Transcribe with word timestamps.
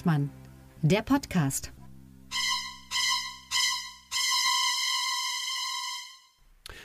Hengstmann, 0.00 0.30
der 0.80 1.02
Podcast. 1.02 1.72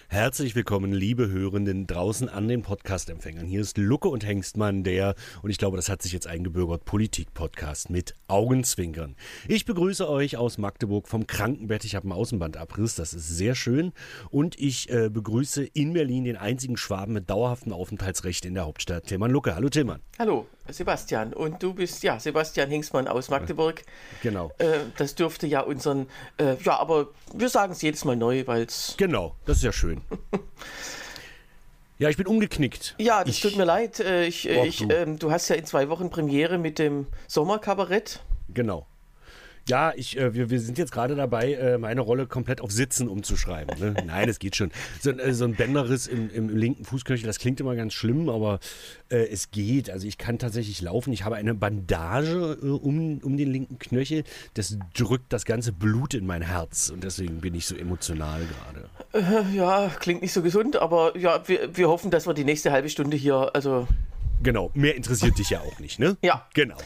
Herzlich 0.10 0.54
willkommen, 0.54 0.92
liebe 0.92 1.30
Hörenden 1.30 1.88
draußen 1.88 2.28
an 2.28 2.50
den 2.50 2.62
Podcast-Empfängern. 2.62 3.46
Hier 3.46 3.62
ist 3.62 3.78
Lucke 3.78 4.10
und 4.10 4.26
Hengstmann, 4.26 4.84
der, 4.84 5.16
und 5.44 5.50
ich 5.50 5.58
glaube, 5.58 5.78
das 5.78 5.88
hat 5.88 6.02
sich 6.02 6.12
jetzt 6.12 6.28
eingebürgert, 6.28 6.84
Politik-Podcast 6.84 7.90
mit 7.90 8.16
Augenzwinkern. 8.28 9.16
Ich 9.48 9.64
begrüße 9.64 10.10
euch 10.10 10.36
aus 10.36 10.58
Magdeburg 10.58 11.08
vom 11.08 11.26
Krankenbett. 11.26 11.86
Ich 11.86 11.96
habe 11.96 12.04
einen 12.04 12.20
Außenbandabriss, 12.20 12.96
das 12.96 13.14
ist 13.14 13.30
sehr 13.30 13.56
schön. 13.56 13.94
Und 14.30 14.60
ich 14.60 14.90
äh, 14.90 15.10
begrüße 15.10 15.64
in 15.64 15.94
Berlin 15.94 16.26
den 16.26 16.36
einzigen 16.36 16.76
Schwaben 16.76 17.14
mit 17.14 17.30
dauerhaftem 17.30 17.72
Aufenthaltsrecht 17.72 18.44
in 18.44 18.56
der 18.56 18.66
Hauptstadt, 18.66 19.06
Tilman 19.06 19.32
Lucke. 19.32 19.56
Hallo 19.56 19.70
Tilman. 19.70 20.02
Hallo, 20.20 20.48
Sebastian. 20.70 21.34
Und 21.34 21.62
du 21.62 21.74
bist, 21.74 22.04
ja, 22.04 22.20
Sebastian 22.20 22.70
Hengstmann 22.70 23.08
aus 23.08 23.30
Magdeburg. 23.30 23.84
Genau. 24.24 24.52
Äh, 24.58 24.80
das 24.98 25.16
dürfte 25.16 25.48
ja 25.48 25.62
unseren, 25.62 26.08
äh, 26.38 26.56
ja, 26.64 26.80
aber 26.80 27.08
wir 27.34 27.50
sagen 27.50 27.74
es 27.74 27.82
jedes 27.82 28.06
Mal 28.06 28.16
neu, 28.16 28.46
weil 28.48 28.64
es. 28.64 28.96
Genau, 29.06 29.36
das 29.46 29.58
ist 29.58 29.64
ja 29.64 29.72
schön. 29.72 30.02
Ja, 31.98 32.10
ich 32.10 32.18
bin 32.18 32.28
umgeknickt. 32.28 32.96
Ja, 32.98 33.24
das 33.24 33.36
ich, 33.36 33.42
tut 33.42 33.56
mir 33.56 33.64
leid. 33.64 34.00
Äh, 34.00 34.26
Ich, 34.26 34.50
äh, 34.50 34.66
ich, 34.68 34.80
du. 34.80 34.90
ähm, 34.90 35.18
du 35.18 35.32
hast 35.32 35.48
ja 35.50 35.56
in 35.56 35.66
zwei 35.66 35.88
Wochen 35.90 36.10
Premiere 36.10 36.58
mit 36.58 36.78
dem 36.80 37.08
Sommerkabarett. 37.28 38.22
Genau. 38.54 38.86
Ja, 39.68 39.94
ich, 39.96 40.16
äh, 40.18 40.34
wir, 40.36 40.52
wir 40.52 40.60
sind 40.60 40.78
jetzt 40.78 40.92
gerade 40.92 41.16
dabei, 41.16 41.54
äh, 41.54 41.78
meine 41.80 42.02
Rolle 42.02 42.28
komplett 42.28 42.62
auf 42.62 42.72
Sitzen 42.72 43.08
umzuschreiben. 43.08 43.80
Ne? 43.80 43.96
Nein, 44.06 44.30
es 44.30 44.38
geht 44.38 44.56
schon. 44.56 44.72
So, 45.02 45.10
ein- 45.10 45.18
äh, 45.20 45.34
so 45.34 45.46
ein 45.46 45.56
Bänderriss 45.56 46.06
im, 46.06 46.30
im 46.32 46.50
linken 46.56 46.86
Fußknöchel, 46.86 47.26
das 47.26 47.40
klingt 47.40 47.60
immer 47.60 47.76
ganz 47.76 47.94
schlimm, 47.94 48.30
aber 48.30 48.60
äh, 49.10 49.26
es 49.28 49.50
geht. 49.50 49.90
Also 49.90 50.08
ich 50.08 50.20
kann 50.20 50.38
tatsächlich 50.38 50.82
laufen. 50.82 51.12
Ich 51.14 51.26
habe 51.26 51.36
eine 51.36 51.56
Bandage 51.56 52.60
äh, 52.62 52.66
um, 52.68 53.18
um 53.24 53.38
den 53.38 53.52
linken 53.52 53.80
Knöchel. 53.80 54.24
Das 54.54 54.78
drückt 54.96 55.34
das 55.34 55.46
ganze 55.46 55.72
Blut 55.72 56.14
in 56.14 56.28
mein 56.28 56.44
Herz 56.44 56.90
und 56.90 57.04
deswegen 57.04 57.42
bin 57.42 57.56
ich 57.56 57.66
so 57.66 57.76
emotional 57.76 58.42
gerade. 59.12 59.26
Äh, 59.26 59.56
Ja, 59.56 59.90
klingt 60.00 60.22
nicht 60.22 60.34
so 60.34 60.44
gesund, 60.44 60.76
aber 60.76 61.18
ja, 61.18 61.42
wir, 61.48 61.76
wir 61.76 61.90
hoffen, 61.90 62.12
dass 62.12 62.28
wir 62.28 62.34
die 62.36 62.44
nächste 62.44 62.72
halbe 62.72 62.90
Stunde 62.90 63.18
hier, 63.18 63.50
also 63.56 63.88
Genau, 64.46 64.70
mehr 64.76 64.96
interessiert 64.96 65.38
dich 65.40 65.50
ja 65.50 65.60
auch 65.62 65.80
nicht, 65.80 65.98
ne? 66.00 66.18
Ja. 66.22 66.46
Genau. 66.54 66.78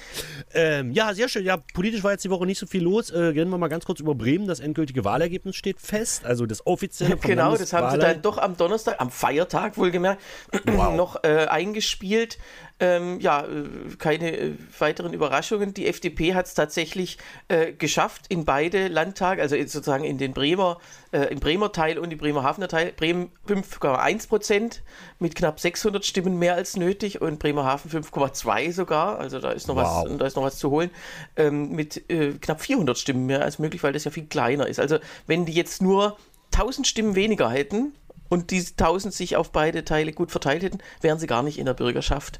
Ähm, 0.54 0.94
ja, 0.94 1.14
sehr 1.14 1.28
schön. 1.28 1.44
Ja, 1.44 1.58
politisch 1.58 2.02
war 2.04 2.12
jetzt 2.12 2.24
die 2.24 2.30
Woche 2.30 2.46
nicht 2.46 2.58
so 2.58 2.66
viel 2.66 2.82
los. 2.82 3.10
Äh, 3.10 3.20
reden 3.20 3.50
wir 3.52 3.58
mal 3.58 3.68
ganz 3.68 3.84
kurz 3.86 4.00
über 4.00 4.16
Bremen. 4.16 4.48
Das 4.48 4.62
endgültige 4.62 5.04
Wahlergebnis 5.04 5.58
steht 5.58 5.80
fest. 5.82 6.26
Also 6.26 6.46
das 6.46 6.66
offizielle 6.66 7.18
vom 7.18 7.30
Genau, 7.30 7.58
das 7.58 7.74
haben 7.74 7.92
sie 7.92 8.00
dann 8.00 8.22
doch 8.22 8.38
am 8.38 8.56
Donnerstag, 8.56 8.96
am 9.00 9.12
Feiertag 9.12 9.78
wohlgemerkt, 9.78 10.22
Wow. 10.66 10.96
noch 10.96 11.24
äh, 11.24 11.48
eingespielt. 11.48 12.38
Ähm, 12.82 13.20
ja, 13.20 13.42
äh, 13.42 13.66
keine 13.98 14.38
äh, 14.38 14.54
weiteren 14.78 15.12
Überraschungen. 15.14 15.74
Die 15.74 15.86
FDP 15.88 16.34
hat 16.34 16.46
es 16.46 16.54
tatsächlich 16.54 17.18
äh, 17.50 17.74
geschafft 17.74 18.26
in 18.30 18.46
beide 18.46 18.88
Landtage, 18.88 19.42
also 19.42 19.58
sozusagen 19.58 20.06
in 20.06 20.18
den 20.18 20.34
Bremer, 20.34 20.78
äh, 21.12 21.26
im 21.26 21.40
Bremer 21.40 21.74
Teil 21.74 22.00
und 22.00 22.12
im 22.12 22.18
Bremerhavener 22.18 22.70
Teil. 22.70 22.94
Bremen 22.96 23.32
5,1 23.48 24.30
Prozent 24.30 24.82
mit 25.20 25.36
knapp 25.36 25.60
600 25.60 26.06
Stimmen 26.06 26.40
mehr 26.40 26.56
als 26.56 26.78
nötig 26.78 27.22
und 27.22 27.40
Bremerhaven 27.40 27.92
5,2 27.92 28.72
sogar. 28.72 29.20
Also 29.20 29.40
da 29.40 29.52
ist 29.52 29.68
noch 29.68 29.76
Wow. 29.76 30.06
was, 30.10 30.18
da 30.18 30.26
ist 30.26 30.36
noch 30.38 30.44
was 30.44 30.58
zu 30.58 30.70
holen. 30.72 30.90
Ähm, 31.36 31.72
mit 31.72 32.10
äh, 32.10 32.32
knapp 32.40 32.62
400 32.62 32.98
Stimmen 32.98 33.26
mehr 33.26 33.42
als 33.44 33.60
möglich, 33.60 33.84
weil 33.84 33.92
das 33.94 34.06
ja 34.06 34.12
viel 34.12 34.26
kleiner 34.28 34.68
ist. 34.68 34.80
Also 34.80 35.00
wenn 35.28 35.46
die 35.46 35.54
jetzt 35.54 35.82
nur 35.82 36.18
1000 36.54 36.88
Stimmen 36.88 37.16
weniger 37.16 37.50
hätten 37.50 37.94
und 38.30 38.52
diese 38.52 38.72
1000 38.72 39.14
sich 39.14 39.36
auf 39.36 39.52
beide 39.52 39.84
Teile 39.84 40.14
gut 40.14 40.32
verteilt 40.32 40.64
hätten, 40.64 40.80
wären 41.02 41.20
sie 41.20 41.28
gar 41.28 41.44
nicht 41.44 41.60
in 41.60 41.66
der 41.66 41.74
Bürgerschaft. 41.74 42.40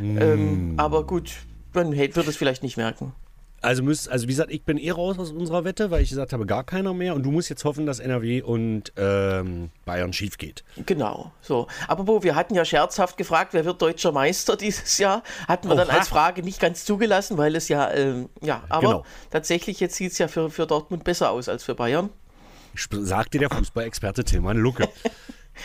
Ähm, 0.00 0.74
aber 0.76 1.04
gut, 1.06 1.32
man 1.72 1.92
wird 1.92 2.16
es 2.16 2.36
vielleicht 2.36 2.62
nicht 2.62 2.76
merken. 2.76 3.12
Also, 3.62 3.82
müsst, 3.82 4.10
also 4.10 4.24
wie 4.24 4.32
gesagt, 4.32 4.50
ich 4.52 4.62
bin 4.64 4.76
eh 4.76 4.90
raus 4.90 5.18
aus 5.18 5.32
unserer 5.32 5.64
Wette, 5.64 5.90
weil 5.90 6.02
ich 6.02 6.10
gesagt 6.10 6.34
habe, 6.34 6.44
gar 6.44 6.64
keiner 6.64 6.92
mehr. 6.92 7.14
Und 7.14 7.22
du 7.22 7.30
musst 7.30 7.48
jetzt 7.48 7.64
hoffen, 7.64 7.86
dass 7.86 7.98
NRW 7.98 8.42
und 8.42 8.92
ähm, 8.98 9.70
Bayern 9.86 10.12
schief 10.12 10.36
geht. 10.36 10.64
Genau, 10.84 11.32
so. 11.40 11.66
Aber 11.88 12.06
wo 12.06 12.22
wir 12.22 12.34
hatten 12.34 12.54
ja 12.54 12.66
scherzhaft 12.66 13.16
gefragt, 13.16 13.54
wer 13.54 13.64
wird 13.64 13.80
deutscher 13.80 14.12
Meister 14.12 14.58
dieses 14.58 14.98
Jahr? 14.98 15.22
Hatten 15.48 15.68
wir 15.68 15.76
dann 15.76 15.88
Oha. 15.88 15.96
als 15.96 16.08
Frage 16.08 16.42
nicht 16.42 16.60
ganz 16.60 16.84
zugelassen, 16.84 17.38
weil 17.38 17.56
es 17.56 17.68
ja, 17.68 17.90
ähm, 17.90 18.28
ja, 18.42 18.64
aber 18.68 18.86
Genau. 18.88 19.04
tatsächlich 19.30 19.80
jetzt 19.80 19.94
sieht 19.96 20.12
es 20.12 20.18
ja 20.18 20.28
für, 20.28 20.50
für 20.50 20.66
Dortmund 20.66 21.02
besser 21.04 21.30
aus 21.30 21.48
als 21.48 21.64
für 21.64 21.74
Bayern. 21.74 22.10
Sagte 22.76 23.38
der 23.38 23.48
Fußballexperte 23.48 24.24
Tilman 24.24 24.58
Lucke. 24.58 24.90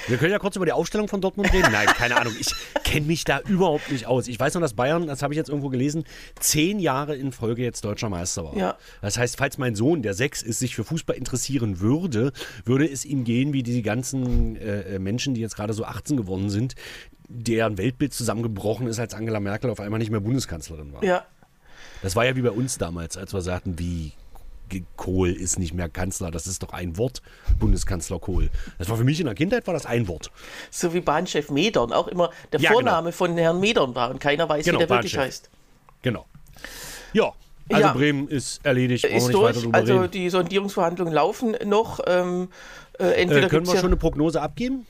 Wir 0.08 0.18
können 0.18 0.32
ja 0.32 0.40
kurz 0.40 0.56
über 0.56 0.66
die 0.66 0.72
Aufstellung 0.72 1.08
von 1.08 1.22
Dortmund 1.22 1.52
reden. 1.54 1.72
Nein, 1.72 1.88
keine 1.88 2.18
Ahnung. 2.18 2.34
Ich 2.40 2.54
kenne 2.84 3.08
mich 3.08 3.24
da 3.24 3.40
überhaupt 3.42 3.92
nicht 3.92 4.06
aus. 4.06 4.28
Ich 4.28 4.40
weiß 4.40 4.54
nur, 4.54 4.62
dass 4.62 4.74
Bayern, 4.74 5.08
das 5.08 5.22
habe 5.22 5.34
ich 5.34 5.38
jetzt 5.38 5.50
irgendwo 5.50 5.70
gelesen, 5.70 6.04
zehn 6.40 6.80
Jahre 6.80 7.16
in 7.16 7.32
Folge 7.32 7.64
jetzt 7.64 7.84
deutscher 7.86 8.10
Meister 8.10 8.44
war. 8.46 8.56
Ja. 8.56 8.78
Das 9.02 9.18
heißt, 9.18 9.38
falls 9.38 9.58
mein 9.58 9.76
Sohn, 9.76 10.02
der 10.02 10.14
sechs 10.14 10.42
ist, 10.42 10.60
sich 10.60 10.76
für 10.76 10.84
Fußball 10.84 11.16
interessieren 11.16 11.80
würde, 11.80 12.32
würde 12.66 12.90
es 12.90 13.06
ihm 13.06 13.24
gehen 13.24 13.54
wie 13.54 13.64
die 13.64 13.82
ganzen 13.82 14.56
äh, 14.56 15.00
Menschen, 15.00 15.34
die 15.34 15.42
jetzt 15.42 15.56
gerade 15.56 15.74
so 15.74 15.84
18 15.84 16.18
geworden 16.18 16.50
sind, 16.50 16.76
deren 17.28 17.78
Weltbild 17.78 18.14
zusammengebrochen 18.14 18.88
ist, 18.88 19.00
als 19.00 19.14
Angela 19.14 19.40
Merkel 19.40 19.70
auf 19.70 19.80
einmal 19.80 20.00
nicht 20.00 20.12
mehr 20.12 20.20
Bundeskanzlerin 20.20 20.94
war. 20.94 21.04
Ja, 21.04 21.26
Das 22.02 22.16
war 22.16 22.26
ja 22.26 22.36
wie 22.36 22.42
bei 22.42 22.52
uns 22.52 22.78
damals, 22.78 23.18
als 23.18 23.34
wir 23.34 23.42
sagten, 23.42 23.78
wie 23.78 24.14
Kohl 24.96 25.30
ist 25.32 25.60
nicht 25.60 25.74
mehr 25.74 25.90
Kanzler, 25.90 26.32
das 26.32 26.48
ist 26.48 26.64
doch 26.64 26.74
ein 26.74 26.98
Wort, 26.98 27.22
Bundeskanzler 27.60 28.20
Kohl. 28.20 28.50
Das 28.78 28.90
war 28.90 28.98
für 28.98 29.04
mich 29.04 29.20
in 29.20 29.26
der 29.26 29.36
Kindheit 29.36 29.66
war 29.68 29.74
das 29.74 29.86
ein 29.86 30.08
Wort. 30.08 30.32
so 30.72 30.94
wie 30.94 31.02
Bahnchef 31.02 31.50
Medern 31.50 31.92
auch 31.94 32.08
immer 32.08 32.30
der 32.52 32.60
Ja, 32.60 32.70
genau. 32.70 32.82
Vorname 32.82 33.12
von 33.12 33.38
Herrn 33.38 33.60
Medern 33.60 33.96
war 33.96 34.10
und 34.10 34.20
keiner 34.20 34.48
weiß, 34.48 34.66
Genau, 34.66 34.78
wie 34.80 34.80
der 34.86 34.90
wirklich 34.90 35.14
Bahnchef. 35.14 35.28
heißt. 35.28 35.50
Genau. 36.02 36.26
Ja, 37.14 37.32
also 37.72 37.82
Ja. 37.88 37.94
Bremen 37.94 38.28
ist 38.28 38.66
erledigt, 38.66 39.04
brauchen 39.04 39.16
Ist 39.18 39.34
durch, 39.34 39.74
also 39.74 40.00
reden. 40.00 40.12
die 40.12 40.30
Sondierungsverhandlungen 40.30 41.14
laufen 41.14 41.56
noch. 41.66 42.00
Ähm, 42.08 42.50
äh, 43.00 43.04
Äh, 43.04 43.12
entweder 43.22 43.42
können 43.50 43.62
gibt's 43.64 43.70
wir 43.70 43.76
ja, 43.76 43.82
schon 43.82 43.90
eine 43.90 43.98
Prognose 43.98 44.42
abgeben? 44.42 44.86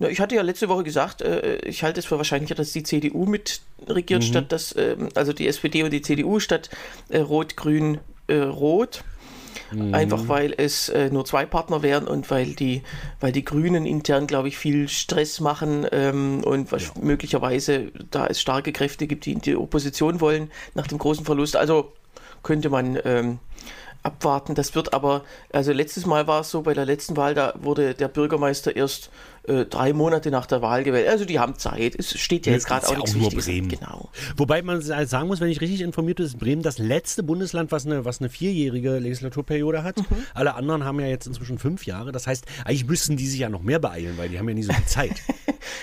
Na, 0.00 0.08
ich 0.08 0.20
hatte 0.20 0.36
ja 0.36 0.42
letzte 0.42 0.68
Woche 0.68 0.84
gesagt, 0.84 1.22
äh, 1.22 1.56
ich 1.58 1.82
halte 1.82 1.98
es 1.98 2.06
für 2.06 2.18
wahrscheinlicher, 2.18 2.54
dass 2.54 2.72
die 2.72 2.84
CDU 2.84 3.26
mit 3.26 3.62
regiert, 3.88 4.22
Mhm. 4.22 4.26
statt 4.26 4.52
dass, 4.52 4.74
ähm, 4.76 5.08
also 5.16 5.32
die 5.32 5.48
SPD 5.48 5.82
und 5.82 5.90
die 5.90 6.02
CDU 6.02 6.38
statt 6.38 6.70
äh, 7.08 7.18
Rot, 7.18 7.56
Grün, 7.56 7.98
äh, 8.28 8.36
Rot. 8.36 9.04
Mhm. 9.70 9.94
Einfach 9.94 10.28
weil 10.28 10.54
es 10.56 10.88
äh, 10.88 11.10
nur 11.10 11.24
zwei 11.24 11.44
Partner 11.44 11.82
wären 11.82 12.06
und 12.06 12.30
weil 12.30 12.54
die, 12.54 12.82
weil 13.20 13.32
die 13.32 13.44
Grünen 13.44 13.84
intern, 13.84 14.26
glaube 14.26 14.48
ich, 14.48 14.56
viel 14.56 14.88
Stress 14.88 15.40
machen 15.40 15.86
ähm, 15.92 16.42
und 16.44 16.72
was 16.72 16.94
möglicherweise 16.96 17.92
da 18.10 18.26
es 18.26 18.40
starke 18.40 18.72
Kräfte 18.72 19.06
gibt, 19.06 19.26
die 19.26 19.32
in 19.32 19.40
die 19.40 19.56
Opposition 19.56 20.20
wollen 20.20 20.50
nach 20.74 20.86
dem 20.86 20.98
großen 20.98 21.24
Verlust. 21.24 21.56
Also 21.56 21.92
könnte 22.42 22.70
man 22.70 22.98
ähm, 23.04 23.40
abwarten. 24.02 24.54
Das 24.54 24.74
wird 24.74 24.94
aber, 24.94 25.24
also 25.52 25.72
letztes 25.72 26.06
Mal 26.06 26.26
war 26.26 26.40
es 26.40 26.50
so, 26.50 26.62
bei 26.62 26.74
der 26.74 26.86
letzten 26.86 27.16
Wahl, 27.16 27.34
da 27.34 27.54
wurde 27.60 27.94
der 27.94 28.08
Bürgermeister 28.08 28.74
erst 28.74 29.10
äh, 29.48 29.64
drei 29.66 29.92
Monate 29.92 30.30
nach 30.30 30.46
der 30.46 30.62
Wahl 30.62 30.84
gewählt. 30.84 31.08
Also 31.08 31.24
die 31.24 31.38
haben 31.38 31.56
Zeit. 31.58 31.94
Es 31.98 32.18
steht 32.18 32.46
ja 32.46 32.52
jetzt 32.52 32.66
gerade 32.66 32.86
auch 32.86 32.92
ja 32.92 32.98
nichts 32.98 33.14
auch 33.14 33.20
nur. 33.20 33.30
Bremen. 33.30 33.68
Genau. 33.68 34.10
Wobei 34.36 34.62
man 34.62 34.80
sa- 34.82 35.04
sagen 35.06 35.28
muss, 35.28 35.40
wenn 35.40 35.48
ich 35.48 35.60
richtig 35.60 35.80
informiert 35.80 36.16
bin, 36.18 36.26
ist 36.26 36.38
Bremen 36.38 36.62
das 36.62 36.78
letzte 36.78 37.22
Bundesland, 37.22 37.72
was 37.72 37.86
eine, 37.86 38.04
was 38.04 38.20
eine 38.20 38.28
vierjährige 38.28 38.98
Legislaturperiode 38.98 39.82
hat. 39.82 39.98
Mhm. 39.98 40.04
Alle 40.34 40.54
anderen 40.54 40.84
haben 40.84 41.00
ja 41.00 41.06
jetzt 41.06 41.26
inzwischen 41.26 41.58
fünf 41.58 41.86
Jahre. 41.86 42.12
Das 42.12 42.26
heißt, 42.26 42.44
eigentlich 42.64 42.86
müssten 42.86 43.16
die 43.16 43.26
sich 43.26 43.40
ja 43.40 43.48
noch 43.48 43.62
mehr 43.62 43.78
beeilen, 43.78 44.16
weil 44.16 44.28
die 44.28 44.38
haben 44.38 44.48
ja 44.48 44.54
nie 44.54 44.62
so 44.62 44.72
viel 44.72 44.86
Zeit. 44.86 45.12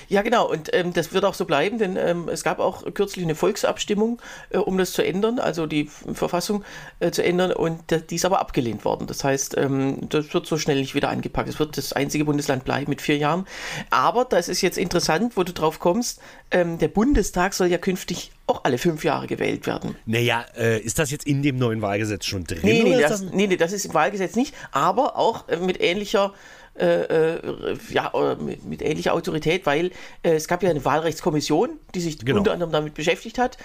Ja, 0.07 0.21
genau. 0.21 0.49
Und 0.49 0.69
ähm, 0.73 0.93
das 0.93 1.13
wird 1.13 1.25
auch 1.25 1.33
so 1.33 1.45
bleiben, 1.45 1.77
denn 1.77 1.97
ähm, 1.97 2.29
es 2.29 2.43
gab 2.43 2.59
auch 2.59 2.83
kürzlich 2.93 3.23
eine 3.25 3.35
Volksabstimmung, 3.35 4.21
äh, 4.49 4.57
um 4.57 4.77
das 4.77 4.93
zu 4.93 5.03
ändern, 5.05 5.39
also 5.39 5.65
die 5.67 5.89
Verfassung 6.13 6.63
äh, 6.99 7.11
zu 7.11 7.23
ändern. 7.23 7.51
Und 7.51 7.81
die 8.09 8.15
ist 8.15 8.25
aber 8.25 8.39
abgelehnt 8.39 8.85
worden. 8.85 9.07
Das 9.07 9.23
heißt, 9.23 9.57
ähm, 9.57 10.07
das 10.09 10.33
wird 10.33 10.45
so 10.47 10.57
schnell 10.57 10.79
nicht 10.79 10.95
wieder 10.95 11.09
angepackt. 11.09 11.49
Es 11.49 11.59
wird 11.59 11.77
das 11.77 11.93
einzige 11.93 12.25
Bundesland 12.25 12.63
bleiben 12.65 12.89
mit 12.89 13.01
vier 13.01 13.17
Jahren. 13.17 13.45
Aber 13.89 14.25
das 14.25 14.47
ist 14.49 14.61
jetzt 14.61 14.77
interessant, 14.77 15.37
wo 15.37 15.43
du 15.43 15.53
drauf 15.53 15.79
kommst. 15.79 16.19
Ähm, 16.51 16.77
der 16.77 16.87
Bundestag 16.87 17.53
soll 17.53 17.67
ja 17.67 17.77
künftig 17.77 18.31
auch 18.47 18.63
alle 18.63 18.77
fünf 18.77 19.03
Jahre 19.03 19.27
gewählt 19.27 19.65
werden. 19.65 19.95
naja, 20.05 20.45
äh, 20.55 20.79
ist 20.79 20.99
das 20.99 21.11
jetzt 21.11 21.25
in 21.25 21.41
dem 21.41 21.57
neuen 21.57 21.81
Wahlgesetz 21.81 22.25
schon 22.25 22.43
drin? 22.43 22.59
Nee, 22.63 22.83
nee, 22.83 22.93
ist 23.01 23.09
das, 23.09 23.21
nee, 23.21 23.47
nee, 23.47 23.57
das 23.57 23.71
ist 23.73 23.85
im 23.85 23.93
Wahlgesetz 23.93 24.35
nicht, 24.35 24.53
aber 24.71 25.17
auch 25.17 25.47
äh, 25.49 25.57
mit 25.57 25.81
ähnlicher 25.81 26.33
äh, 26.77 27.35
äh, 27.37 27.77
ja, 27.89 28.11
äh, 28.13 28.35
mit, 28.35 28.65
mit 28.65 28.81
ähnlicher 28.81 29.13
Autorität, 29.13 29.65
weil 29.65 29.91
es 30.23 30.47
gab 30.49 30.61
ja 30.61 30.69
eine 30.69 30.83
Wahlrechtskommission, 30.83 31.69
die 31.95 32.01
sich 32.01 32.19
Genau. 32.19 32.39
unter 32.39 32.51
anderem 32.51 32.71
damit 32.73 32.93
beschäftigt 32.95 33.37
hat. 33.37 33.57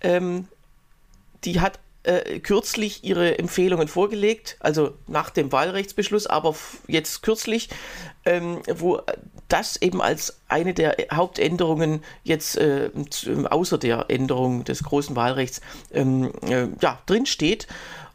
Ähm, 0.00 0.48
die 1.44 1.60
hat 1.60 1.78
äh, 2.04 2.38
kürzlich 2.40 3.02
ihre 3.04 3.38
Empfehlungen 3.38 3.88
vorgelegt, 3.88 4.56
also 4.60 4.94
nach 5.06 5.30
dem 5.30 5.52
Wahlrechtsbeschluss, 5.52 6.26
aber 6.26 6.54
jetzt 6.86 7.22
kürzlich, 7.22 7.68
ähm, 8.24 8.60
wo 8.72 9.00
das 9.48 9.76
eben 9.76 10.00
als 10.00 10.40
eine 10.48 10.74
der 10.74 10.96
Hauptänderungen 11.12 12.02
jetzt 12.22 12.56
äh, 12.56 12.90
außer 13.50 13.78
der 13.78 14.06
Änderung 14.08 14.64
des 14.64 14.82
großen 14.82 15.16
Wahlrechts 15.16 15.60
ähm, 15.92 16.32
äh, 16.48 16.68
ja, 16.80 17.00
drin 17.06 17.26
steht. 17.26 17.66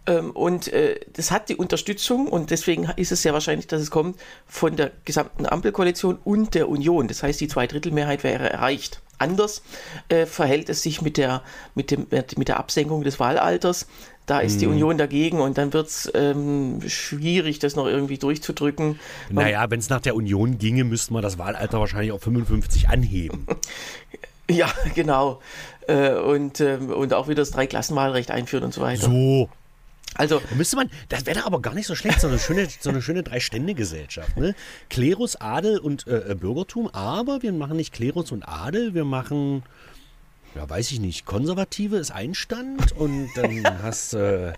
Ähm, 0.05 0.31
und 0.31 0.71
äh, 0.73 0.99
das 1.13 1.31
hat 1.31 1.49
die 1.49 1.55
Unterstützung 1.55 2.27
und 2.27 2.51
deswegen 2.51 2.89
ist 2.95 3.11
es 3.11 3.21
sehr 3.21 3.33
wahrscheinlich, 3.33 3.67
dass 3.67 3.81
es 3.81 3.91
kommt 3.91 4.19
von 4.47 4.75
der 4.75 4.91
gesamten 5.05 5.45
Ampelkoalition 5.45 6.17
und 6.23 6.55
der 6.55 6.69
Union. 6.69 7.07
Das 7.07 7.23
heißt, 7.23 7.39
die 7.39 7.47
Zweidrittelmehrheit 7.47 8.23
wäre 8.23 8.49
erreicht. 8.49 9.01
Anders 9.19 9.61
äh, 10.09 10.25
verhält 10.25 10.69
es 10.69 10.81
sich 10.81 11.01
mit 11.01 11.17
der, 11.17 11.43
mit, 11.75 11.91
dem, 11.91 12.07
mit 12.37 12.47
der 12.47 12.57
Absenkung 12.57 13.03
des 13.03 13.19
Wahlalters. 13.19 13.87
Da 14.25 14.39
ist 14.41 14.61
die 14.61 14.67
Mhm. 14.67 14.73
Union 14.73 14.97
dagegen 14.99 15.39
und 15.41 15.57
dann 15.57 15.73
wird 15.73 15.87
es 15.87 16.11
ähm, 16.13 16.81
schwierig, 16.87 17.57
das 17.59 17.75
noch 17.75 17.87
irgendwie 17.87 18.17
durchzudrücken. 18.19 18.99
Man- 19.31 19.45
Naja, 19.45 19.65
wenn 19.71 19.79
es 19.79 19.89
nach 19.89 20.01
der 20.01 20.15
Union 20.15 20.57
ginge, 20.59 20.83
müssten 20.83 21.13
wir 21.15 21.21
das 21.21 21.37
Wahlalter 21.39 21.79
wahrscheinlich 21.79 22.11
auf 22.11 22.21
55 22.23 22.89
anheben. 22.89 23.45
Ja, 24.51 24.67
genau. 24.95 25.41
Äh, 25.87 26.13
und, 26.13 26.59
ähm, 26.59 26.89
und 26.89 27.13
auch 27.13 27.27
wieder 27.27 27.43
das 27.43 27.51
Dreiklassenwahlrecht 27.51 28.31
einführen 28.31 28.63
und 28.63 28.73
so 28.73 28.81
weiter. 28.81 29.05
So. 29.05 29.47
Also, 30.19 30.41
müsste 30.57 30.75
man, 30.75 30.89
das 31.07 31.25
wäre 31.25 31.39
doch 31.39 31.45
aber 31.45 31.61
gar 31.61 31.73
nicht 31.73 31.87
so 31.87 31.95
schlecht, 31.95 32.19
so 32.19 32.27
eine 32.27 32.37
schöne, 32.39 32.67
so 32.81 32.89
eine 32.89 33.01
schöne 33.01 33.23
Drei-Stände-Gesellschaft. 33.23 34.35
Ne? 34.37 34.53
Klerus, 34.89 35.37
Adel 35.37 35.79
und 35.79 36.05
äh, 36.07 36.35
Bürgertum, 36.37 36.87
aber 36.89 37.41
wir 37.41 37.53
machen 37.53 37.77
nicht 37.77 37.93
Klerus 37.93 38.31
und 38.33 38.43
Adel, 38.43 38.93
wir 38.93 39.05
machen, 39.05 39.63
ja, 40.55 40.69
weiß 40.69 40.91
ich 40.91 40.99
nicht, 40.99 41.25
Konservative 41.25 41.95
ist 41.97 42.11
ein 42.11 42.33
Stand 42.35 42.91
und 42.91 43.29
dann 43.35 43.63
hast 43.83 44.13
äh, 44.13 44.49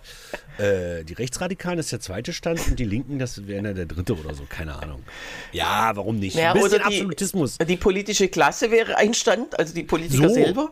äh, 0.58 1.04
die 1.04 1.12
Rechtsradikalen 1.12 1.78
ist 1.78 1.92
der 1.92 2.00
zweite 2.00 2.32
Stand 2.32 2.66
und 2.66 2.78
die 2.80 2.84
Linken, 2.84 3.20
das 3.20 3.46
wäre 3.46 3.72
der 3.72 3.86
dritte 3.86 4.18
oder 4.18 4.34
so, 4.34 4.42
keine 4.48 4.82
Ahnung. 4.82 5.04
Ja, 5.52 5.92
warum 5.94 6.18
nicht? 6.18 6.34
Naja, 6.34 6.54
Ein 6.54 6.60
bisschen 6.62 6.78
die- 6.80 6.84
Absolutismus. 6.84 7.58
die 7.58 7.76
politische 7.76 8.26
Klasse 8.26 8.72
wäre 8.72 8.96
ein 8.96 9.14
Stand, 9.14 9.56
also 9.58 9.72
die 9.74 9.84
Politiker 9.84 10.28
So. 10.28 10.34
selber. 10.34 10.70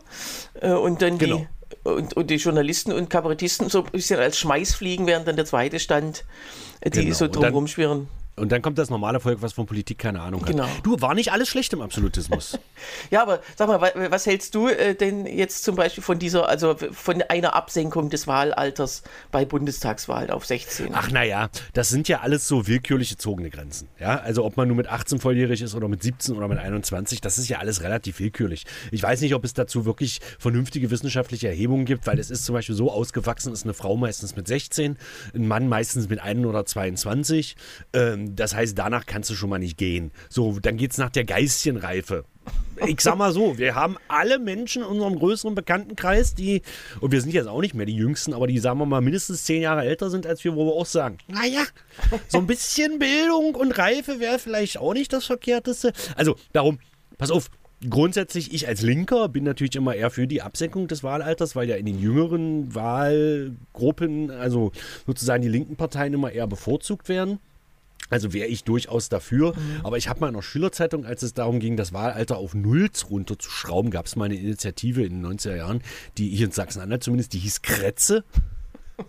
Äh, 0.59 0.71
und 0.73 1.01
dann 1.01 1.17
Genau. 1.17 1.37
die. 1.37 1.47
Und, 1.83 2.15
und 2.15 2.29
die 2.29 2.35
Journalisten 2.35 2.91
und 2.91 3.09
Kabarettisten 3.09 3.69
so 3.69 3.83
ein 3.83 3.91
bisschen 3.91 4.19
als 4.19 4.37
Schmeißfliegen 4.39 5.07
wären 5.07 5.25
dann 5.25 5.35
der 5.35 5.45
zweite 5.45 5.79
Stand, 5.79 6.25
die 6.83 6.89
Genau. 6.89 7.13
so 7.13 7.27
drum 7.27 7.45
rumschwirren. 7.45 8.07
Und 8.41 8.51
dann 8.51 8.63
kommt 8.63 8.77
das 8.79 8.89
normale 8.89 9.19
Volk, 9.19 9.41
was 9.43 9.53
von 9.53 9.67
Politik 9.67 9.99
keine 9.99 10.19
Ahnung 10.21 10.41
hat. 10.41 10.49
Genau. 10.49 10.67
Du, 10.81 10.99
war 10.99 11.13
nicht 11.13 11.31
alles 11.31 11.47
schlecht 11.47 11.71
im 11.73 11.81
Absolutismus. 11.81 12.57
Ja, 13.11 13.21
aber 13.21 13.41
sag 13.55 13.67
mal, 13.67 13.79
wa- 13.79 13.91
was 14.09 14.25
hältst 14.25 14.55
du 14.55 14.67
äh, 14.67 14.95
denn 14.95 15.27
jetzt 15.27 15.63
zum 15.63 15.75
Beispiel 15.75 16.03
von 16.03 16.17
dieser, 16.17 16.49
also 16.49 16.75
von 16.91 17.21
einer 17.21 17.55
Absenkung 17.55 18.09
des 18.09 18.25
Wahlalters 18.25 19.03
bei 19.31 19.45
Bundestagswahlen 19.45 20.31
auf 20.31 20.47
16? 20.47 20.89
Ach 20.93 21.11
naja, 21.11 21.49
das 21.73 21.89
sind 21.89 22.07
ja 22.07 22.21
alles 22.21 22.47
so 22.47 22.65
willkürlich 22.65 23.11
gezogene 23.11 23.51
Grenzen. 23.51 23.87
Ja, 23.99 24.17
also 24.21 24.43
ob 24.45 24.57
man 24.57 24.67
nur 24.67 24.77
mit 24.77 24.87
18 24.87 25.19
volljährig 25.19 25.61
ist 25.61 25.75
oder 25.75 25.87
mit 25.87 26.01
17 26.01 26.35
oder 26.35 26.47
mit 26.47 26.57
21, 26.57 27.21
das 27.21 27.37
ist 27.37 27.49
ja 27.49 27.59
alles 27.59 27.83
relativ 27.83 28.19
willkürlich. 28.19 28.65
Ich 28.91 29.03
weiß 29.03 29.21
nicht, 29.21 29.35
ob 29.35 29.43
es 29.45 29.53
dazu 29.53 29.85
wirklich 29.85 30.19
vernünftige 30.39 30.89
wissenschaftliche 30.89 31.47
Erhebungen 31.49 31.85
gibt, 31.85 32.07
weil 32.07 32.17
es 32.17 32.31
ist 32.31 32.45
zum 32.45 32.53
Beispiel 32.53 32.73
so 32.75 32.91
ausgewachsen, 32.91 33.53
ist 33.53 33.63
eine 33.63 33.75
Frau 33.75 33.95
meistens 33.95 34.35
mit 34.35 34.47
16, 34.47 34.97
ein 35.35 35.47
Mann 35.47 35.67
meistens 35.69 36.09
mit 36.09 36.19
1 36.19 36.45
oder 36.47 36.65
22. 36.65 37.55
Ähm, 37.93 38.30
das 38.35 38.55
heißt, 38.55 38.77
danach 38.77 39.05
kannst 39.05 39.29
du 39.29 39.35
schon 39.35 39.49
mal 39.49 39.59
nicht 39.59 39.77
gehen. 39.77 40.11
So, 40.29 40.59
dann 40.59 40.77
geht's 40.77 40.97
nach 40.97 41.09
der 41.09 41.25
Geistchenreife. 41.25 42.25
Ich 42.87 43.01
sag 43.01 43.17
mal 43.17 43.31
so, 43.31 43.57
wir 43.59 43.75
haben 43.75 43.97
alle 44.07 44.39
Menschen 44.39 44.81
in 44.81 44.87
unserem 44.87 45.19
größeren 45.19 45.53
Bekanntenkreis, 45.53 46.33
die, 46.33 46.63
und 46.99 47.11
wir 47.11 47.21
sind 47.21 47.33
jetzt 47.33 47.47
auch 47.47 47.61
nicht 47.61 47.75
mehr 47.75 47.85
die 47.85 47.95
Jüngsten, 47.95 48.33
aber 48.33 48.47
die, 48.47 48.57
sagen 48.57 48.79
wir 48.79 48.87
mal, 48.87 49.01
mindestens 49.01 49.43
zehn 49.43 49.61
Jahre 49.61 49.83
älter 49.83 50.09
sind 50.09 50.25
als 50.25 50.43
wir, 50.43 50.55
wo 50.55 50.65
wir 50.65 50.73
auch 50.73 50.87
sagen, 50.87 51.19
naja, 51.27 51.63
so 52.27 52.39
ein 52.39 52.47
bisschen 52.47 52.97
Bildung 52.97 53.53
und 53.53 53.77
Reife 53.77 54.19
wäre 54.19 54.39
vielleicht 54.39 54.79
auch 54.79 54.93
nicht 54.93 55.13
das 55.13 55.25
Verkehrteste. 55.25 55.93
Also 56.15 56.35
darum, 56.53 56.79
pass 57.19 57.29
auf, 57.29 57.51
grundsätzlich, 57.87 58.53
ich 58.53 58.67
als 58.67 58.81
Linker 58.81 59.29
bin 59.29 59.43
natürlich 59.43 59.75
immer 59.75 59.95
eher 59.95 60.09
für 60.09 60.27
die 60.27 60.41
Absenkung 60.41 60.87
des 60.87 61.03
Wahlalters, 61.03 61.55
weil 61.55 61.69
ja 61.69 61.75
in 61.75 61.85
den 61.85 61.99
jüngeren 61.99 62.73
Wahlgruppen, 62.73 64.31
also 64.31 64.71
sozusagen 65.05 65.41
die 65.41 65.49
linken 65.49 65.75
Parteien 65.75 66.13
immer 66.13 66.31
eher 66.31 66.47
bevorzugt 66.47 67.09
werden. 67.09 67.39
Also 68.09 68.33
wäre 68.33 68.47
ich 68.47 68.63
durchaus 68.63 69.09
dafür. 69.09 69.53
Aber 69.83 69.97
ich 69.97 70.09
habe 70.09 70.19
mal 70.19 70.27
in 70.27 70.33
der 70.33 70.41
Schülerzeitung, 70.41 71.05
als 71.05 71.23
es 71.23 71.33
darum 71.33 71.59
ging, 71.59 71.77
das 71.77 71.93
Wahlalter 71.93 72.37
auf 72.37 72.53
Null 72.53 72.89
runterzuschrauben, 73.09 73.91
gab 73.91 74.05
es 74.05 74.15
mal 74.15 74.25
eine 74.25 74.35
Initiative 74.35 75.03
in 75.03 75.21
den 75.21 75.39
90er 75.39 75.55
Jahren, 75.55 75.81
die 76.17 76.29
hier 76.29 76.47
in 76.47 76.51
Sachsen-Anhalt 76.51 77.03
zumindest, 77.03 77.33
die 77.33 77.39
hieß 77.39 77.61
Kretze. 77.61 78.23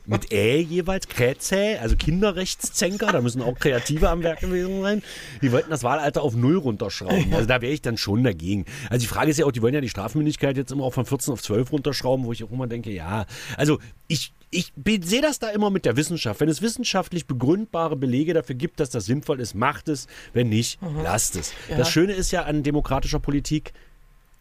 Mit 0.06 0.32
Ä 0.32 0.60
jeweils, 0.60 1.08
Kretze, 1.08 1.78
also 1.80 1.96
Kinderrechtszänker, 1.96 3.12
da 3.12 3.20
müssen 3.20 3.42
auch 3.42 3.58
Kreative 3.58 4.08
am 4.08 4.22
Werk 4.22 4.40
gewesen 4.40 4.82
sein. 4.82 5.02
Die 5.40 5.52
wollten 5.52 5.70
das 5.70 5.82
Wahlalter 5.82 6.22
auf 6.22 6.34
Null 6.34 6.56
runterschrauben. 6.56 7.32
Also 7.32 7.46
da 7.46 7.60
wäre 7.60 7.72
ich 7.72 7.82
dann 7.82 7.96
schon 7.96 8.24
dagegen. 8.24 8.64
Also 8.90 9.00
die 9.02 9.06
Frage 9.06 9.30
ist 9.30 9.38
ja 9.38 9.46
auch, 9.46 9.52
die 9.52 9.62
wollen 9.62 9.74
ja 9.74 9.80
die 9.80 9.88
Strafmündigkeit 9.88 10.56
jetzt 10.56 10.72
immer 10.72 10.84
auch 10.84 10.94
von 10.94 11.06
14 11.06 11.32
auf 11.32 11.42
12 11.42 11.72
runterschrauben, 11.72 12.24
wo 12.26 12.32
ich 12.32 12.44
auch 12.44 12.50
immer 12.50 12.66
denke, 12.66 12.90
ja, 12.90 13.26
also 13.56 13.78
ich, 14.08 14.32
ich 14.50 14.72
sehe 15.02 15.22
das 15.22 15.38
da 15.38 15.48
immer 15.48 15.70
mit 15.70 15.84
der 15.84 15.96
Wissenschaft. 15.96 16.40
Wenn 16.40 16.48
es 16.48 16.62
wissenschaftlich 16.62 17.26
begründbare 17.26 17.96
Belege 17.96 18.34
dafür 18.34 18.54
gibt, 18.54 18.80
dass 18.80 18.90
das 18.90 19.06
sinnvoll 19.06 19.40
ist, 19.40 19.54
macht 19.54 19.88
es. 19.88 20.06
Wenn 20.32 20.48
nicht, 20.48 20.78
lasst 21.02 21.36
es. 21.36 21.54
Ja. 21.68 21.76
Das 21.78 21.90
Schöne 21.90 22.12
ist 22.12 22.30
ja 22.30 22.42
an 22.42 22.62
demokratischer 22.62 23.18
Politik, 23.18 23.72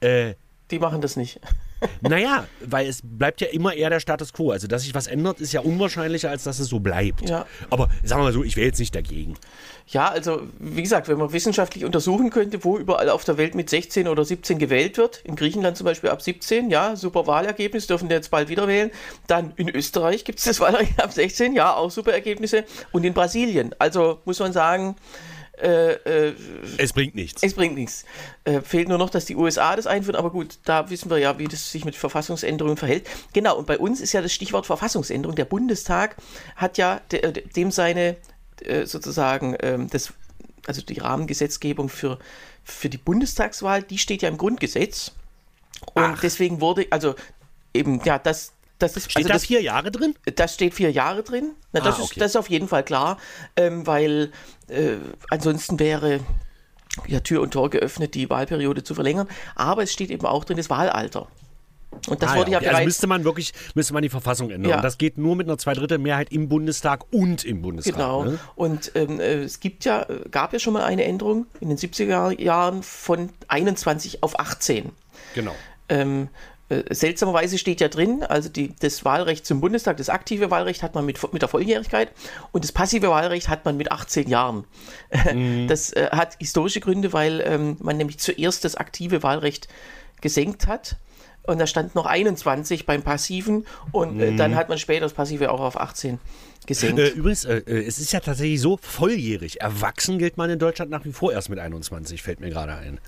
äh, 0.01 0.33
Die 0.69 0.79
machen 0.79 1.01
das 1.01 1.15
nicht. 1.15 1.39
Naja, 2.01 2.47
weil 2.61 2.87
es 2.87 3.01
bleibt 3.03 3.41
ja 3.41 3.47
immer 3.47 3.73
eher 3.73 3.89
der 3.89 3.99
Status 3.99 4.33
quo. 4.33 4.51
Also, 4.51 4.67
dass 4.67 4.83
sich 4.83 4.93
was 4.93 5.07
ändert, 5.07 5.39
ist 5.39 5.51
ja 5.53 5.61
unwahrscheinlicher, 5.61 6.29
als 6.29 6.43
dass 6.43 6.59
es 6.59 6.67
so 6.67 6.79
bleibt. 6.79 7.29
Ja. 7.29 7.45
Aber 7.69 7.89
sagen 8.03 8.21
wir 8.21 8.25
mal 8.25 8.33
so, 8.33 8.43
ich 8.43 8.55
wäre 8.55 8.67
jetzt 8.67 8.79
nicht 8.79 8.95
dagegen. 8.95 9.35
Ja, 9.87 10.09
also 10.09 10.43
wie 10.59 10.81
gesagt, 10.81 11.09
wenn 11.09 11.17
man 11.17 11.33
wissenschaftlich 11.33 11.83
untersuchen 11.83 12.29
könnte, 12.29 12.63
wo 12.63 12.77
überall 12.77 13.09
auf 13.09 13.25
der 13.25 13.37
Welt 13.37 13.55
mit 13.55 13.69
16 13.69 14.07
oder 14.07 14.23
17 14.23 14.57
gewählt 14.57 14.97
wird, 14.97 15.21
in 15.23 15.35
Griechenland 15.35 15.75
zum 15.75 15.85
Beispiel 15.85 16.09
ab 16.09 16.21
17, 16.21 16.69
ja, 16.69 16.95
super 16.95 17.27
Wahlergebnis, 17.27 17.87
dürfen 17.87 18.07
wir 18.07 18.15
jetzt 18.15 18.31
bald 18.31 18.47
wieder 18.47 18.67
wählen. 18.67 18.91
Dann 19.27 19.53
in 19.57 19.69
Österreich 19.69 20.23
gibt 20.23 20.39
es 20.39 20.45
das 20.45 20.59
Wahlrecht 20.59 21.01
ab 21.01 21.11
16, 21.11 21.53
ja, 21.53 21.75
auch 21.75 21.91
super 21.91 22.13
Ergebnisse. 22.13 22.63
Und 22.91 23.03
in 23.03 23.13
Brasilien, 23.13 23.75
also 23.79 24.21
muss 24.25 24.39
man 24.39 24.53
sagen, 24.53 24.95
äh, 25.61 25.93
äh, 26.29 26.35
Es 26.77 26.93
bringt 26.93 27.15
nichts. 27.15 27.43
es 27.43 27.53
bringt 27.53 27.75
nichts. 27.75 28.05
Äh, 28.43 28.61
fehlt 28.61 28.87
nur 28.89 28.97
noch, 28.97 29.09
dass 29.09 29.25
die 29.25 29.35
USA 29.35 29.75
das 29.75 29.87
einführen, 29.87 30.15
aber 30.15 30.31
gut, 30.31 30.59
da 30.65 30.89
wissen 30.89 31.09
wir 31.09 31.17
ja, 31.17 31.37
wie 31.39 31.47
das 31.47 31.71
sich 31.71 31.85
mit 31.85 31.95
Verfassungsänderungen 31.95 32.77
verhält. 32.77 33.07
Genau, 33.33 33.57
und 33.57 33.67
bei 33.67 33.77
uns 33.77 34.01
ist 34.01 34.13
ja 34.13 34.21
das 34.21 34.33
Stichwort 34.33 34.65
Verfassungsänderung. 34.65 35.35
Der 35.35 35.45
Bundestag 35.45 36.15
hat 36.55 36.77
ja 36.77 37.01
de, 37.11 37.21
äh, 37.21 37.31
dem 37.31 37.71
seine 37.71 38.17
äh, 38.61 38.85
sozusagen 38.85 39.55
ähm, 39.61 39.89
das, 39.89 40.13
also 40.67 40.81
die 40.81 40.99
Rahmengesetzgebung 40.99 41.89
für, 41.89 42.19
für 42.63 42.89
die 42.89 42.97
Bundestagswahl, 42.97 43.83
die 43.83 43.97
steht 43.97 44.21
ja 44.21 44.29
im 44.29 44.37
Grundgesetz. 44.37 45.11
Und 45.93 46.03
Ach. 46.03 46.21
deswegen 46.21 46.61
wurde, 46.61 46.87
also 46.89 47.15
eben, 47.73 48.01
ja, 48.03 48.19
das, 48.19 48.53
das 48.81 48.97
ist. 48.97 49.11
Steht 49.11 49.25
also 49.25 49.33
da 49.33 49.39
vier 49.39 49.61
Jahre 49.61 49.91
drin? 49.91 50.15
das 50.35 50.53
steht 50.53 50.73
vier 50.73 50.91
Jahre 50.91 51.23
drin. 51.23 51.51
Na, 51.73 51.79
das, 51.81 51.95
Ah, 51.95 51.99
ist, 51.99 52.11
okay. 52.11 52.19
das 52.19 52.31
ist 52.31 52.35
auf 52.37 52.49
jeden 52.49 52.67
Fall 52.67 52.83
klar, 52.83 53.17
ähm, 53.55 53.85
weil 53.87 54.31
äh, 54.67 54.95
ansonsten 55.29 55.79
wäre 55.79 56.19
ja 57.07 57.19
Tür 57.21 57.41
und 57.41 57.51
Tor 57.51 57.69
geöffnet, 57.69 58.15
die 58.15 58.29
Wahlperiode 58.29 58.83
zu 58.83 58.93
verlängern. 58.95 59.27
Aber 59.55 59.83
es 59.83 59.93
steht 59.93 60.11
eben 60.11 60.25
auch 60.25 60.43
drin 60.43 60.57
das 60.57 60.69
Wahlalter. 60.69 61.27
Und 62.07 62.23
das 62.23 62.31
Ah, 62.31 62.35
wurde 62.37 62.51
ja, 62.51 62.57
okay. 62.57 62.67
Also 62.67 62.75
bereits. 62.77 62.85
müsste 62.85 63.07
man 63.07 63.23
wirklich, 63.25 63.53
müsste 63.75 63.93
man 63.93 64.01
die 64.01 64.07
Verfassung 64.09 64.49
ändern. 64.49 64.69
Ja. 64.69 64.75
Und 64.77 64.81
das 64.83 64.97
geht 64.97 65.17
nur 65.17 65.35
mit 65.35 65.47
einer 65.47 65.57
Zweidrittelmehrheit 65.57 66.31
im 66.31 66.47
Bundestag 66.47 67.03
und 67.11 67.43
im 67.43 67.61
Bundesrat. 67.61 67.93
Genau. 67.95 68.23
Ne? 68.23 68.39
Und 68.55 68.91
ähm, 68.95 69.19
äh, 69.19 69.43
es 69.43 69.59
gibt 69.59 69.83
ja, 69.83 70.05
gab 70.31 70.53
ja 70.53 70.59
schon 70.59 70.71
mal 70.73 70.83
eine 70.83 71.03
Änderung 71.03 71.47
in 71.59 71.67
den 71.67 71.77
70er 71.77 72.39
Jahren 72.41 72.81
von 72.81 73.29
21 73.49 74.23
auf 74.23 74.39
18. 74.39 74.91
Genau. 75.35 75.53
Ähm, 75.89 76.23
äh, 76.23 76.27
seltsamerweise 76.89 77.57
steht 77.57 77.81
ja 77.81 77.87
drin, 77.87 78.23
also 78.23 78.49
die, 78.49 78.73
das 78.79 79.03
Wahlrecht 79.05 79.45
zum 79.45 79.61
Bundestag, 79.61 79.97
das 79.97 80.09
aktive 80.09 80.51
Wahlrecht 80.51 80.83
hat 80.83 80.95
man 80.95 81.05
mit, 81.05 81.21
mit 81.33 81.41
der 81.41 81.49
Volljährigkeit 81.49 82.11
und 82.51 82.63
das 82.63 82.71
passive 82.71 83.09
Wahlrecht 83.09 83.49
hat 83.49 83.65
man 83.65 83.77
mit 83.77 83.91
18 83.91 84.27
Jahren. 84.29 84.65
Das 85.67 85.93
äh, 85.93 86.09
hat 86.11 86.35
historische 86.39 86.79
Gründe, 86.79 87.13
weil 87.13 87.41
ähm, 87.45 87.77
man 87.79 87.97
nämlich 87.97 88.19
zuerst 88.19 88.65
das 88.65 88.75
aktive 88.75 89.23
Wahlrecht 89.23 89.67
gesenkt 90.21 90.67
hat. 90.67 90.97
Und 91.43 91.59
da 91.59 91.65
stand 91.65 91.95
noch 91.95 92.05
21 92.05 92.85
beim 92.85 93.01
Passiven 93.01 93.65
und 93.91 94.19
äh, 94.19 94.35
dann 94.35 94.55
hat 94.55 94.69
man 94.69 94.77
später 94.77 95.01
das 95.01 95.13
Passive 95.13 95.51
auch 95.51 95.59
auf 95.59 95.79
18 95.79 96.19
gesenkt. 96.67 96.99
Äh, 96.99 97.09
übrigens, 97.09 97.45
äh, 97.45 97.57
äh, 97.65 97.85
es 97.85 97.97
ist 97.97 98.13
ja 98.13 98.19
tatsächlich 98.19 98.61
so, 98.61 98.77
volljährig. 98.77 99.61
Erwachsen 99.61 100.19
gilt 100.19 100.37
man 100.37 100.49
in 100.51 100.59
Deutschland 100.59 100.91
nach 100.91 101.03
wie 101.03 101.11
vor 101.11 101.33
erst 101.33 101.49
mit 101.49 101.57
21, 101.57 102.21
fällt 102.21 102.39
mir 102.41 102.49
gerade 102.49 102.75
ein. 102.75 102.99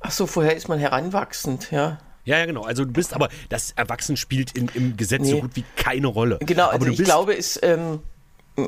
Ach 0.00 0.10
so, 0.10 0.26
vorher 0.26 0.56
ist 0.56 0.68
man 0.68 0.78
heranwachsend, 0.78 1.70
ja. 1.70 1.98
Ja, 2.24 2.38
ja, 2.38 2.46
genau. 2.46 2.62
Also 2.62 2.84
du 2.84 2.92
bist, 2.92 3.12
aber 3.14 3.28
das 3.48 3.72
Erwachsen 3.76 4.16
spielt 4.16 4.52
in, 4.56 4.68
im 4.74 4.96
Gesetz 4.96 5.26
so 5.28 5.34
Nee. 5.34 5.40
gut 5.42 5.56
wie 5.56 5.64
keine 5.76 6.06
Rolle. 6.06 6.38
Genau, 6.40 6.64
aber 6.70 6.72
also 6.86 6.88
ich 6.90 7.04
glaube, 7.04 7.36
es, 7.36 7.58
ähm, 7.62 8.00
äh, 8.56 8.62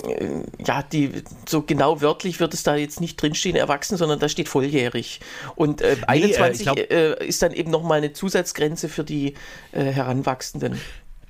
ja, 0.66 0.82
die, 0.82 1.22
so 1.48 1.62
genau 1.62 2.00
wörtlich 2.00 2.40
wird 2.40 2.52
es 2.54 2.62
da 2.64 2.76
jetzt 2.76 3.00
nicht 3.00 3.20
drinstehen, 3.20 3.56
erwachsen, 3.56 3.96
sondern 3.96 4.18
da 4.18 4.28
steht 4.28 4.48
volljährig. 4.48 5.20
Und 5.54 5.80
äh, 5.80 5.96
21 6.06 6.60
ich 6.60 6.64
glaub- 6.64 6.78
äh, 6.90 7.24
ist 7.26 7.42
dann 7.42 7.52
eben 7.52 7.70
nochmal 7.70 7.98
eine 7.98 8.12
Zusatzgrenze 8.12 8.88
für 8.88 9.04
die 9.04 9.34
äh, 9.72 9.84
Heranwachsenden. 9.84 10.78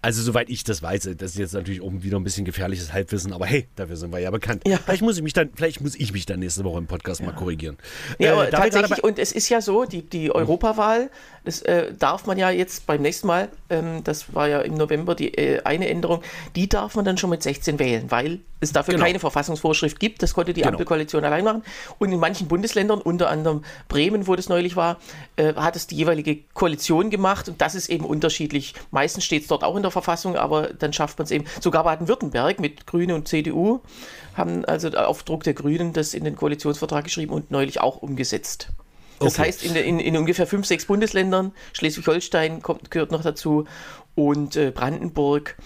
Also 0.06 0.22
soweit 0.22 0.48
ich 0.50 0.62
das 0.62 0.82
weiß, 0.82 1.10
das 1.18 1.32
ist 1.32 1.36
jetzt 1.36 1.52
natürlich 1.52 1.82
oben 1.82 2.04
wieder 2.04 2.16
ein 2.16 2.22
bisschen 2.22 2.44
gefährliches 2.44 2.92
Halbwissen, 2.92 3.32
aber 3.32 3.44
hey, 3.44 3.66
dafür 3.74 3.96
sind 3.96 4.12
wir 4.12 4.20
ja 4.20 4.30
bekannt. 4.30 4.62
Ja. 4.64 4.78
Vielleicht 4.78 5.02
muss 5.02 5.16
ich 5.16 5.22
mich 5.24 5.32
dann, 5.32 5.50
vielleicht 5.52 5.80
muss 5.80 5.96
ich 5.96 6.12
mich 6.12 6.26
dann 6.26 6.38
nächste 6.38 6.62
Woche 6.62 6.78
im 6.78 6.86
Podcast 6.86 7.24
mal 7.24 7.32
korrigieren. 7.34 7.76
Ja, 8.20 8.28
Äh, 8.28 8.30
aber 8.30 8.46
gerade 8.46 8.70
tatsächlich, 8.70 9.02
und 9.02 9.18
es 9.18 9.32
ist 9.32 9.48
ja 9.48 9.60
so, 9.60 9.84
die, 9.84 10.02
die 10.02 10.30
Europawahl, 10.32 11.10
das 11.44 11.60
äh, 11.62 11.92
darf 11.92 12.24
man 12.24 12.38
ja 12.38 12.50
jetzt 12.50 12.86
beim 12.86 13.02
nächsten 13.02 13.26
Mal, 13.26 13.48
ähm, 13.68 14.04
das 14.04 14.32
war 14.32 14.46
ja 14.46 14.60
im 14.60 14.74
November 14.74 15.16
die 15.16 15.36
äh, 15.36 15.62
eine 15.64 15.88
Änderung, 15.88 16.22
die 16.54 16.68
darf 16.68 16.94
man 16.94 17.04
dann 17.04 17.18
schon 17.18 17.30
mit 17.30 17.42
16 17.42 17.80
wählen, 17.80 18.08
weil 18.08 18.38
es 18.60 18.72
dafür 18.72 18.94
Genau. 18.94 19.04
keine 19.06 19.18
Verfassungsvorschrift 19.18 20.00
gibt. 20.00 20.22
Das 20.22 20.34
konnte 20.34 20.52
die 20.54 20.60
Genau. 20.62 20.72
Ampelkoalition 20.72 21.24
allein 21.24 21.44
machen. 21.44 21.62
Und 21.98 22.12
in 22.12 22.18
manchen 22.18 22.48
Bundesländern, 22.48 23.00
unter 23.00 23.28
anderem 23.28 23.64
Bremen, 23.88 24.26
wo 24.26 24.34
das 24.36 24.48
neulich 24.48 24.76
war, 24.76 24.98
äh, 25.36 25.54
hat 25.54 25.76
es 25.76 25.86
die 25.86 25.96
jeweilige 25.96 26.36
Koalition 26.54 27.10
gemacht 27.10 27.48
und 27.48 27.60
das 27.60 27.74
ist 27.74 27.88
eben 27.88 28.04
unterschiedlich. 28.04 28.74
Meistens 28.90 29.24
steht 29.24 29.42
es 29.42 29.48
dort 29.48 29.62
auch 29.64 29.76
in 29.76 29.82
der 29.82 29.90
Verfassung, 29.90 30.36
aber 30.36 30.68
dann 30.72 30.92
schafft 30.92 31.18
man 31.18 31.24
es 31.26 31.30
eben. 31.30 31.44
Sogar 31.60 31.84
Baden-Württemberg 31.84 32.60
mit 32.60 32.86
Grüne 32.86 33.14
und 33.14 33.28
CDU 33.28 33.80
haben 34.34 34.64
also 34.64 34.88
auf 34.90 35.22
Druck 35.22 35.44
der 35.44 35.54
Grünen 35.54 35.92
das 35.92 36.14
in 36.14 36.24
den 36.24 36.36
Koalitionsvertrag 36.36 37.04
geschrieben 37.04 37.32
und 37.32 37.50
neulich 37.50 37.80
auch 37.80 37.96
umgesetzt. 37.98 38.68
Das 39.18 39.34
Okay. 39.38 39.48
heißt, 39.48 39.64
in, 39.64 39.74
in, 39.76 39.98
in 39.98 40.16
ungefähr 40.18 40.46
fünf, 40.46 40.66
sechs 40.66 40.84
Bundesländern, 40.84 41.52
Schleswig-Holstein 41.72 42.60
kommt, 42.62 42.90
gehört 42.90 43.12
noch 43.12 43.22
dazu 43.22 43.64
und 44.16 44.56
äh, 44.56 44.72
Brandenburg 44.72 45.56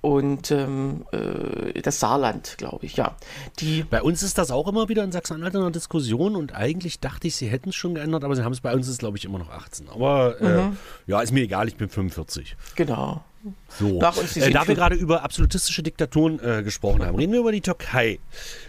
und 0.00 0.50
ähm, 0.52 1.04
äh, 1.12 1.80
das 1.82 1.98
Saarland, 2.00 2.54
glaube 2.58 2.86
ich, 2.86 2.96
ja. 2.96 3.16
Die, 3.58 3.82
Bei 3.82 4.02
uns 4.02 4.22
ist 4.22 4.38
das 4.38 4.50
auch 4.52 4.68
immer 4.68 4.88
wieder 4.88 5.02
in 5.02 5.10
Sachsen-Anhalt 5.12 5.54
in 5.54 5.60
der 5.60 5.70
Diskussion 5.70 6.36
und 6.36 6.54
eigentlich 6.54 7.00
dachte 7.00 7.26
ich, 7.26 7.34
sie 7.36 7.48
hätten 7.48 7.70
es 7.70 7.74
schon 7.74 7.94
geändert, 7.94 8.22
aber 8.24 8.36
sie 8.36 8.44
haben 8.44 8.52
es 8.52 8.60
bei 8.60 8.72
uns 8.74 8.86
ist 8.88 8.98
glaube 9.00 9.18
ich 9.18 9.24
immer 9.24 9.38
noch 9.38 9.50
18. 9.50 9.88
Aber 9.88 10.40
äh, 10.40 10.62
Mhm. 10.68 10.76
ja, 11.06 11.20
ist 11.20 11.32
mir 11.32 11.42
egal, 11.42 11.66
ich 11.68 11.76
bin 11.76 11.88
45. 11.88 12.56
genau. 12.76 13.22
So. 13.68 13.98
Äh, 14.36 14.50
da 14.50 14.66
wir 14.66 14.74
gerade 14.74 14.96
über 14.96 15.22
absolutistische 15.22 15.82
Diktaturen 15.82 16.40
äh, 16.42 16.62
gesprochen 16.62 17.04
haben, 17.04 17.16
reden 17.16 17.32
wir 17.32 17.40
über 17.40 17.52
die 17.52 17.60
Türkei. 17.60 18.18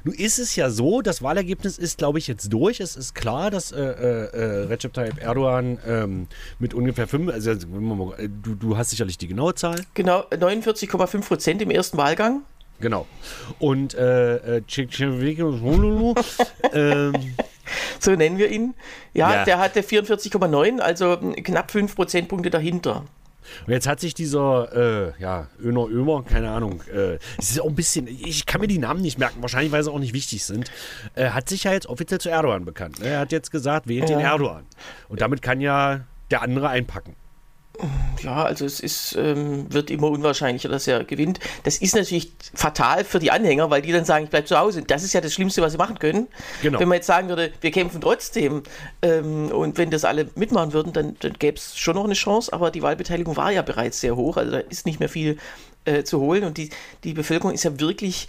Nun 0.04 0.14
ist 0.14 0.38
es 0.40 0.56
ja 0.56 0.70
so, 0.70 1.02
das 1.02 1.22
Wahlergebnis 1.22 1.78
ist, 1.78 1.98
glaube 1.98 2.20
ich, 2.20 2.28
jetzt 2.28 2.54
durch. 2.54 2.80
Es 2.80 2.96
ist 2.96 3.16
klar, 3.16 3.50
dass 3.52 3.72
äh, 3.72 3.82
äh, 3.82 4.26
äh, 4.26 4.64
Recep 4.68 4.94
Tayyip 4.94 5.22
Erdogan 5.22 5.80
ähm, 5.86 6.28
mit 6.60 6.74
ungefähr 6.74 7.08
fünf, 7.08 7.32
also 7.32 7.52
mal- 7.68 8.20
äh, 8.20 8.30
du, 8.30 8.56
du 8.56 8.78
hast 8.78 8.92
sicherlich 8.92 9.18
die 9.18 9.28
genaue 9.28 9.56
Zahl. 9.56 9.84
Genau, 9.96 10.22
49,5 10.30 11.22
Prozent 11.28 11.62
im 11.62 11.72
ersten 11.72 11.98
Wahlgang. 11.98 12.44
Genau. 12.80 13.08
Und 13.58 13.94
äh, 13.96 14.58
äh, 14.58 14.62
ähm, 16.74 17.14
So 18.00 18.12
nennen 18.16 18.38
wir 18.38 18.50
ihn. 18.50 18.74
Ja, 19.14 19.34
Ja. 19.36 19.46
der 19.46 19.60
hatte 19.60 19.82
44,9, 19.82 20.80
also 20.80 21.18
mm, 21.22 21.34
knapp 21.44 21.72
5 21.72 21.96
Prozentpunkte 21.96 22.50
dahinter. 22.50 23.06
Und 23.66 23.74
jetzt 23.74 23.88
hat 23.88 24.00
sich 24.00 24.14
dieser, 24.14 25.10
äh, 25.18 25.22
ja, 25.22 25.48
Öner 25.62 25.88
Ömer, 25.88 26.24
keine 26.24 26.50
Ahnung, 26.52 26.82
äh, 26.94 27.16
es 27.38 27.52
ist 27.52 27.62
auch 27.62 27.68
ein 27.68 27.76
bisschen, 27.76 28.08
ich 28.08 28.46
kann 28.46 28.62
mir 28.62 28.68
die 28.68 28.78
Namen 28.78 29.02
nicht 29.02 29.18
merken, 29.20 29.42
wahrscheinlich, 29.42 29.72
weil 29.72 29.84
sie 29.84 29.92
auch 29.92 30.00
nicht 30.00 30.14
wichtig 30.14 30.44
sind, 30.46 30.72
äh, 31.16 31.30
hat 31.30 31.50
sich 31.50 31.64
ja 31.64 31.72
jetzt 31.72 31.88
offiziell 31.88 32.20
zu 32.20 32.30
Erdogan 32.30 32.66
bekannt. 32.66 33.00
ne? 33.00 33.08
Er 33.08 33.20
hat 33.20 33.32
jetzt 33.32 33.52
gesagt, 33.52 33.88
wählt 33.88 34.10
den 34.10 34.20
Ja. 34.20 34.32
Erdogan. 34.32 34.66
Und 35.08 35.22
damit 35.22 35.42
kann 35.42 35.62
ja 35.62 36.02
der 36.32 36.42
andere 36.42 36.70
einpacken. 36.70 37.16
Ja, 38.24 38.44
also 38.44 38.66
es 38.66 38.80
ist, 38.80 39.16
ähm, 39.16 39.72
wird 39.72 39.90
immer 39.90 40.10
unwahrscheinlicher, 40.10 40.70
dass 40.70 40.88
er 40.88 41.04
gewinnt. 41.04 41.40
Das 41.64 41.78
ist 41.78 41.96
natürlich 41.96 42.34
fatal 42.54 43.04
für 43.04 43.20
die 43.20 43.32
Anhänger, 43.32 43.70
weil 43.70 43.82
die 43.82 43.92
dann 43.92 44.06
sagen, 44.06 44.26
ich 44.26 44.30
bleib 44.30 44.48
zu 44.48 44.58
Hause. 44.58 44.82
Das 44.82 45.04
ist 45.04 45.14
ja 45.14 45.22
das 45.22 45.34
Schlimmste, 45.34 45.62
was 45.62 45.72
sie 45.72 45.78
machen 45.78 46.00
können. 46.00 46.28
Genau. 46.62 46.80
Wenn 46.80 46.90
man 46.90 46.98
jetzt 46.98 47.08
sagen 47.08 47.30
würde, 47.30 47.52
wir 47.62 47.72
kämpfen 47.72 48.02
trotzdem 48.02 48.64
ähm, 49.02 49.52
und 49.52 49.78
wenn 49.78 49.90
das 49.90 50.04
alle 50.04 50.30
mitmachen 50.36 50.74
würden, 50.74 50.94
dann, 50.94 51.16
dann 51.20 51.34
gäbe 51.34 51.58
es 51.58 51.78
schon 51.78 51.96
noch 51.96 52.06
eine 52.06 52.14
Chance, 52.14 52.52
aber 52.52 52.72
die 52.72 52.82
Wahlbeteiligung 52.82 53.38
war 53.38 53.52
ja 53.52 53.62
bereits 53.62 54.02
sehr 54.02 54.16
hoch, 54.16 54.38
also 54.38 54.52
da 54.52 54.60
ist 54.60 54.86
nicht 54.86 55.00
mehr 55.00 55.10
viel 55.10 55.38
äh, 55.86 56.04
zu 56.04 56.20
holen 56.20 56.44
und 56.44 56.58
die, 56.58 56.70
die 57.04 57.14
Bevölkerung 57.14 57.54
ist 57.54 57.64
ja 57.64 57.80
wirklich 57.80 58.28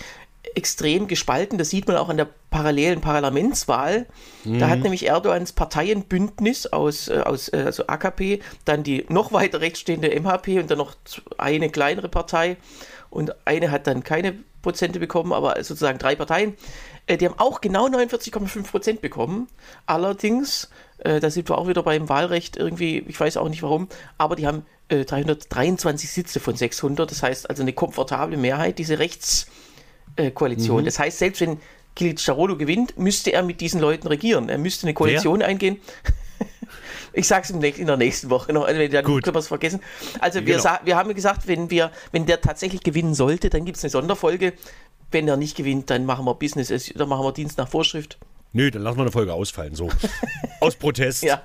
extrem 0.55 1.07
gespalten. 1.07 1.59
Das 1.59 1.71
sieht 1.71 1.87
man 1.87 1.97
auch 1.97 2.09
an 2.09 2.17
der 2.17 2.29
parallelen 2.51 3.01
Parlamentswahl. 3.01 4.07
Da 4.45 4.69
hat 4.69 4.81
nämlich 4.81 5.07
Erdogans 5.07 5.53
Parteienbündnis 5.53 6.67
aus, 6.67 7.09
äh, 7.09 7.21
aus 7.25 7.49
äh, 7.49 7.63
also 7.67 7.87
AKP, 7.87 8.41
dann 8.65 8.83
die 8.83 9.05
noch 9.09 9.33
weiter 9.33 9.61
rechts 9.61 9.81
stehende 9.81 10.09
MHP 10.09 10.61
und 10.61 10.71
dann 10.71 10.79
noch 10.79 10.95
eine 11.39 11.71
kleinere 11.71 12.09
Partei 12.09 12.57
und 13.11 13.35
eine 13.47 13.71
hat 13.71 13.87
dann 13.87 14.03
keine 14.03 14.35
Prozente 14.63 14.99
bekommen, 14.99 15.33
aber 15.33 15.63
sozusagen 15.63 15.99
drei 15.99 16.17
Parteien. 16.17 16.55
Äh, 17.07 17.19
die 17.19 17.27
haben 17.27 17.39
auch 17.39 17.61
genau 17.61 17.87
49,5 17.87 18.71
Prozent 18.71 19.01
bekommen. 19.01 19.49
Allerdings, 19.87 20.69
da 21.03 21.31
sind 21.31 21.49
wir 21.49 21.57
auch 21.57 21.67
wieder 21.67 21.83
beim 21.83 22.11
Wahlrecht 22.11 22.59
irgendwie, 22.59 22.99
ich 23.09 23.19
weiß 23.19 23.39
auch 23.39 23.49
nicht 23.49 23.63
warum, 23.63 23.89
aber 24.19 24.37
die 24.37 24.47
haben 24.47 24.67
äh, 24.91 25.05
323 25.05 26.11
Sitze 26.11 26.41
von 26.41 26.57
600. 26.57 27.11
Das 27.11 27.23
heißt 27.23 27.49
also 27.49 27.63
eine 27.63 27.73
komfortable 27.73 28.37
Mehrheit, 28.37 28.79
diese 28.79 28.99
Rechtskoalition. 28.99 29.70
Koalition. 30.31 30.85
Das 30.85 30.99
heißt, 30.99 31.19
selbst 31.19 31.41
wenn 31.41 31.59
Kılıçdaroğlu 31.97 32.57
gewinnt, 32.59 32.99
müsste 32.99 33.33
er 33.33 33.43
mit 33.43 33.61
diesen 33.61 33.81
Leuten 33.81 34.09
regieren. 34.09 34.49
Er 34.49 34.59
müsste 34.59 34.87
eine 34.87 34.95
Koalition 34.95 35.43
eingehen. 35.43 35.79
Ich 37.13 37.27
sage 37.27 37.43
es 37.43 37.51
in 37.51 37.87
der 37.87 37.97
nächsten 37.97 38.31
Woche 38.31 38.53
noch, 38.53 38.65
also 38.65 38.87
dann 38.87 39.05
Gut. 39.05 39.25
können 39.25 39.35
wir 39.35 39.41
es 39.41 39.49
vergessen. 39.49 39.81
Also 40.21 40.47
wir, 40.47 40.59
Genau. 40.59 40.77
wir 40.85 40.97
haben 40.97 41.13
gesagt, 41.13 41.49
wenn, 41.49 41.69
wir, 41.69 41.91
wenn 42.13 42.25
der 42.25 42.41
tatsächlich 42.41 42.83
gewinnen 42.83 43.15
sollte, 43.15 43.51
dann 43.51 43.65
gibt 43.65 43.79
es 43.79 43.85
eine 43.85 43.91
Sonderfolge. 43.91 44.53
Wenn 45.11 45.27
er 45.27 45.37
nicht 45.37 45.57
gewinnt, 45.57 45.91
dann 45.91 46.07
machen 46.07 46.25
wir 46.25 46.35
Business, 46.35 46.69
dann 46.95 47.09
machen 47.09 47.25
wir 47.25 47.33
Dienst 47.33 47.59
nach 47.59 47.69
Vorschrift. 47.69 48.17
Nö, 48.53 48.71
dann 48.71 48.83
lassen 48.83 48.99
wir 48.99 49.03
eine 49.03 49.11
Folge 49.13 49.33
ausfallen, 49.33 49.75
so. 49.75 49.89
Aus 50.61 50.77
Protest. 50.77 51.25
Ja. 51.25 51.43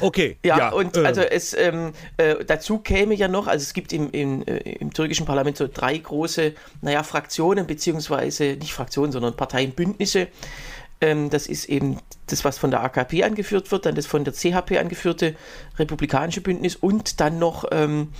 Okay. 0.00 0.36
Ja, 0.44 0.70
und 0.70 0.96
ähm, 0.96 1.06
also 1.06 1.22
es 1.22 1.54
ähm, 1.54 1.92
äh, 2.16 2.44
dazu 2.44 2.78
käme 2.78 3.14
ja 3.14 3.28
noch, 3.28 3.46
also 3.46 3.62
es 3.62 3.72
gibt 3.72 3.92
im, 3.92 4.10
im, 4.10 4.42
äh, 4.46 4.56
im 4.58 4.92
türkischen 4.92 5.26
Parlament 5.26 5.56
so 5.56 5.68
drei 5.72 5.96
große, 5.96 6.54
naja, 6.82 7.02
Fraktionen, 7.02 7.66
beziehungsweise 7.66 8.56
nicht 8.60 8.72
Fraktionen, 8.72 9.12
sondern 9.12 9.36
Parteienbündnisse. 9.36 10.28
Ähm, 11.00 11.30
das 11.30 11.46
ist 11.46 11.66
eben 11.66 11.98
das, 12.26 12.44
was 12.44 12.58
von 12.58 12.70
der 12.70 12.82
AKP 12.82 13.22
angeführt 13.22 13.70
wird, 13.70 13.86
dann 13.86 13.94
das 13.94 14.06
von 14.06 14.24
der 14.24 14.34
CHP 14.34 14.78
angeführte 14.78 15.36
Republikanische 15.78 16.40
Bündnis 16.40 16.74
und 16.74 17.20
dann 17.20 17.38
noch, 17.38 17.64
ähm, 17.70 18.12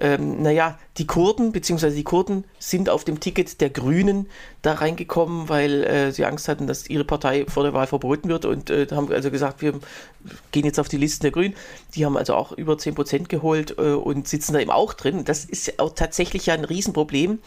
ähm, 0.00 0.42
naja, 0.42 0.78
die 0.96 1.06
Kurden, 1.06 1.52
beziehungsweise 1.52 1.94
die 1.94 2.04
Kurden 2.04 2.44
sind 2.58 2.88
auf 2.88 3.04
dem 3.04 3.20
Ticket 3.20 3.60
der 3.60 3.70
Grünen 3.70 4.26
da 4.62 4.74
reingekommen, 4.74 5.48
weil 5.48 5.84
äh, 5.84 6.12
sie 6.12 6.24
Angst 6.24 6.48
hatten, 6.48 6.66
dass 6.66 6.88
ihre 6.88 7.04
Partei 7.04 7.44
vor 7.46 7.62
der 7.62 7.74
Wahl 7.74 7.86
verboten 7.86 8.28
wird 8.28 8.44
und 8.44 8.70
äh, 8.70 8.86
haben 8.90 9.12
also 9.12 9.30
gesagt, 9.30 9.62
wir 9.62 9.74
gehen 10.52 10.64
jetzt 10.64 10.80
auf 10.80 10.88
die 10.88 10.96
Listen 10.96 11.22
der 11.22 11.30
Grünen. 11.32 11.54
Die 11.94 12.04
haben 12.04 12.16
also 12.16 12.34
auch 12.34 12.52
über 12.52 12.74
10% 12.74 13.28
geholt 13.28 13.76
äh, 13.78 13.92
und 13.92 14.26
sitzen 14.26 14.54
da 14.54 14.60
eben 14.60 14.70
auch 14.70 14.94
drin. 14.94 15.24
Das 15.24 15.44
ist 15.44 15.78
auch 15.78 15.94
tatsächlich 15.94 16.46
ja 16.46 16.54
ein 16.54 16.64
Riesenproblem 16.64 17.38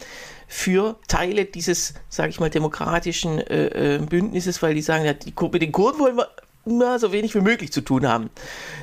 für 0.46 0.96
Teile 1.08 1.44
dieses, 1.44 1.94
sage 2.08 2.30
ich 2.30 2.40
mal, 2.40 2.50
demokratischen 2.50 3.38
äh, 3.38 3.96
äh, 3.96 3.98
Bündnisses, 3.98 4.62
weil 4.62 4.74
die 4.74 4.82
sagen, 4.82 5.04
ja, 5.04 5.12
die, 5.12 5.34
mit 5.52 5.62
den 5.62 5.72
Kurden 5.72 6.00
wollen 6.00 6.16
wir 6.16 6.28
na, 6.66 6.98
so 6.98 7.12
wenig 7.12 7.34
wie 7.34 7.40
möglich 7.40 7.72
zu 7.72 7.80
tun 7.80 8.08
haben. 8.08 8.30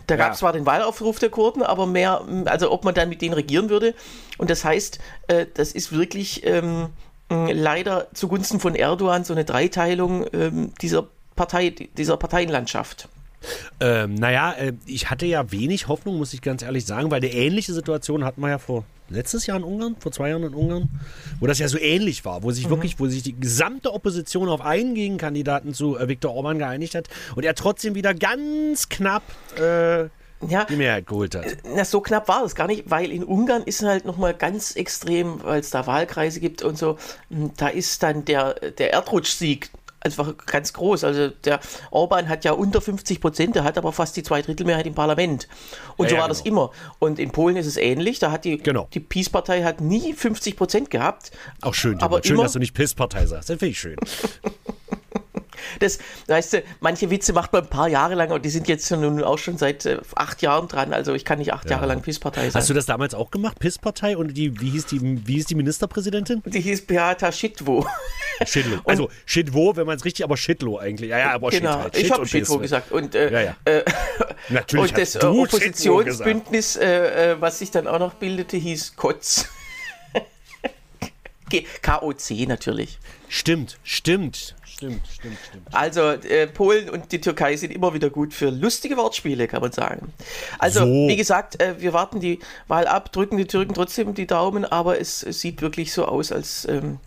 Da 0.08 0.16
gab 0.16 0.34
es 0.34 0.40
zwar 0.40 0.54
den 0.54 0.66
Wahlaufruf 0.66 1.20
der 1.20 1.30
Kurden, 1.30 1.64
aber 1.64 1.88
mehr, 1.88 2.26
also 2.46 2.72
ob 2.72 2.84
man 2.84 2.94
dann 2.94 3.10
mit 3.10 3.22
denen 3.22 3.34
regieren 3.34 3.70
würde. 3.70 3.94
Und 4.38 4.50
das 4.50 4.64
heißt, 4.64 5.00
äh, 5.28 5.46
das 5.54 5.72
ist 5.72 5.92
wirklich 5.92 6.46
ähm, 6.46 6.90
leider 7.30 8.08
zugunsten 8.14 8.60
von 8.60 8.76
Erdogan 8.76 9.24
so 9.24 9.34
eine 9.34 9.46
Dreiteilung 9.46 10.26
ähm, 10.34 10.74
dieser 10.82 11.08
Partei, 11.36 11.70
dieser 11.70 12.18
Parteienlandschaft. 12.18 13.08
Ähm, 13.80 14.16
naja, 14.16 14.54
äh, 14.54 14.74
ich 14.86 15.10
hatte 15.10 15.26
ja 15.26 15.52
wenig 15.52 15.88
Hoffnung, 15.88 16.18
muss 16.18 16.34
ich 16.34 16.42
ganz 16.42 16.62
ehrlich 16.62 16.86
sagen, 16.86 17.10
weil 17.12 17.18
eine 17.18 17.32
ähnliche 17.34 17.74
Situation 17.74 18.24
hatten 18.24 18.42
wir 18.42 18.50
ja 18.50 18.58
vor 18.60 18.84
letztes 19.10 19.46
Jahr 19.46 19.58
in 19.58 19.64
Ungarn, 19.64 19.96
vor 20.00 20.12
zwei 20.12 20.30
Jahren 20.30 20.44
in 20.44 20.54
Ungarn, 20.54 20.90
wo 21.40 21.48
das 21.48 21.60
ja 21.60 21.68
so 21.68 21.78
ähnlich 21.78 22.24
war, 22.24 22.44
wo 22.44 22.52
sich 22.52 22.70
wirklich, 22.70 23.00
wo 23.00 23.08
sich 23.08 23.24
die 23.24 23.38
gesamte 23.38 23.94
Opposition 23.94 24.48
auf 24.48 24.62
einen 24.62 24.96
Gegenkandidaten 24.96 25.74
zu 25.74 25.98
äh, 25.98 26.08
Viktor 26.08 26.34
Orban 26.34 26.60
geeinigt 26.60 26.96
hat 26.96 27.10
und 27.36 27.44
er 27.44 27.56
trotzdem 27.56 27.96
wieder 27.96 28.14
ganz 28.14 28.88
knapp 28.90 29.24
äh, 29.60 30.04
Ja, 30.48 30.66
die 30.70 30.76
Mehrheit 30.78 31.08
geholt 31.08 31.36
hat. 31.36 31.46
Na, 31.76 31.84
so 31.84 32.00
knapp 32.00 32.28
war 32.28 32.44
das 32.44 32.56
gar 32.56 32.68
nicht, 32.68 32.90
weil 32.90 33.12
in 33.12 33.24
Ungarn 33.24 33.64
ist 33.64 33.84
halt 33.84 34.06
nochmal 34.06 34.34
ganz 34.34 34.76
extrem, 34.76 35.44
weil 35.44 35.60
es 35.60 35.72
da 35.72 35.86
Wahlkreise 35.88 36.40
gibt 36.40 36.64
und 36.64 36.78
so, 36.78 36.98
m, 37.30 37.52
da 37.58 37.68
ist 37.68 38.02
dann 38.04 38.24
der, 38.24 38.54
der 38.54 38.94
Erdrutschsieg 38.94 39.72
einfach 40.02 40.34
ganz 40.46 40.74
groß. 40.74 41.04
Also 41.04 41.30
der 41.30 41.60
Orban 41.92 42.28
hat 42.30 42.44
ja 42.44 42.52
unter 42.54 42.82
50 42.82 43.22
Prozent, 43.22 43.56
der 43.56 43.64
hat 43.64 43.78
aber 43.78 43.92
fast 43.92 44.16
die 44.18 44.24
Zweidrittelmehrheit 44.24 44.86
im 44.88 44.94
Parlament. 44.96 45.48
Und 45.98 46.06
Ja, 46.06 46.10
so 46.10 46.16
ja, 46.16 46.22
war 46.22 46.28
das 46.30 46.44
genau. 46.44 46.66
immer. 46.66 46.72
Und 47.00 47.20
in 47.20 47.32
Polen 47.32 47.56
ist 47.56 47.68
es 47.68 47.78
ähnlich, 47.78 48.20
da 48.20 48.32
hat 48.32 48.46
die, 48.46 48.58
Genau. 48.58 48.88
die 48.94 49.00
Peace-Partei 49.00 49.64
hat 49.64 49.82
nie 49.82 50.14
50 50.14 50.58
Prozent 50.58 50.90
gehabt. 50.90 51.32
Auch 51.62 51.74
schön, 51.74 52.00
aber 52.02 52.22
schön, 52.24 52.34
immer- 52.36 52.44
dass 52.44 52.54
du 52.54 52.60
nicht 52.60 52.74
Pisspartei 52.74 53.26
sagst. 53.26 53.50
Das 53.50 53.58
finde 53.60 53.72
ich 53.72 53.80
schön. 53.80 53.96
Das, 55.80 56.00
weißt 56.28 56.54
du, 56.54 56.64
manche 56.80 57.10
Witze 57.10 57.34
macht 57.34 57.54
man 57.54 57.64
ein 57.64 57.70
paar 57.70 57.88
Jahre 57.88 58.16
lang 58.16 58.32
und 58.32 58.44
die 58.46 58.50
sind 58.50 58.68
jetzt 58.68 58.90
nun 58.92 59.24
auch 59.24 59.38
schon 59.38 59.58
seit 59.58 59.86
äh, 59.86 60.00
acht 60.16 60.42
Jahren 60.42 60.68
dran. 60.68 60.94
Also 60.94 61.14
ich 61.14 61.26
kann 61.26 61.40
nicht 61.40 61.54
acht 61.54 61.66
ja. 61.66 61.72
Jahre 61.72 61.88
lang 61.88 62.02
Pisspartei 62.02 62.50
sein. 62.50 62.62
Hast 62.62 62.70
du 62.70 62.74
das 62.74 62.86
damals 62.86 63.14
auch 63.14 63.32
gemacht, 63.32 63.60
Pisspartei? 63.60 64.18
Und 64.18 64.34
die, 64.36 64.60
wie 64.60 64.70
hieß 64.70 64.86
die, 64.88 65.28
wie 65.28 65.34
hieß 65.34 65.46
die 65.46 65.56
Ministerpräsidentin? 65.56 66.42
Die 66.46 66.62
hieß 66.62 66.86
Beata 66.86 67.32
Schitwo. 67.32 67.86
Schitlo. 68.46 68.80
Also 68.86 69.10
Schitwo, 69.26 69.76
wenn 69.76 69.86
man 69.86 69.98
es 69.98 70.06
richtig, 70.06 70.24
aber 70.24 70.38
Schitlo 70.38 70.78
eigentlich. 70.78 71.12
Ja, 71.12 71.20
ja, 71.20 71.32
aber 71.32 71.50
genau. 71.50 71.74
Shit 71.74 71.82
halt. 71.82 71.96
Shit 71.96 72.06
ich 72.06 72.12
habe 72.12 72.28
Schitwo 72.28 72.58
gesagt. 72.58 72.92
Und, 72.92 73.16
äh, 73.16 73.32
ja, 73.32 73.42
ja. 73.42 73.56
Äh, 73.66 73.84
Natürlich 74.50 74.92
und 74.92 74.98
das 74.98 75.16
äh, 75.16 75.26
Oppositionsbündnis, 75.26 76.76
äh, 76.76 77.36
was 77.40 77.60
sich 77.60 77.72
dann 77.72 77.88
auch 77.88 78.00
noch 78.00 78.16
bildete, 78.16 78.58
hieß 78.58 78.96
Kotz. 78.96 79.50
KOC 81.82 82.48
natürlich. 82.48 83.00
Stimmt, 83.28 83.78
stimmt. 83.84 84.56
Stimmt, 84.66 85.08
stimmt, 85.08 85.38
stimmt. 85.48 85.68
Also 85.72 86.02
äh, 86.02 86.48
Polen 86.48 86.90
und 86.90 87.12
die 87.12 87.22
Türkei 87.22 87.56
sind 87.56 87.72
immer 87.72 87.94
wieder 87.94 88.10
gut 88.10 88.34
für 88.34 88.50
lustige 88.50 88.98
Wortspiele, 88.98 89.48
kann 89.48 89.62
man 89.62 89.72
sagen. 89.72 90.12
Also 90.58 90.80
so. 90.80 90.86
wie 90.86 91.16
gesagt, 91.16 91.62
äh, 91.62 91.80
wir 91.80 91.94
warten 91.94 92.20
die 92.20 92.40
Wahl 92.68 92.88
ab, 92.88 93.12
drücken 93.12 93.38
die 93.38 93.46
Türken 93.46 93.76
trotzdem 93.76 94.16
die 94.16 94.26
Daumen, 94.26 94.66
aber 94.66 95.00
es, 95.00 95.22
es 95.22 95.40
sieht 95.40 95.62
wirklich 95.62 95.94
so 95.94 96.06
aus, 96.06 96.32
als 96.32 96.68
ähm, 96.68 97.00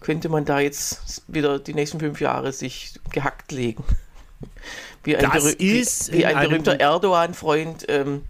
könnte 0.00 0.28
man 0.28 0.44
da 0.44 0.58
jetzt 0.58 1.22
wieder 1.28 1.58
die 1.58 1.74
nächsten 1.74 2.00
fünf 2.00 2.20
Jahre 2.20 2.52
sich 2.52 2.94
gehackt 3.12 3.52
legen. 3.52 3.84
Wie 5.04 5.16
ein, 5.16 5.30
berüh 5.30 5.54
wie, 5.58 5.86
wie 6.10 6.26
ein 6.26 6.48
berühmter 6.48 6.78
Erdogan-Freund 6.80 7.86
ähm, 7.88 8.22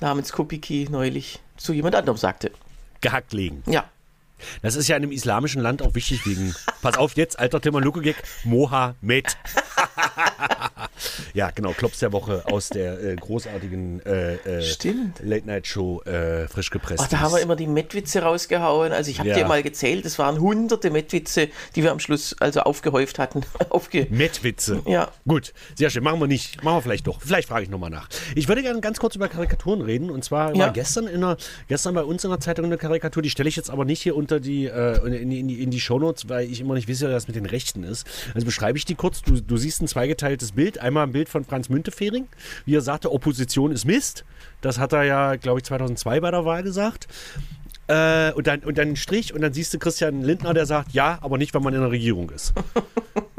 namens 0.00 0.32
Kopiki 0.32 0.88
neulich 0.90 1.40
zu 1.56 1.72
jemand 1.72 1.94
anderem 1.94 2.16
sagte. 2.16 2.52
Gehackt 3.00 3.32
legen. 3.32 3.62
Ja. 3.66 3.88
Das 4.62 4.76
ist 4.76 4.88
ja 4.88 4.96
in 4.96 5.02
einem 5.02 5.12
islamischen 5.12 5.62
Land 5.62 5.82
auch 5.82 5.94
wichtig 5.94 6.26
wegen, 6.26 6.54
pass 6.82 6.96
auf 6.96 7.16
jetzt, 7.16 7.38
alter 7.38 7.60
Timmer 7.60 7.80
Luke 7.80 8.00
Mohammed. 8.44 9.36
ja, 11.34 11.50
genau, 11.50 11.72
Klops 11.72 11.98
der 11.98 12.12
Woche 12.12 12.44
aus 12.46 12.68
der 12.68 13.02
äh, 13.02 13.16
großartigen 13.16 14.04
äh, 14.04 14.34
äh, 14.34 14.94
Late-Night-Show 15.22 16.02
äh, 16.02 16.48
frisch 16.48 16.70
gepresst. 16.70 17.02
Ach, 17.04 17.08
da 17.08 17.20
haben 17.20 17.32
wir 17.32 17.40
immer 17.40 17.56
die 17.56 17.66
Mettwitze 17.66 18.22
rausgehauen. 18.22 18.92
Also 18.92 19.10
ich 19.10 19.18
habe 19.18 19.28
ja. 19.28 19.36
dir 19.36 19.46
mal 19.46 19.62
gezählt, 19.62 20.04
es 20.04 20.18
waren 20.18 20.40
hunderte 20.40 20.90
Mettwitze, 20.90 21.48
die 21.74 21.82
wir 21.82 21.92
am 21.92 22.00
Schluss 22.00 22.36
also 22.40 22.60
aufgehäuft 22.60 23.18
hatten. 23.18 23.42
Aufge 23.70 24.06
Mettwitze? 24.10 24.82
Ja. 24.86 25.10
Gut, 25.26 25.52
sehr 25.74 25.90
schön. 25.90 26.02
Machen 26.02 26.20
wir 26.20 26.26
nicht. 26.26 26.62
Machen 26.62 26.76
wir 26.76 26.82
vielleicht 26.82 27.06
doch. 27.06 27.20
Vielleicht 27.20 27.48
frage 27.48 27.64
ich 27.64 27.70
nochmal 27.70 27.90
nach. 27.90 28.08
Ich 28.34 28.48
würde 28.48 28.62
gerne 28.62 28.80
ganz 28.80 28.98
kurz 28.98 29.16
über 29.16 29.28
Karikaturen 29.28 29.80
reden. 29.80 30.10
Und 30.10 30.24
zwar 30.24 30.54
ja. 30.54 30.66
war 30.66 30.72
gestern, 30.72 31.06
in 31.06 31.16
einer, 31.16 31.36
gestern 31.68 31.94
bei 31.94 32.02
uns 32.02 32.24
in 32.24 32.30
der 32.30 32.40
Zeitung 32.40 32.66
eine 32.66 32.78
Karikatur, 32.78 33.22
die 33.22 33.30
stelle 33.30 33.48
ich 33.48 33.56
jetzt 33.56 33.70
aber 33.70 33.84
nicht 33.84 34.02
hier 34.02 34.16
unter 34.16 34.29
die, 34.38 34.66
äh, 34.66 35.04
in, 35.06 35.32
in, 35.32 35.48
die, 35.48 35.62
in 35.62 35.70
die 35.70 35.80
Shownotes, 35.80 36.28
weil 36.28 36.50
ich 36.50 36.60
immer 36.60 36.74
nicht 36.74 36.88
weiß, 36.88 37.00
wie 37.00 37.06
das 37.06 37.26
mit 37.26 37.36
den 37.36 37.46
Rechten 37.46 37.82
ist. 37.82 38.06
Also 38.34 38.44
beschreibe 38.44 38.78
ich 38.78 38.84
die 38.84 38.94
kurz. 38.94 39.22
Du, 39.22 39.40
du 39.40 39.56
siehst 39.56 39.82
ein 39.82 39.88
zweigeteiltes 39.88 40.52
Bild. 40.52 40.78
Einmal 40.78 41.06
ein 41.06 41.12
Bild 41.12 41.28
von 41.28 41.44
Franz 41.44 41.68
Müntefering, 41.68 42.28
wie 42.66 42.76
er 42.76 42.82
sagte, 42.82 43.10
Opposition 43.10 43.72
ist 43.72 43.84
Mist. 43.84 44.24
Das 44.60 44.78
hat 44.78 44.92
er 44.92 45.04
ja, 45.04 45.36
glaube 45.36 45.58
ich, 45.58 45.64
2002 45.64 46.20
bei 46.20 46.30
der 46.30 46.44
Wahl 46.44 46.62
gesagt. 46.62 47.08
Äh, 47.88 48.32
und, 48.34 48.46
dann, 48.46 48.60
und 48.60 48.78
dann 48.78 48.90
ein 48.90 48.96
Strich 48.96 49.34
und 49.34 49.40
dann 49.40 49.52
siehst 49.52 49.74
du 49.74 49.78
Christian 49.78 50.22
Lindner, 50.22 50.54
der 50.54 50.64
sagt, 50.64 50.92
ja, 50.92 51.18
aber 51.22 51.38
nicht, 51.38 51.54
wenn 51.54 51.62
man 51.62 51.74
in 51.74 51.80
der 51.80 51.90
Regierung 51.90 52.30
ist. 52.30 52.54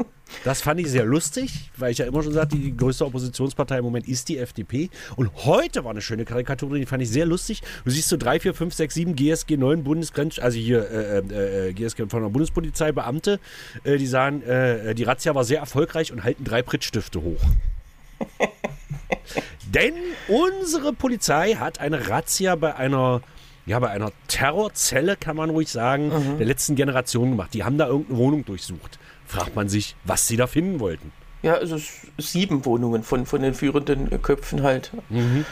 Das 0.44 0.62
fand 0.62 0.80
ich 0.80 0.88
sehr 0.88 1.04
lustig, 1.04 1.70
weil 1.76 1.92
ich 1.92 1.98
ja 1.98 2.06
immer 2.06 2.22
schon 2.22 2.32
sagte, 2.32 2.56
die 2.56 2.76
größte 2.76 3.06
Oppositionspartei 3.06 3.78
im 3.78 3.84
Moment 3.84 4.08
ist 4.08 4.28
die 4.28 4.38
FDP. 4.38 4.90
Und 5.16 5.30
heute 5.44 5.84
war 5.84 5.90
eine 5.90 6.00
schöne 6.00 6.24
Karikatur 6.24 6.76
die 6.76 6.86
fand 6.86 7.02
ich 7.02 7.10
sehr 7.10 7.26
lustig. 7.26 7.62
Du 7.84 7.90
siehst 7.90 8.08
so 8.08 8.16
3, 8.16 8.40
4, 8.40 8.54
5, 8.54 8.74
6, 8.74 8.94
7 8.94 9.16
GSG 9.16 9.56
9 9.56 9.84
Bundesgrenz, 9.84 10.38
also 10.38 10.58
hier 10.58 10.90
äh, 10.90 11.18
äh, 11.18 11.68
äh 11.68 11.72
GSG 11.72 12.08
von 12.08 12.22
der 12.22 12.30
Bundespolizei, 12.30 12.92
Beamte, 12.92 13.40
äh, 13.84 13.96
die 13.96 14.06
sagen, 14.06 14.42
äh, 14.42 14.94
die 14.94 15.04
Razzia 15.04 15.34
war 15.34 15.44
sehr 15.44 15.60
erfolgreich 15.60 16.12
und 16.12 16.24
halten 16.24 16.44
drei 16.44 16.62
Prittstifte 16.62 17.22
hoch. 17.22 17.40
Denn 19.66 19.94
unsere 20.28 20.92
Polizei 20.92 21.54
hat 21.54 21.80
eine 21.80 22.08
Razzia 22.08 22.56
bei 22.56 22.74
einer 22.74 23.22
ja, 23.64 23.78
bei 23.78 23.90
einer 23.90 24.10
Terrorzelle, 24.26 25.16
kann 25.16 25.36
man 25.36 25.50
ruhig 25.50 25.68
sagen, 25.68 26.08
mhm. 26.08 26.38
der 26.38 26.46
letzten 26.46 26.74
Generation 26.74 27.30
gemacht. 27.30 27.54
Die 27.54 27.62
haben 27.62 27.78
da 27.78 27.86
irgendeine 27.86 28.18
Wohnung 28.18 28.44
durchsucht 28.44 28.98
fragt 29.32 29.56
man 29.56 29.68
sich, 29.68 29.96
was 30.04 30.26
sie 30.28 30.36
da 30.36 30.46
finden 30.46 30.80
wollten. 30.80 31.12
Ja, 31.42 31.54
also 31.54 31.76
sieben 32.18 32.64
Wohnungen 32.64 33.02
von, 33.02 33.26
von 33.26 33.42
den 33.42 33.54
führenden 33.54 34.22
Köpfen 34.22 34.62
halt. 34.62 34.92
Mhm. 35.08 35.44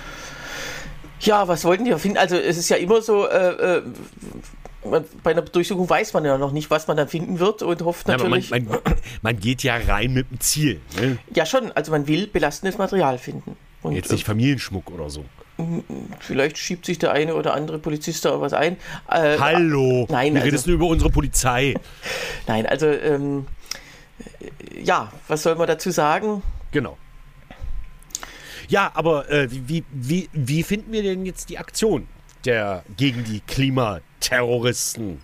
Ja, 1.20 1.48
was 1.48 1.64
wollten 1.64 1.84
die 1.84 1.90
da 1.90 1.98
finden? 1.98 2.16
Also 2.16 2.36
es 2.36 2.56
ist 2.56 2.70
ja 2.70 2.76
immer 2.76 3.02
so, 3.02 3.26
äh, 3.26 3.78
äh, 3.78 3.82
bei 5.22 5.32
einer 5.32 5.42
Durchsuchung 5.42 5.88
weiß 5.88 6.14
man 6.14 6.24
ja 6.24 6.38
noch 6.38 6.52
nicht, 6.52 6.70
was 6.70 6.86
man 6.86 6.96
dann 6.96 7.08
finden 7.08 7.38
wird 7.38 7.62
und 7.62 7.82
hofft 7.82 8.08
natürlich. 8.08 8.50
Ja, 8.50 8.60
man, 8.60 8.68
man, 8.68 8.94
man, 9.20 9.38
geht 9.38 9.62
ja 9.62 9.76
rein 9.76 10.14
mit 10.14 10.30
dem 10.30 10.40
Ziel. 10.40 10.80
Ne? 10.98 11.18
Ja, 11.34 11.44
schon. 11.44 11.72
Also 11.72 11.90
man 11.92 12.06
will 12.06 12.26
belastendes 12.26 12.78
Material 12.78 13.18
finden. 13.18 13.56
Und, 13.82 13.94
Jetzt 13.94 14.12
nicht 14.12 14.24
Familienschmuck 14.24 14.90
oder 14.90 15.10
so. 15.10 15.24
Vielleicht 16.20 16.58
schiebt 16.58 16.86
sich 16.86 16.98
der 16.98 17.12
eine 17.12 17.34
oder 17.34 17.54
andere 17.54 17.78
Polizist 17.78 18.24
da 18.24 18.40
was 18.40 18.52
ein. 18.52 18.76
Äh, 19.10 19.38
Hallo, 19.38 20.06
nein, 20.08 20.34
wir 20.34 20.40
also, 20.40 20.50
redest 20.50 20.66
nur 20.66 20.76
über 20.76 20.86
unsere 20.86 21.10
Polizei. 21.10 21.74
nein, 22.46 22.66
also 22.66 22.86
ähm, 22.86 23.46
ja, 24.82 25.12
was 25.28 25.42
soll 25.42 25.54
man 25.54 25.66
dazu 25.66 25.90
sagen? 25.90 26.42
Genau. 26.72 26.96
Ja, 28.68 28.90
aber 28.94 29.28
äh, 29.30 29.48
wie, 29.50 29.84
wie, 29.90 30.28
wie 30.32 30.62
finden 30.62 30.92
wir 30.92 31.02
denn 31.02 31.26
jetzt 31.26 31.50
die 31.50 31.58
Aktion 31.58 32.06
der, 32.44 32.84
gegen 32.96 33.24
die 33.24 33.40
Klimaterroristen? 33.40 35.20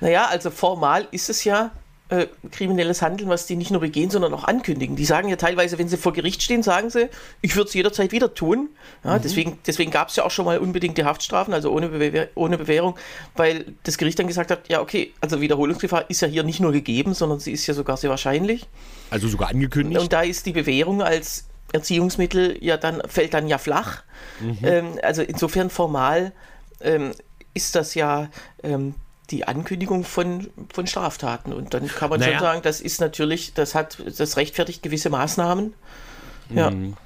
Naja, 0.00 0.26
also 0.26 0.50
formal 0.50 1.06
ist 1.12 1.30
es 1.30 1.44
ja 1.44 1.70
äh, 2.10 2.26
kriminelles 2.50 3.02
Handeln, 3.02 3.28
was 3.28 3.46
die 3.46 3.56
nicht 3.56 3.70
nur 3.70 3.80
begehen, 3.80 4.10
sondern 4.10 4.32
auch 4.32 4.44
ankündigen. 4.44 4.96
Die 4.96 5.04
sagen 5.04 5.28
ja 5.28 5.36
teilweise, 5.36 5.78
wenn 5.78 5.88
sie 5.88 5.96
vor 5.96 6.12
Gericht 6.12 6.42
stehen, 6.42 6.62
sagen 6.62 6.88
sie, 6.90 7.08
ich 7.42 7.54
würde 7.54 7.68
es 7.68 7.74
jederzeit 7.74 8.12
wieder 8.12 8.32
tun. 8.32 8.70
Ja, 9.04 9.16
mhm. 9.16 9.22
Deswegen, 9.22 9.58
deswegen 9.66 9.90
gab 9.90 10.08
es 10.08 10.16
ja 10.16 10.24
auch 10.24 10.30
schon 10.30 10.46
mal 10.46 10.58
unbedingte 10.58 11.04
Haftstrafen, 11.04 11.52
also 11.52 11.70
ohne, 11.70 11.88
Bewehr, 11.88 12.28
ohne 12.34 12.56
Bewährung, 12.56 12.96
weil 13.36 13.66
das 13.82 13.98
Gericht 13.98 14.18
dann 14.18 14.26
gesagt 14.26 14.50
hat, 14.50 14.68
ja 14.68 14.80
okay, 14.80 15.12
also 15.20 15.40
Wiederholungsgefahr 15.40 16.08
ist 16.08 16.22
ja 16.22 16.28
hier 16.28 16.44
nicht 16.44 16.60
nur 16.60 16.72
gegeben, 16.72 17.14
sondern 17.14 17.40
sie 17.40 17.52
ist 17.52 17.66
ja 17.66 17.74
sogar 17.74 17.96
sehr 17.96 18.10
wahrscheinlich. 18.10 18.66
Also 19.10 19.28
sogar 19.28 19.50
angekündigt. 19.50 20.00
Und 20.00 20.12
da 20.12 20.22
ist 20.22 20.46
die 20.46 20.52
Bewährung 20.52 21.02
als 21.02 21.46
Erziehungsmittel 21.72 22.56
ja 22.64 22.76
dann, 22.76 23.02
fällt 23.06 23.34
dann 23.34 23.46
ja 23.46 23.58
flach. 23.58 24.02
Mhm. 24.40 24.58
Ähm, 24.62 24.86
also 25.02 25.22
insofern 25.22 25.68
formal 25.68 26.32
ähm, 26.80 27.12
ist 27.54 27.74
das 27.74 27.94
ja 27.94 28.30
ähm, 28.62 28.94
die 29.30 29.46
Ankündigung 29.46 30.04
von, 30.04 30.48
von 30.72 30.86
Straftaten. 30.86 31.52
Und 31.52 31.74
dann 31.74 31.86
kann 31.86 32.10
man 32.10 32.20
naja. 32.20 32.32
schon 32.32 32.40
sagen, 32.40 32.60
das 32.62 32.80
ist 32.80 33.00
natürlich, 33.00 33.54
das 33.54 33.74
hat, 33.74 33.98
das 34.18 34.36
rechtfertigt 34.36 34.82
gewisse 34.82 35.10
Maßnahmen. 35.10 35.74
Ja. 36.50 36.70
Mhm. 36.70 36.96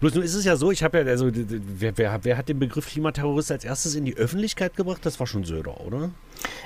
Bloß 0.00 0.14
nun 0.14 0.24
ist 0.24 0.34
es 0.34 0.44
ja 0.44 0.56
so, 0.56 0.72
ich 0.72 0.82
habe 0.82 0.98
ja, 0.98 1.04
also, 1.04 1.30
wer, 1.32 1.96
wer, 1.96 2.24
wer, 2.24 2.36
hat 2.36 2.48
den 2.48 2.58
Begriff 2.58 2.88
Klimaterrorist 2.88 3.52
als 3.52 3.64
erstes 3.64 3.94
in 3.94 4.04
die 4.04 4.16
Öffentlichkeit 4.16 4.74
gebracht? 4.74 5.00
Das 5.04 5.20
war 5.20 5.26
schon 5.26 5.44
Söder, 5.44 5.80
oder? 5.80 6.10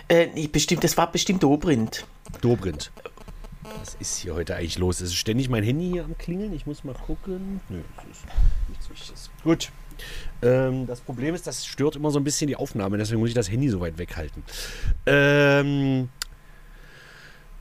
Äh, 0.09 0.49
bestimmt, 0.49 0.83
das 0.83 0.97
war 0.97 1.13
bestimmt 1.13 1.43
Dobrindt. 1.43 2.07
Dobrindt. 2.41 2.91
Was 3.79 3.95
ist 3.97 4.19
hier 4.19 4.35
heute 4.35 4.57
eigentlich 4.57 4.79
los? 4.79 5.01
Es 5.01 5.11
ist 5.11 5.17
ständig 5.17 5.49
mein 5.49 5.63
Handy 5.63 5.91
hier 5.91 6.05
am 6.05 6.17
Klingeln. 6.17 6.53
Ich 6.53 6.67
muss 6.67 6.85
mal 6.85 6.95
gucken. 6.95 7.61
Nö, 7.69 7.81
das 7.97 8.05
ist 8.07 8.25
nichts 8.69 8.91
Wichtiges. 8.91 9.31
Gut. 9.45 9.71
Ähm, 10.43 10.87
das 10.87 11.01
Problem 11.01 11.35
ist, 11.35 11.47
das 11.47 11.65
stört 11.65 11.97
immer 11.97 12.11
so 12.11 12.19
ein 12.19 12.25
bisschen 12.25 12.49
die 12.49 12.57
Aufnahme, 12.57 12.99
deswegen 12.99 13.21
muss 13.21 13.29
ich 13.29 13.35
das 13.35 13.51
Handy 13.51 13.69
so 13.69 13.81
weit 13.81 13.99
weghalten. 13.99 14.43
Ähm, 15.07 16.09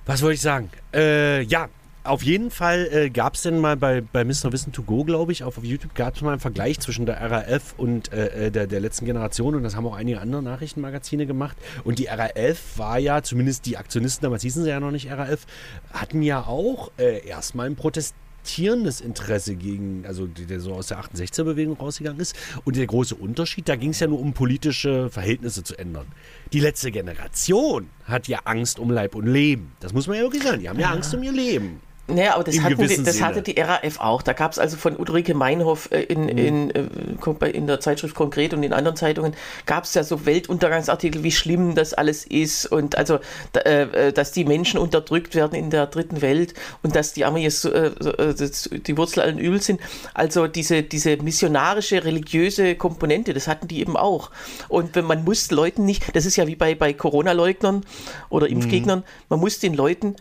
was 0.06 0.22
wollte 0.22 0.36
ich 0.36 0.42
sagen? 0.42 0.70
Äh, 0.94 1.44
ja, 1.44 1.70
auf 2.04 2.24
jeden 2.24 2.50
Fall 2.50 2.90
äh, 2.92 3.10
gab 3.12 3.36
es 3.36 3.44
denn 3.44 3.60
mal 3.60 3.78
bei, 3.78 4.02
bei 4.02 4.24
Mr. 4.24 4.52
Wissen 4.52 4.74
to 4.74 4.82
Go, 4.82 5.04
glaube 5.04 5.32
ich, 5.32 5.44
auf, 5.44 5.60
auf 5.60 5.64
YouTube 5.64 5.94
gab 5.94 6.16
es 6.16 6.22
mal 6.24 6.32
einen 6.32 6.40
Vergleich 6.40 6.80
zwischen 6.80 7.06
der 7.06 7.22
RAF 7.22 7.76
und 7.78 8.12
äh, 8.12 8.48
äh, 8.48 8.52
der, 8.52 8.66
der 8.66 8.80
letzten 8.80 9.06
Generation 9.06 9.54
und 9.54 9.62
das 9.62 9.76
haben 9.76 9.86
auch 9.86 9.96
einige 9.96 10.20
andere 10.20 10.42
Nachrichtenmagazine 10.42 11.28
gemacht. 11.28 11.56
Und 11.84 12.00
die 12.00 12.08
RAF 12.08 12.78
war 12.78 12.98
ja, 12.98 13.22
zumindest 13.22 13.68
die 13.68 13.78
Aktionisten, 13.78 14.24
damals 14.24 14.42
hießen 14.42 14.64
sie 14.64 14.70
ja 14.70 14.80
noch 14.80 14.90
nicht 14.90 15.12
RAF, 15.12 15.46
hatten 15.94 16.24
ja 16.24 16.42
auch 16.42 16.92
äh, 16.98 17.24
erstmal 17.28 17.68
einen 17.68 17.76
Protest 17.76 18.16
reflektierendes 18.42 19.02
Interesse 19.02 19.56
gegen, 19.56 20.04
also 20.06 20.26
der 20.28 20.60
so 20.60 20.74
aus 20.74 20.88
der 20.88 21.00
68er-Bewegung 21.00 21.78
rausgegangen 21.78 22.20
ist. 22.20 22.36
Und 22.66 22.76
der 22.76 22.88
große 22.88 23.16
Unterschied, 23.16 23.70
da 23.70 23.76
ging 23.76 23.92
es 23.92 24.00
ja 24.00 24.08
nur 24.08 24.20
um 24.20 24.34
politische 24.34 25.10
Verhältnisse 25.10 25.64
zu 25.64 25.78
ändern. 25.78 26.08
Die 26.52 26.60
letzte 26.60 26.92
Generation 26.92 27.90
hat 28.06 28.28
ja 28.28 28.40
Angst 28.46 28.80
um 28.80 28.90
Leib 28.90 29.16
und 29.16 29.28
Leben. 29.28 29.72
Das 29.80 29.94
muss 29.94 30.08
man 30.08 30.18
ja 30.18 30.24
wirklich 30.24 30.44
sagen. 30.44 30.60
Die 30.60 30.70
haben 30.70 30.80
ja, 30.80 30.90
ja 30.90 30.94
Angst 30.94 31.14
um 31.14 31.24
ihr 31.24 31.32
Leben. 31.32 31.82
Naja, 32.12 32.36
aber 32.36 32.44
das, 32.44 32.60
hatten 32.62 32.88
die, 32.88 33.04
das 33.04 33.22
hatte 33.22 33.42
die 33.42 33.60
RAF 33.60 34.00
auch. 34.00 34.22
Da 34.22 34.34
gab 34.34 34.52
es 34.52 34.60
also 34.60 34.78
von 34.78 34.96
Ulrike 34.96 35.34
Meinhoff 35.34 35.90
äh, 35.92 36.02
in, 36.04 36.24
mhm. 36.24 36.30
in, 36.30 36.72
äh, 36.72 37.50
in 37.50 37.68
der 37.68 37.80
Zeitschrift 37.80 38.16
Konkret 38.16 38.54
und 38.54 38.64
in 38.64 38.74
anderen 38.74 38.98
Zeitungen 38.98 39.34
gab 39.66 39.86
es 39.86 39.94
ja 39.94 40.04
so 40.04 40.26
Weltuntergangsartikel, 40.26 41.24
wie 41.24 41.32
schlimm 41.32 41.76
das 41.76 41.94
alles 41.94 42.26
ist 42.26 42.66
und 42.66 42.98
also, 42.98 43.20
äh, 43.54 44.12
dass 44.14 44.32
die 44.32 44.46
Menschen 44.46 44.80
unterdrückt 44.80 45.36
werden 45.36 45.56
in 45.56 45.70
der 45.70 45.88
dritten 45.88 46.22
Welt 46.22 46.54
und 46.84 46.96
dass 46.96 47.14
die 47.14 47.26
Amis 47.26 47.62
die 47.62 48.98
Wurzel 48.98 49.22
allen 49.22 49.40
Übels 49.40 49.66
sind. 49.66 49.82
Also 50.14 50.48
diese, 50.48 50.84
diese 50.84 51.18
missionarische, 51.18 52.04
religiöse 52.04 52.76
Komponente, 52.76 53.34
das 53.34 53.48
hatten 53.48 53.68
die 53.68 53.80
eben 53.80 53.98
auch. 53.98 54.32
Und 54.68 54.96
wenn 54.96 55.06
man 55.06 55.24
muss 55.24 55.52
Leuten 55.52 55.86
nicht, 55.86 56.16
das 56.16 56.26
ist 56.26 56.36
ja 56.36 56.48
wie 56.48 56.56
bei, 56.56 56.76
bei 56.76 56.94
Corona-Leugnern 56.94 57.84
oder 58.30 58.48
mhm. 58.48 58.54
Impfgegnern, 58.54 59.00
mhm. 59.00 59.06
man 59.30 59.40
muss 59.40 59.60
den 59.60 59.74
Leuten 59.74 60.16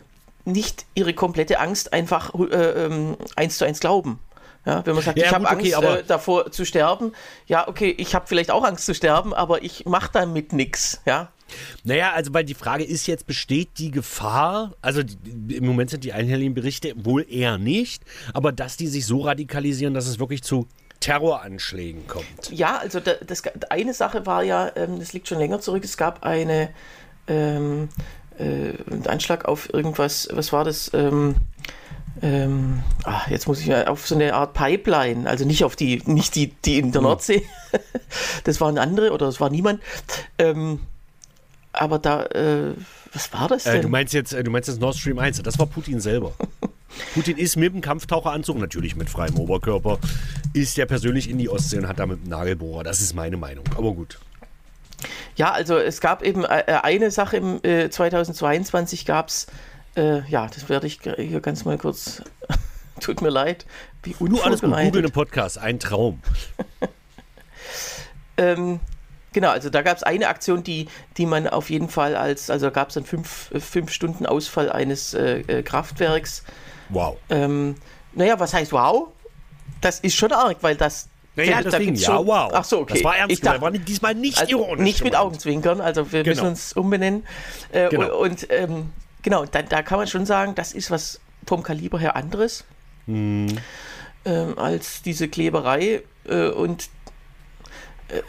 nicht 0.44 0.86
ihre 0.94 1.14
komplette 1.14 1.60
Angst 1.60 1.92
einfach 1.92 2.34
äh, 2.34 2.54
ähm, 2.86 3.16
eins 3.36 3.58
zu 3.58 3.64
eins 3.64 3.80
glauben. 3.80 4.18
Ja, 4.66 4.84
wenn 4.84 4.94
man 4.94 5.02
sagt, 5.02 5.18
Ja, 5.18 5.26
ich 5.26 5.32
habe 5.32 5.46
okay, 5.46 5.54
Angst 5.54 5.74
aber- 5.74 6.00
äh, 6.00 6.04
davor 6.04 6.52
zu 6.52 6.66
sterben, 6.66 7.12
ja, 7.46 7.66
okay, 7.66 7.94
ich 7.96 8.14
habe 8.14 8.26
vielleicht 8.26 8.50
auch 8.50 8.62
Angst 8.62 8.84
zu 8.84 8.94
sterben, 8.94 9.32
aber 9.32 9.62
ich 9.62 9.86
mache 9.86 10.10
damit 10.12 10.52
nichts, 10.52 11.00
ja. 11.06 11.30
Naja, 11.82 12.12
also 12.12 12.32
weil 12.34 12.44
die 12.44 12.54
Frage 12.54 12.84
ist 12.84 13.06
jetzt, 13.06 13.26
besteht 13.26 13.78
die 13.78 13.90
Gefahr, 13.90 14.74
also 14.82 15.02
die, 15.02 15.56
im 15.56 15.66
Moment 15.66 15.90
sind 15.90 16.04
die 16.04 16.12
einhelligen 16.12 16.54
Berichte 16.54 16.92
wohl 16.96 17.24
eher 17.28 17.56
nicht, 17.58 18.02
aber 18.34 18.52
dass 18.52 18.76
die 18.76 18.86
sich 18.86 19.06
so 19.06 19.22
radikalisieren, 19.22 19.94
dass 19.94 20.06
es 20.06 20.18
wirklich 20.20 20.42
zu 20.42 20.68
Terroranschlägen 21.00 22.06
kommt. 22.06 22.50
Ja, 22.52 22.76
also 22.78 23.00
da, 23.00 23.12
das, 23.26 23.42
eine 23.70 23.94
Sache 23.94 24.26
war 24.26 24.42
ja, 24.42 24.70
ähm, 24.76 24.98
das 24.98 25.12
liegt 25.14 25.26
schon 25.26 25.38
länger 25.38 25.60
zurück, 25.60 25.82
es 25.84 25.96
gab 25.96 26.22
eine, 26.22 26.68
ähm, 27.26 27.88
äh, 28.40 29.08
Anschlag 29.08 29.44
auf 29.46 29.72
irgendwas, 29.72 30.28
was 30.32 30.52
war 30.52 30.64
das? 30.64 30.90
Ähm, 30.94 31.36
ähm, 32.22 32.82
ah, 33.04 33.22
jetzt 33.30 33.46
muss 33.46 33.60
ich 33.60 33.74
auf 33.74 34.06
so 34.06 34.14
eine 34.14 34.34
Art 34.34 34.52
Pipeline, 34.52 35.28
also 35.28 35.44
nicht 35.44 35.64
auf 35.64 35.76
die, 35.76 36.02
nicht 36.06 36.34
die, 36.34 36.48
die 36.64 36.78
in 36.78 36.86
Hm. 36.86 36.92
der 36.92 37.02
Nordsee, 37.02 37.46
das 38.44 38.60
waren 38.60 38.78
andere 38.78 39.12
oder 39.12 39.26
das 39.26 39.40
war 39.40 39.48
niemand. 39.48 39.80
Ähm, 40.38 40.80
aber 41.72 41.98
da, 41.98 42.24
äh, 42.26 42.74
was 43.12 43.32
war 43.32 43.48
das 43.48 43.64
denn? 43.64 43.76
Äh, 43.76 43.80
du 43.80 43.88
meinst 43.88 44.12
jetzt, 44.12 44.32
äh, 44.32 44.42
du 44.42 44.50
meinst 44.50 44.68
jetzt 44.68 44.80
Nord 44.80 44.96
Stream 44.96 45.18
1, 45.18 45.40
das 45.42 45.58
war 45.58 45.66
Putin 45.66 46.00
selber. 46.00 46.32
Putin 47.14 47.36
ist 47.36 47.56
mit 47.56 47.72
dem 47.72 47.80
Kampftaucheranzug, 47.80 48.58
natürlich 48.58 48.96
mit 48.96 49.08
freiem 49.08 49.38
Oberkörper, 49.38 49.98
ist 50.52 50.76
ja 50.76 50.86
persönlich 50.86 51.30
in 51.30 51.38
die 51.38 51.48
Ostsee 51.48 51.78
und 51.78 51.86
hat 51.86 52.00
da 52.00 52.06
mit 52.06 52.24
dem 52.24 52.28
Nagelbohrer. 52.28 52.82
Das 52.82 53.00
ist 53.00 53.14
meine 53.14 53.36
Meinung. 53.36 53.64
Aber 53.76 53.92
gut. 53.92 54.18
Ja, 55.36 55.52
also 55.52 55.78
es 55.78 56.00
gab 56.00 56.22
eben 56.22 56.44
äh, 56.44 56.80
eine 56.82 57.10
Sache 57.10 57.36
im 57.36 57.60
äh, 57.62 57.90
2022 57.90 59.06
gab 59.06 59.28
es, 59.28 59.46
äh, 59.96 60.28
ja, 60.28 60.46
das 60.46 60.68
werde 60.68 60.86
ich 60.86 61.00
hier 61.16 61.40
ganz 61.40 61.64
mal 61.64 61.78
kurz, 61.78 62.22
tut 63.00 63.22
mir 63.22 63.30
leid, 63.30 63.66
wie 64.02 64.14
Du, 64.18 64.40
alles 64.40 64.60
gut. 64.60 64.70
Google 64.70 65.02
einen 65.02 65.12
Podcast, 65.12 65.58
ein 65.58 65.78
Traum. 65.78 66.20
Ähm, 68.40 68.80
genau, 69.32 69.50
also 69.50 69.68
da 69.68 69.82
gab 69.82 69.98
es 69.98 70.02
eine 70.02 70.28
Aktion, 70.28 70.64
die, 70.64 70.88
die 71.18 71.26
man 71.26 71.46
auf 71.46 71.68
jeden 71.68 71.88
Fall 71.88 72.16
als, 72.16 72.48
also 72.48 72.66
da 72.66 72.70
gab 72.70 72.88
es 72.88 72.94
dann 72.94 73.04
fünf, 73.04 73.50
äh, 73.52 73.60
fünf 73.60 73.92
Stunden 73.92 74.24
Ausfall 74.24 74.72
eines 74.72 75.12
äh, 75.12 75.40
äh, 75.40 75.62
Kraftwerks. 75.62 76.42
Wow. 76.88 77.18
Ähm, 77.28 77.74
naja, 78.14 78.40
was 78.40 78.54
heißt 78.54 78.72
wow? 78.72 79.08
Das 79.82 80.00
ist 80.00 80.14
schon 80.14 80.32
arg, 80.32 80.58
weil 80.62 80.74
das. 80.74 81.09
Naja, 81.36 81.62
deswegen, 81.62 81.94
ja, 81.94 82.06
schon- 82.06 82.26
wow. 82.26 82.50
Ach 82.52 82.64
so, 82.64 82.80
okay. 82.80 82.94
Das 82.94 83.04
war 83.04 83.16
ernst 83.16 83.32
Ich 83.32 83.40
dachte- 83.40 83.60
war 83.60 83.70
diesmal 83.70 84.14
nicht 84.14 84.38
Also 84.38 84.50
ironisch. 84.58 84.82
nicht 84.84 85.04
mit 85.04 85.12
gemeint. 85.12 85.26
Augenzwinkern, 85.26 85.80
also 85.80 86.10
wir 86.12 86.22
Genau. 86.24 86.34
müssen 86.34 86.48
uns 86.48 86.72
umbenennen. 86.72 87.24
Äh, 87.72 87.88
Genau. 87.88 88.18
Und 88.18 88.46
ähm, 88.50 88.90
genau, 89.22 89.44
da, 89.46 89.62
da 89.62 89.82
kann 89.82 89.98
man 89.98 90.06
schon 90.08 90.26
sagen, 90.26 90.54
das 90.56 90.72
ist 90.72 90.90
was 90.90 91.20
vom 91.46 91.62
Kaliber 91.62 91.98
her 91.98 92.16
anderes 92.16 92.64
Hm. 93.06 93.46
ähm, 94.24 94.58
als 94.58 95.02
diese 95.02 95.28
Kleberei. 95.28 96.02
Äh, 96.28 96.48
und 96.48 96.88
äh, 98.08 98.20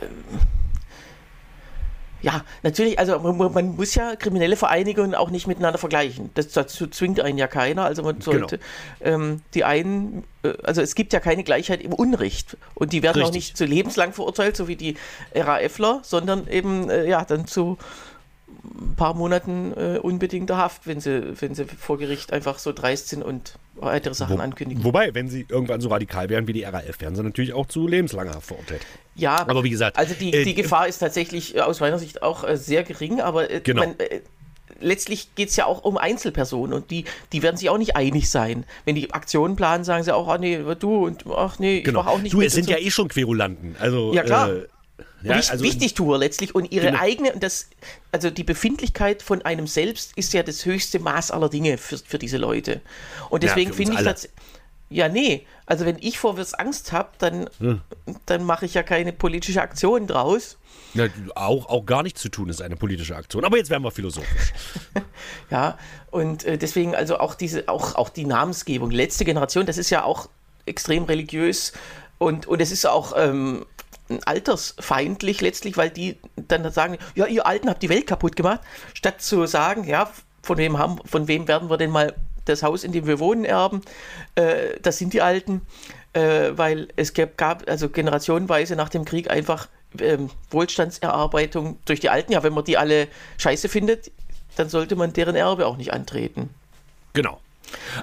ja, 2.21 2.43
natürlich, 2.63 2.99
also 2.99 3.19
man, 3.19 3.51
man 3.53 3.75
muss 3.75 3.95
ja 3.95 4.15
kriminelle 4.15 4.55
Vereinigungen 4.55 5.15
auch 5.15 5.29
nicht 5.31 5.47
miteinander 5.47 5.79
vergleichen. 5.79 6.29
Das, 6.35 6.49
dazu 6.49 6.87
zwingt 6.87 7.19
einen 7.19 7.37
ja 7.37 7.47
keiner. 7.47 7.85
Also 7.85 8.03
man 8.03 8.19
Genau. 8.19 8.31
sollte 8.31 8.59
ähm, 9.01 9.41
die 9.53 9.63
einen, 9.63 10.23
äh, 10.43 10.53
also 10.63 10.81
es 10.81 10.95
gibt 10.95 11.13
ja 11.13 11.19
keine 11.19 11.43
Gleichheit 11.43 11.81
im 11.81 11.93
Unrecht. 11.93 12.57
Und 12.75 12.93
die 12.93 13.01
werden 13.01 13.21
auch 13.21 13.27
Richtig. 13.27 13.47
nicht 13.47 13.57
zu 13.57 13.65
lebenslang 13.65 14.13
verurteilt, 14.13 14.55
so 14.55 14.67
wie 14.67 14.75
die 14.75 14.95
RAFler, 15.33 16.01
sondern 16.03 16.47
eben 16.47 16.89
äh, 16.89 17.07
ja 17.07 17.25
dann 17.25 17.47
zu 17.47 17.77
ein 18.63 18.95
paar 18.95 19.15
Monaten 19.15 19.73
äh, 19.75 19.97
unbedingter 19.97 20.57
Haft, 20.57 20.85
wenn 20.85 20.99
sie, 20.99 21.33
wenn 21.41 21.55
sie 21.55 21.65
vor 21.65 21.97
Gericht 21.97 22.31
einfach 22.33 22.59
so 22.59 22.71
dreist 22.73 23.09
sind 23.09 23.23
und 23.23 23.55
weitere 23.75 24.13
Sachen 24.13 24.37
Wo, 24.37 24.41
ankündigen. 24.41 24.83
wobei, 24.83 25.13
wenn 25.15 25.27
sie 25.29 25.45
irgendwann 25.49 25.81
so 25.81 25.89
radikal 25.89 26.29
wären 26.29 26.47
wie 26.47 26.53
die 26.53 26.63
RAF, 26.63 26.99
wären 26.99 27.15
sie 27.15 27.23
natürlich 27.23 27.53
auch 27.53 27.65
zu 27.65 27.87
lebenslanger 27.87 28.31
Haft 28.35 28.47
verurteilt. 28.47 28.81
Ja, 29.15 29.45
Aber 29.47 29.63
wie 29.63 29.69
gesagt, 29.69 29.97
also 29.97 30.13
die, 30.13 30.33
äh, 30.33 30.43
die 30.43 30.53
Gefahr 30.55 30.87
ist 30.87 30.99
tatsächlich 30.99 31.55
äh, 31.55 31.61
aus 31.61 31.79
meiner 31.79 31.97
Sicht 31.99 32.21
auch 32.23 32.43
äh, 32.43 32.57
sehr 32.57 32.83
gering, 32.83 33.21
aber 33.21 33.49
äh, 33.49 33.61
Genau. 33.61 33.81
man, 33.85 33.99
äh, 33.99 34.21
letztlich 34.79 35.35
geht 35.35 35.49
es 35.49 35.55
ja 35.55 35.65
auch 35.65 35.83
um 35.83 35.97
Einzelpersonen 35.97 36.73
und 36.73 36.91
die, 36.91 37.05
die 37.33 37.41
werden 37.43 37.57
sich 37.57 37.69
auch 37.69 37.77
nicht 37.77 37.95
einig 37.95 38.29
sein. 38.29 38.65
Wenn 38.85 38.95
die 38.95 39.13
Aktionen 39.13 39.55
planen, 39.55 39.83
sagen 39.83 40.03
sie 40.03 40.13
auch, 40.15 40.27
ah 40.27 40.37
nee, 40.37 40.59
du 40.79 41.05
und 41.05 41.25
ach 41.27 41.59
nee, 41.59 41.79
ich 41.79 41.83
Genau. 41.83 42.03
mach 42.03 42.07
auch 42.11 42.19
nicht 42.19 42.33
du, 42.33 42.41
es 42.41 42.53
sind 42.53 42.65
so. 42.65 42.71
ja 42.71 42.77
eh 42.77 42.89
schon 42.91 43.07
Querulanten. 43.09 43.75
Also, 43.79 44.13
Ja, 44.13 44.23
klar. 44.23 44.49
Ja, 45.23 45.37
Wicht, 45.37 45.51
also, 45.51 45.63
Wichtigtuer 45.63 46.17
letztlich 46.17 46.55
und 46.55 46.71
ihre 46.71 46.87
Genau. 46.87 46.99
eigene, 46.99 47.33
und 47.33 47.43
das, 47.43 47.69
also 48.11 48.29
die 48.29 48.43
Befindlichkeit 48.43 49.21
von 49.21 49.41
einem 49.43 49.67
selbst 49.67 50.11
ist 50.15 50.33
ja 50.33 50.43
das 50.43 50.65
höchste 50.65 50.99
Maß 50.99 51.31
aller 51.31 51.49
Dinge 51.49 51.77
für, 51.77 51.97
für 51.97 52.17
diese 52.19 52.37
Leute. 52.37 52.81
Und 53.29 53.43
Ja, 53.43 53.49
deswegen 53.49 53.71
uns 53.71 53.77
finde 53.77 53.93
ich 53.93 54.03
das. 54.03 54.29
Ja, 54.89 55.07
nee. 55.07 55.45
Also 55.65 55.85
wenn 55.85 55.97
ich 56.01 56.19
vor 56.19 56.37
was 56.37 56.53
Angst 56.53 56.91
habe, 56.91 57.09
dann, 57.19 57.49
dann 58.25 58.43
mache 58.43 58.65
ich 58.65 58.73
ja 58.73 58.83
keine 58.83 59.13
politische 59.13 59.61
Aktion 59.61 60.05
draus. 60.05 60.57
Ja, 60.93 61.07
auch, 61.35 61.67
auch 61.69 61.85
gar 61.85 62.03
nichts 62.03 62.21
zu 62.21 62.27
tun 62.27 62.49
ist 62.49 62.61
eine 62.61 62.75
politische 62.75 63.15
Aktion. 63.15 63.45
Aber 63.45 63.55
jetzt 63.55 63.69
werden 63.69 63.83
wir 63.83 63.91
philosophisch. 63.91 64.53
Ja, 65.49 65.77
und 66.09 66.43
äh, 66.45 66.57
deswegen 66.57 66.95
also 66.95 67.19
auch 67.19 67.35
diese, 67.35 67.69
auch, 67.69 67.95
auch 67.95 68.09
die 68.09 68.25
Namensgebung, 68.25 68.89
letzte 68.91 69.23
Generation, 69.23 69.65
das 69.65 69.77
ist 69.77 69.89
ja 69.89 70.03
auch 70.03 70.27
extrem 70.65 71.03
religiös 71.05 71.73
und, 72.17 72.47
und 72.47 72.61
es 72.61 72.71
ist 72.71 72.85
auch 72.85 73.13
ähm, 73.15 73.65
altersfeindlich 74.23 75.41
letztlich, 75.41 75.77
weil 75.77 75.89
die 75.89 76.17
dann 76.35 76.69
sagen, 76.71 76.97
ja, 77.15 77.25
ihr 77.25 77.45
Alten 77.45 77.69
habt 77.69 77.81
die 77.81 77.89
Welt 77.89 78.07
kaputt 78.07 78.35
gemacht, 78.35 78.61
statt 78.93 79.21
zu 79.21 79.45
sagen, 79.45 79.85
ja, 79.85 80.09
von 80.41 80.57
wem 80.57 80.77
haben, 80.77 80.99
von 81.05 81.27
wem 81.27 81.47
werden 81.47 81.69
wir 81.69 81.77
denn 81.77 81.91
mal 81.91 82.13
das 82.45 82.63
Haus, 82.63 82.83
in 82.83 82.91
dem 82.91 83.07
wir 83.07 83.19
wohnen, 83.19 83.45
erben? 83.45 83.81
Äh, 84.35 84.79
das 84.81 84.97
sind 84.97 85.13
die 85.13 85.21
Alten, 85.21 85.61
äh, 86.13 86.51
weil 86.55 86.87
es 86.95 87.13
gab, 87.13 87.37
gab 87.37 87.69
also 87.69 87.89
generationenweise 87.89 88.75
nach 88.75 88.89
dem 88.89 89.05
Krieg 89.05 89.29
einfach 89.29 89.67
ähm, 89.99 90.29
Wohlstandserarbeitung 90.49 91.77
durch 91.85 91.99
die 91.99 92.09
Alten. 92.09 92.31
Ja, 92.31 92.43
wenn 92.43 92.53
man 92.53 92.63
die 92.63 92.77
alle 92.77 93.07
scheiße 93.37 93.69
findet, 93.69 94.11
dann 94.55 94.69
sollte 94.69 94.95
man 94.95 95.13
deren 95.13 95.35
Erbe 95.35 95.67
auch 95.67 95.77
nicht 95.77 95.93
antreten. 95.93 96.49
Genau. 97.13 97.39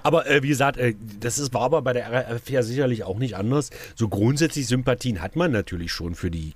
Aber 0.03 0.27
äh, 0.27 0.43
wie 0.43 0.49
gesagt, 0.49 0.77
äh, 0.79 0.95
das 1.21 1.39
ist, 1.39 1.53
war 1.55 1.63
aber 1.63 1.83
bei 1.83 1.93
der 1.93 2.11
RAF 2.13 2.49
ja 2.51 2.63
sicherlich 2.63 3.05
auch 3.05 3.19
nicht 3.19 3.37
anders. 3.37 3.71
So 3.95 4.09
grundsätzlich 4.09 4.67
Sympathien 4.67 5.21
hat 5.21 5.37
man 5.37 5.53
natürlich 5.53 5.93
schon 5.93 6.15
für 6.15 6.31
die 6.31 6.55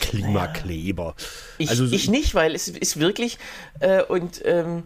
Klimakleber. 0.00 1.14
Ich, 1.58 1.70
also 1.70 1.86
so- 1.86 1.94
ich 1.94 2.08
nicht, 2.08 2.34
weil 2.34 2.54
es 2.54 2.68
ist 2.68 2.98
wirklich 3.00 3.38
äh, 3.80 4.02
und 4.02 4.40
ähm, 4.44 4.84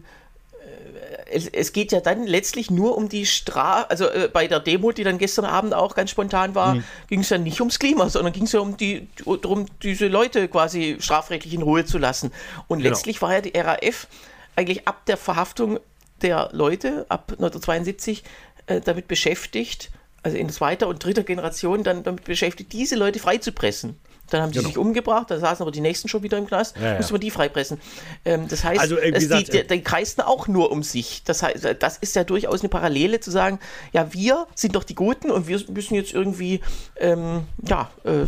äh, 1.27 1.31
es, 1.31 1.47
es 1.47 1.73
geht 1.73 1.91
ja 1.91 1.99
dann 1.99 2.25
letztlich 2.25 2.71
nur 2.71 2.97
um 2.97 3.09
die 3.09 3.25
Strafe, 3.25 3.89
also 3.89 4.05
äh, 4.09 4.29
bei 4.31 4.47
der 4.47 4.59
Demo, 4.59 4.91
die 4.91 5.03
dann 5.03 5.17
gestern 5.17 5.45
Abend 5.45 5.73
auch 5.73 5.95
ganz 5.95 6.09
spontan 6.09 6.55
war, 6.55 6.75
Mhm. 6.75 6.83
ging 7.07 7.19
es 7.21 7.29
ja 7.29 7.37
nicht 7.37 7.59
ums 7.59 7.79
Klima, 7.79 8.09
sondern 8.09 8.33
ging 8.33 8.43
es 8.43 8.51
ja 8.51 8.59
um 8.59 8.77
die, 8.77 9.07
darum, 9.41 9.65
diese 9.83 10.07
Leute 10.07 10.47
quasi 10.47 10.97
strafrechtlich 10.99 11.53
in 11.53 11.61
Ruhe 11.61 11.85
zu 11.85 11.97
lassen. 11.97 12.31
Und 12.67 12.79
Genau. 12.79 12.89
letztlich 12.89 13.21
war 13.21 13.33
ja 13.33 13.41
die 13.41 13.57
RAF 13.57 14.07
eigentlich 14.55 14.87
ab 14.87 15.05
der 15.05 15.17
Verhaftung 15.17 15.79
der 16.23 16.49
Leute, 16.51 17.05
ab 17.09 17.31
1972, 17.31 18.23
äh, 18.67 18.81
damit 18.81 19.07
beschäftigt, 19.07 19.91
also 20.23 20.37
in 20.37 20.49
zweiter 20.49 20.87
und 20.87 21.03
dritter 21.03 21.23
Generation, 21.23 21.83
dann 21.83 22.03
damit 22.03 22.25
beschäftigt, 22.25 22.73
diese 22.73 22.95
Leute 22.95 23.19
freizupressen. 23.19 23.97
Dann 24.29 24.41
haben 24.41 24.53
sie 24.53 24.59
Genau. 24.59 24.69
sich 24.69 24.77
umgebracht, 24.77 25.29
da 25.29 25.39
saßen 25.39 25.61
aber 25.63 25.71
die 25.71 25.81
nächsten 25.81 26.07
schon 26.07 26.23
wieder 26.23 26.37
im 26.37 26.47
Knast, 26.47 26.75
Ja, 26.77 26.83
ja. 26.93 26.95
musste 26.97 27.13
man 27.13 27.21
die 27.21 27.31
freipressen. 27.31 27.79
Ähm, 28.25 28.47
das 28.47 28.63
heißt, 28.63 28.79
Also, 28.79 28.97
äh, 28.97 29.11
es, 29.11 29.23
gesagt, 29.23 29.53
die, 29.53 29.57
äh, 29.57 29.67
die, 29.67 29.75
die 29.77 29.83
kreisten 29.83 30.21
auch 30.21 30.47
nur 30.47 30.71
um 30.71 30.83
sich. 30.83 31.23
Das 31.25 31.43
heißt, 31.43 31.75
das 31.79 31.97
ist 31.97 32.15
ja 32.15 32.23
durchaus 32.23 32.61
eine 32.61 32.69
Parallele 32.69 33.19
zu 33.19 33.31
sagen, 33.31 33.59
ja, 33.91 34.13
wir 34.13 34.47
sind 34.55 34.75
doch 34.75 34.83
die 34.83 34.95
Guten 34.95 35.31
und 35.31 35.47
wir 35.47 35.61
müssen 35.69 35.95
jetzt 35.95 36.13
irgendwie, 36.13 36.61
ähm, 36.97 37.43
ja, 37.67 37.89
äh, 38.03 38.25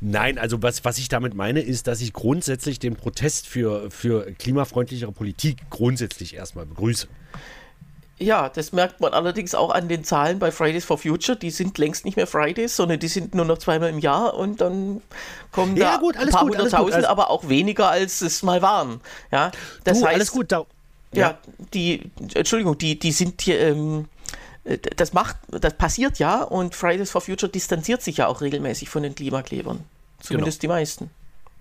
Nein, 0.00 0.38
also 0.38 0.62
was, 0.62 0.84
was 0.84 0.98
ich 0.98 1.08
damit 1.08 1.34
meine, 1.34 1.60
ist, 1.60 1.86
dass 1.86 2.00
ich 2.00 2.12
grundsätzlich 2.12 2.78
den 2.78 2.96
Protest 2.96 3.46
für, 3.46 3.90
für 3.90 4.32
klimafreundlichere 4.32 5.12
Politik 5.12 5.58
grundsätzlich 5.70 6.34
erstmal 6.34 6.66
begrüße. 6.66 7.08
Ja, 8.18 8.48
das 8.48 8.72
merkt 8.72 9.00
man 9.00 9.12
allerdings 9.12 9.54
auch 9.54 9.70
an 9.70 9.88
den 9.88 10.02
Zahlen 10.02 10.38
bei 10.38 10.50
Fridays 10.50 10.86
for 10.86 10.96
Future. 10.96 11.36
Die 11.36 11.50
sind 11.50 11.76
längst 11.76 12.06
nicht 12.06 12.16
mehr 12.16 12.26
Fridays, 12.26 12.74
sondern 12.74 12.98
die 12.98 13.08
sind 13.08 13.34
nur 13.34 13.44
noch 13.44 13.58
zweimal 13.58 13.90
im 13.90 13.98
Jahr 13.98 14.34
und 14.34 14.60
dann 14.62 15.02
kommen 15.52 15.76
Ja, 15.76 15.92
da 15.92 15.96
gut, 15.98 16.16
alles 16.16 16.28
ein 16.28 16.32
paar 16.32 16.46
gut, 16.46 16.56
alles 16.56 16.72
hunderttausend, 16.72 16.94
Also- 16.94 17.08
aber 17.08 17.28
auch 17.30 17.48
weniger, 17.48 17.90
als 17.90 18.22
es 18.22 18.42
mal 18.42 18.62
waren. 18.62 19.00
Ja, 19.30 19.50
das 19.84 20.00
du, 20.00 20.06
heißt, 20.06 20.14
alles 20.14 20.32
gut. 20.32 20.50
Da, 20.50 20.64
Ja, 21.12 21.38
die, 21.74 22.10
Entschuldigung, 22.34 22.78
die, 22.78 22.98
die 22.98 23.12
sind 23.12 23.42
hier, 23.42 23.60
ähm, 23.60 24.06
äh, 24.64 24.78
das 24.96 25.12
macht, 25.12 25.36
das 25.48 25.74
passiert 25.74 26.18
ja 26.18 26.42
und 26.42 26.74
Fridays 26.74 27.10
for 27.10 27.20
Future 27.20 27.52
distanziert 27.52 28.00
sich 28.02 28.16
ja 28.18 28.28
auch 28.28 28.40
regelmäßig 28.40 28.88
von 28.88 29.02
den 29.02 29.14
Klimaklebern. 29.14 29.84
Zumindest 30.20 30.62
die 30.62 30.68
meisten. 30.68 31.10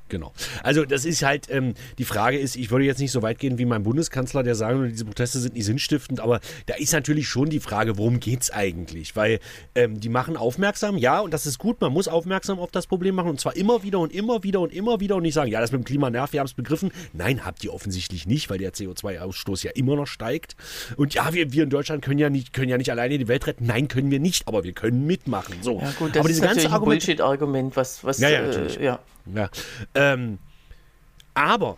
Genau. 0.09 0.33
Also 0.61 0.85
das 0.85 1.03
ist 1.03 1.23
halt, 1.23 1.47
ähm, 1.49 1.73
die 1.97 2.05
Frage 2.05 2.37
ist, 2.37 2.55
ich 2.55 2.69
würde 2.69 2.85
jetzt 2.85 2.99
nicht 2.99 3.11
so 3.11 3.21
weit 3.23 3.39
gehen 3.39 3.57
wie 3.57 3.65
mein 3.65 3.83
Bundeskanzler, 3.83 4.43
der 4.43 4.53
sagen 4.53 4.79
würde, 4.79 4.91
diese 4.91 5.05
Proteste 5.05 5.39
sind 5.39 5.55
nicht 5.55 5.65
sinnstiftend, 5.65 6.19
aber 6.19 6.39
da 6.67 6.75
ist 6.75 6.93
natürlich 6.93 7.27
schon 7.27 7.49
die 7.49 7.59
Frage, 7.59 7.97
worum 7.97 8.19
geht 8.19 8.43
es 8.43 8.51
eigentlich? 8.51 9.15
Weil 9.15 9.39
ähm, 9.73 9.99
die 9.99 10.09
machen 10.09 10.37
aufmerksam, 10.37 10.97
ja, 10.97 11.19
und 11.21 11.33
das 11.33 11.47
ist 11.47 11.57
gut, 11.57 11.81
man 11.81 11.91
muss 11.91 12.07
aufmerksam 12.07 12.59
auf 12.59 12.69
das 12.69 12.85
Problem 12.85 13.15
machen 13.15 13.29
und 13.29 13.39
zwar 13.39 13.55
immer 13.55 13.81
wieder 13.81 13.99
und 13.99 14.13
immer 14.13 14.43
wieder 14.43 14.59
und 14.59 14.71
immer 14.73 14.99
wieder 14.99 15.15
und 15.15 15.23
nicht 15.23 15.33
sagen, 15.33 15.49
ja, 15.49 15.59
das 15.59 15.71
mit 15.71 15.81
dem 15.81 15.85
Klima 15.85 16.11
nervt, 16.11 16.33
wir 16.33 16.39
haben 16.39 16.47
es 16.47 16.53
begriffen. 16.53 16.91
Nein, 17.13 17.43
habt 17.43 17.63
ihr 17.63 17.73
offensichtlich 17.73 18.27
nicht, 18.27 18.49
weil 18.49 18.59
der 18.59 18.73
CO2-Ausstoß 18.73 19.65
ja 19.65 19.71
immer 19.71 19.95
noch 19.95 20.07
steigt. 20.07 20.55
Und 20.97 21.15
ja, 21.15 21.33
wir, 21.33 21.51
wir 21.51 21.63
in 21.63 21.69
Deutschland 21.69 22.03
können 22.03 22.19
ja, 22.19 22.29
nicht, 22.29 22.53
können 22.53 22.69
ja 22.69 22.77
nicht 22.77 22.91
alleine 22.91 23.17
die 23.17 23.27
Welt 23.27 23.47
retten. 23.47 23.65
Nein, 23.65 23.87
können 23.87 24.11
wir 24.11 24.19
nicht, 24.19 24.47
aber 24.47 24.63
wir 24.63 24.73
können 24.73 25.07
mitmachen. 25.07 25.55
So. 25.61 25.79
Ja 25.79 25.91
gut, 25.97 26.15
das 26.15 26.19
aber 26.19 26.29
ist 26.29 26.41
ganze 26.41 26.71
ein 26.71 26.81
Bullshit-Argument, 26.81 27.75
was, 27.75 28.03
was 28.03 28.19
Ja, 28.19 28.29
ja, 28.29 28.39
äh, 28.39 28.47
natürlich. 28.47 28.75
ja. 28.77 28.99
Ja. 29.33 29.49
Ähm, 29.93 30.39
aber 31.33 31.77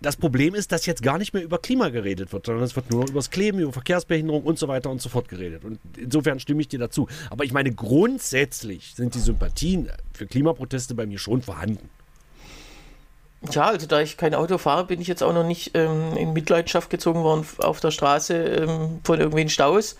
das 0.00 0.16
Problem 0.16 0.54
ist, 0.54 0.70
dass 0.70 0.86
jetzt 0.86 1.02
gar 1.02 1.18
nicht 1.18 1.34
mehr 1.34 1.42
über 1.42 1.58
Klima 1.58 1.88
geredet 1.88 2.32
wird, 2.32 2.46
sondern 2.46 2.64
es 2.64 2.76
wird 2.76 2.90
nur 2.90 3.02
über 3.02 3.18
das 3.18 3.30
Kleben, 3.30 3.58
über 3.58 3.72
Verkehrsbehinderung 3.72 4.44
und 4.44 4.58
so 4.58 4.68
weiter 4.68 4.90
und 4.90 5.02
so 5.02 5.08
fort 5.08 5.28
geredet. 5.28 5.64
Und 5.64 5.80
insofern 5.96 6.38
stimme 6.38 6.60
ich 6.60 6.68
dir 6.68 6.78
dazu. 6.78 7.08
Aber 7.30 7.44
ich 7.44 7.52
meine, 7.52 7.72
grundsätzlich 7.72 8.94
sind 8.94 9.14
die 9.14 9.20
Sympathien 9.20 9.90
für 10.12 10.26
Klimaproteste 10.26 10.94
bei 10.94 11.06
mir 11.06 11.18
schon 11.18 11.42
vorhanden. 11.42 11.90
Ja, 13.52 13.66
also 13.66 13.86
da 13.86 14.00
ich 14.00 14.16
kein 14.16 14.34
Auto 14.34 14.58
fahre, 14.58 14.84
bin 14.84 15.00
ich 15.00 15.06
jetzt 15.06 15.22
auch 15.22 15.32
noch 15.32 15.44
nicht 15.44 15.72
ähm, 15.74 16.16
in 16.16 16.32
Mitleidenschaft 16.32 16.90
gezogen 16.90 17.22
worden 17.22 17.46
auf 17.58 17.80
der 17.80 17.92
Straße 17.92 18.34
ähm, 18.34 19.00
von 19.04 19.18
irgendwelchen 19.18 19.50
Staus. 19.50 19.96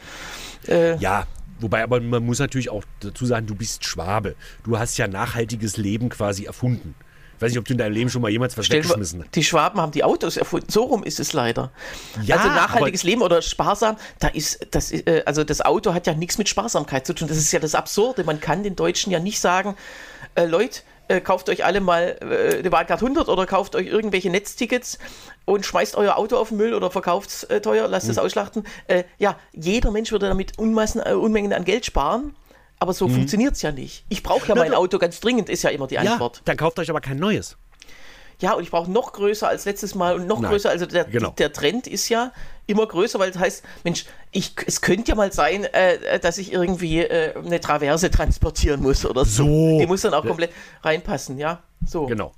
Äh, 0.66 0.96
Ja, 0.96 1.26
wobei 1.60 1.82
aber 1.82 2.00
man 2.00 2.24
muss 2.24 2.38
natürlich 2.38 2.70
auch 2.70 2.84
dazu 3.00 3.26
sagen, 3.26 3.46
du 3.46 3.54
bist 3.54 3.84
Schwabe. 3.84 4.34
Du 4.64 4.78
hast 4.78 4.96
ja 4.98 5.08
nachhaltiges 5.08 5.76
Leben 5.76 6.08
quasi 6.08 6.44
erfunden. 6.44 6.94
Ich 7.38 7.42
weiß 7.42 7.52
nicht, 7.52 7.58
ob 7.60 7.66
du 7.66 7.74
in 7.74 7.78
deinem 7.78 7.92
Leben 7.92 8.10
schon 8.10 8.20
mal 8.20 8.32
jemals 8.32 8.58
was 8.58 8.66
Stell 8.66 8.82
weggeschmissen 8.82 9.20
hast. 9.22 9.36
die 9.36 9.44
Schwaben 9.44 9.80
haben 9.80 9.92
die 9.92 10.02
Autos 10.02 10.36
erfunden. 10.36 10.66
So 10.70 10.82
rum 10.82 11.04
ist 11.04 11.20
es 11.20 11.32
leider. 11.32 11.70
Ja, 12.24 12.36
also 12.36 12.48
nachhaltiges 12.48 13.04
Leben 13.04 13.22
oder 13.22 13.42
sparsam, 13.42 13.96
da 14.18 14.26
ist 14.26 14.66
das, 14.72 14.90
äh, 14.90 15.22
also 15.24 15.44
das 15.44 15.60
Auto 15.60 15.94
hat 15.94 16.08
ja 16.08 16.14
nichts 16.14 16.36
mit 16.36 16.48
Sparsamkeit 16.48 17.06
zu 17.06 17.14
tun. 17.14 17.28
Das 17.28 17.36
ist 17.36 17.52
ja 17.52 17.60
das 17.60 17.76
Absurde. 17.76 18.24
Man 18.24 18.40
kann 18.40 18.64
den 18.64 18.74
Deutschen 18.74 19.12
ja 19.12 19.20
nicht 19.20 19.38
sagen, 19.38 19.76
äh, 20.34 20.46
Leute, 20.46 20.80
äh, 21.08 21.20
kauft 21.20 21.48
euch 21.48 21.64
alle 21.64 21.80
mal 21.80 22.16
äh, 22.20 22.58
eine 22.58 22.72
Wildcard 22.72 23.02
100 23.02 23.28
oder 23.28 23.46
kauft 23.46 23.74
euch 23.74 23.86
irgendwelche 23.86 24.30
Netztickets 24.30 24.98
und 25.44 25.66
schmeißt 25.66 25.96
euer 25.96 26.16
Auto 26.16 26.36
auf 26.36 26.48
den 26.48 26.58
Müll 26.58 26.74
oder 26.74 26.90
verkauft 26.90 27.30
es 27.30 27.44
äh, 27.44 27.60
teuer, 27.60 27.88
lasst 27.88 28.08
es 28.08 28.18
ausschlachten. 28.18 28.64
Äh, 28.86 29.04
ja, 29.18 29.36
jeder 29.52 29.90
Mensch 29.90 30.12
würde 30.12 30.28
damit 30.28 30.58
Unmassen, 30.58 31.00
äh, 31.04 31.12
Unmengen 31.12 31.52
an 31.52 31.64
Geld 31.64 31.86
sparen. 31.86 32.36
Aber 32.80 32.92
so 32.92 33.08
funktioniert 33.08 33.54
es 33.54 33.62
ja 33.62 33.72
nicht. 33.72 34.04
Ich 34.08 34.22
brauche 34.22 34.46
ja. 34.46 34.54
Na, 34.54 34.62
mein 34.62 34.72
Auto 34.72 34.98
ganz 34.98 35.18
dringend, 35.18 35.48
ist 35.48 35.64
ja 35.64 35.70
immer 35.70 35.88
die 35.88 35.96
Ja, 35.96 36.02
Antwort. 36.12 36.42
dann 36.44 36.56
kauft 36.56 36.78
euch 36.78 36.90
aber 36.90 37.00
kein 37.00 37.18
neues. 37.18 37.56
Ja, 38.40 38.52
und 38.52 38.62
ich 38.62 38.70
brauche 38.70 38.88
noch 38.88 39.12
größer 39.12 39.48
als 39.48 39.64
letztes 39.64 39.96
Mal 39.96 40.14
und 40.14 40.28
noch 40.28 40.38
Nein, 40.38 40.52
größer. 40.52 40.70
Also 40.70 40.86
der, 40.86 41.04
genau. 41.04 41.30
der 41.30 41.52
Trend 41.52 41.88
ist 41.88 42.08
ja 42.08 42.32
immer 42.68 42.86
größer, 42.86 43.18
weil 43.18 43.32
das 43.32 43.40
heißt, 43.40 43.64
Mensch, 43.82 44.04
ich, 44.30 44.54
es 44.66 44.80
könnte 44.80 45.10
ja 45.10 45.14
mal 45.16 45.32
sein, 45.32 45.64
äh, 45.64 46.20
dass 46.20 46.38
ich 46.38 46.52
irgendwie 46.52 47.00
äh, 47.00 47.34
eine 47.36 47.60
Traverse 47.60 48.10
transportieren 48.10 48.80
muss 48.80 49.04
oder 49.04 49.24
so. 49.24 49.44
So. 49.44 49.78
Die 49.80 49.86
muss 49.86 50.02
dann 50.02 50.14
auch 50.14 50.24
komplett 50.24 50.52
reinpassen, 50.82 51.38
ja. 51.38 51.62
So. 51.84 52.06
Genau. 52.06 52.34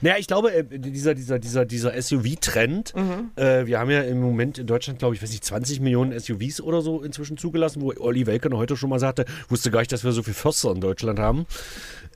Naja, 0.00 0.16
ich 0.18 0.26
glaube, 0.26 0.52
äh, 0.54 0.64
dieser, 0.64 1.14
dieser, 1.14 1.38
dieser, 1.38 1.66
dieser 1.66 2.00
SUV-Trend, 2.00 2.94
äh, 3.36 3.66
wir 3.66 3.78
haben 3.78 3.90
ja 3.90 4.00
im 4.02 4.20
Moment 4.20 4.58
in 4.58 4.66
Deutschland, 4.66 4.98
glaube 4.98 5.14
ich, 5.14 5.22
weiß 5.22 5.30
nicht, 5.30 5.44
20 5.44 5.80
Millionen 5.80 6.18
SUVs 6.18 6.62
oder 6.62 6.80
so 6.80 7.02
inzwischen 7.02 7.36
zugelassen, 7.36 7.82
wo 7.82 7.92
Olli 7.98 8.26
Welke 8.26 8.48
heute 8.56 8.76
schon 8.76 8.88
mal 8.88 8.98
sagte, 8.98 9.26
wusste 9.48 9.70
gar 9.70 9.80
nicht, 9.80 9.92
dass 9.92 10.04
wir 10.04 10.12
so 10.12 10.22
viel 10.22 10.34
Förster 10.34 10.72
in 10.72 10.80
Deutschland 10.80 11.18
haben. 11.18 11.46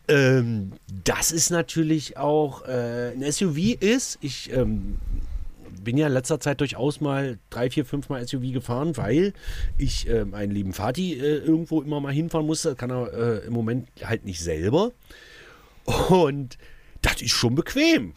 Ähm, 0.08 0.72
das 1.04 1.32
ist 1.32 1.50
natürlich 1.50 2.16
auch, 2.16 2.66
äh, 2.66 3.12
ein 3.12 3.30
SUV 3.30 3.76
ist, 3.78 4.18
ich 4.22 4.50
ähm, 4.52 4.96
bin 5.82 5.96
ja 5.98 6.06
in 6.06 6.12
letzter 6.12 6.40
Zeit 6.40 6.60
durchaus 6.60 7.00
mal 7.00 7.38
drei, 7.50 7.70
vier, 7.70 7.84
fünf 7.84 8.08
Mal 8.08 8.26
SUV 8.26 8.52
gefahren, 8.52 8.96
weil 8.96 9.32
ich 9.78 10.08
äh, 10.08 10.24
meinen 10.24 10.52
lieben 10.52 10.72
Vati 10.76 11.14
äh, 11.14 11.38
irgendwo 11.38 11.80
immer 11.82 12.00
mal 12.00 12.12
hinfahren 12.12 12.46
musste. 12.46 12.70
Das 12.70 12.78
kann 12.78 12.90
er 12.90 13.12
äh, 13.12 13.46
im 13.46 13.52
Moment 13.52 13.88
halt 14.04 14.24
nicht 14.24 14.40
selber. 14.40 14.92
Und 16.08 16.58
das 17.02 17.22
ist 17.22 17.32
schon 17.32 17.54
bequem. 17.54 18.12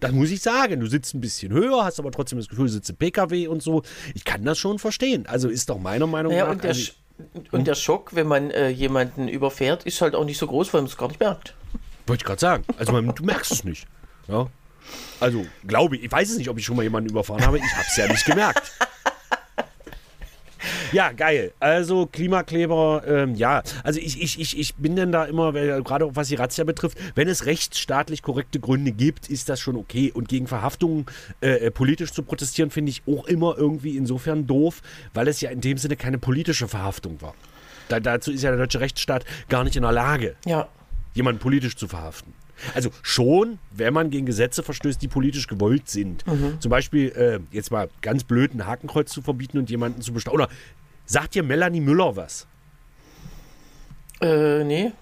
Das 0.00 0.12
muss 0.12 0.30
ich 0.30 0.40
sagen. 0.40 0.80
Du 0.80 0.86
sitzt 0.86 1.14
ein 1.14 1.20
bisschen 1.20 1.52
höher, 1.52 1.84
hast 1.84 1.98
aber 2.00 2.10
trotzdem 2.10 2.38
das 2.38 2.48
Gefühl, 2.48 2.66
du 2.66 2.72
sitzt 2.72 2.88
im 2.90 2.96
PKW 2.96 3.46
und 3.48 3.62
so. 3.62 3.82
Ich 4.14 4.24
kann 4.24 4.44
das 4.44 4.58
schon 4.58 4.78
verstehen. 4.78 5.26
Also 5.26 5.48
ist 5.48 5.68
doch 5.68 5.78
meiner 5.78 6.06
Meinung 6.06 6.32
Naja, 6.32 6.46
nach. 6.46 6.52
und 6.52 6.64
der, 6.64 6.70
also, 6.70 6.92
und 7.52 7.66
der 7.66 7.74
Schock, 7.74 8.14
wenn 8.14 8.26
man 8.26 8.50
äh, 8.50 8.70
jemanden 8.70 9.28
überfährt, 9.28 9.84
ist 9.84 10.00
halt 10.00 10.14
auch 10.14 10.24
nicht 10.24 10.38
so 10.38 10.46
groß, 10.46 10.72
weil 10.72 10.80
man 10.80 10.88
es 10.88 10.96
gar 10.96 11.08
nicht 11.08 11.20
merkt. 11.20 11.54
wollte 12.06 12.22
ich 12.22 12.26
gerade 12.26 12.40
sagen. 12.40 12.64
Also 12.78 12.92
man, 12.92 13.14
du 13.14 13.24
merkst 13.24 13.52
es 13.52 13.64
nicht. 13.64 13.86
Ja. 14.26 14.46
Also 15.20 15.44
glaube 15.66 15.96
ich, 15.96 16.04
ich 16.04 16.12
weiß 16.12 16.30
es 16.30 16.38
nicht, 16.38 16.48
ob 16.48 16.58
ich 16.58 16.64
schon 16.64 16.76
mal 16.76 16.82
jemanden 16.82 17.10
überfahren 17.10 17.44
habe. 17.44 17.58
Ich 17.58 17.72
habe 17.74 17.84
es 17.88 17.96
ja 17.96 18.08
nicht 18.08 18.24
gemerkt. 18.24 18.72
Ja, 20.92 21.12
geil. 21.12 21.52
Also 21.60 22.06
Klimakleber, 22.06 23.04
ähm, 23.06 23.34
ja. 23.36 23.62
Also 23.84 24.00
ich, 24.00 24.20
ich, 24.20 24.40
ich, 24.40 24.58
ich 24.58 24.74
bin 24.74 24.96
denn 24.96 25.12
da 25.12 25.24
immer, 25.24 25.54
weil, 25.54 25.82
gerade 25.82 26.04
auch 26.04 26.16
was 26.16 26.28
die 26.28 26.34
Razzia 26.34 26.64
betrifft, 26.64 26.98
wenn 27.14 27.28
es 27.28 27.46
rechtsstaatlich 27.46 28.22
korrekte 28.22 28.58
Gründe 28.60 28.90
gibt, 28.92 29.30
ist 29.30 29.48
das 29.48 29.60
schon 29.60 29.76
okay. 29.76 30.10
Und 30.12 30.28
gegen 30.28 30.46
Verhaftungen 30.48 31.06
äh, 31.40 31.66
äh, 31.66 31.70
politisch 31.70 32.12
zu 32.12 32.22
protestieren, 32.24 32.70
finde 32.70 32.90
ich 32.90 33.02
auch 33.06 33.26
immer 33.26 33.54
irgendwie 33.56 33.96
insofern 33.96 34.46
doof, 34.46 34.82
weil 35.14 35.28
es 35.28 35.40
ja 35.40 35.50
in 35.50 35.60
dem 35.60 35.78
Sinne 35.78 35.96
keine 35.96 36.18
politische 36.18 36.68
Verhaftung 36.68 37.22
war. 37.22 37.34
Da, 37.88 38.00
dazu 38.00 38.32
ist 38.32 38.42
ja 38.42 38.50
der 38.50 38.58
deutsche 38.58 38.80
Rechtsstaat 38.80 39.24
gar 39.48 39.64
nicht 39.64 39.76
in 39.76 39.82
der 39.82 39.92
Lage 39.92 40.34
Ja. 40.44 40.68
jemanden 41.14 41.40
politisch 41.40 41.76
zu 41.76 41.88
verhaften. 41.88 42.34
Also 42.74 42.90
schon, 43.02 43.58
wenn 43.70 43.94
man 43.94 44.10
gegen 44.10 44.26
Gesetze 44.26 44.62
verstößt, 44.62 45.00
die 45.00 45.08
politisch 45.08 45.46
gewollt 45.46 45.88
sind. 45.88 46.24
Zum 46.60 46.70
Beispiel, 46.70 47.08
äh, 47.10 47.40
jetzt 47.54 47.70
mal 47.70 47.88
ganz 48.00 48.24
blöd, 48.24 48.54
ein 48.54 48.66
Hakenkreuz 48.66 49.10
zu 49.12 49.22
verbieten 49.22 49.58
und 49.58 49.70
jemanden 49.70 50.02
zu 50.02 50.12
bestaunen. 50.12 50.42
Oder 50.42 50.48
sagt 51.06 51.34
dir 51.34 51.42
Melanie 51.42 51.80
Müller 51.80 52.16
was? 52.16 52.46
Äh, 54.20 54.64
nee. 54.64 54.92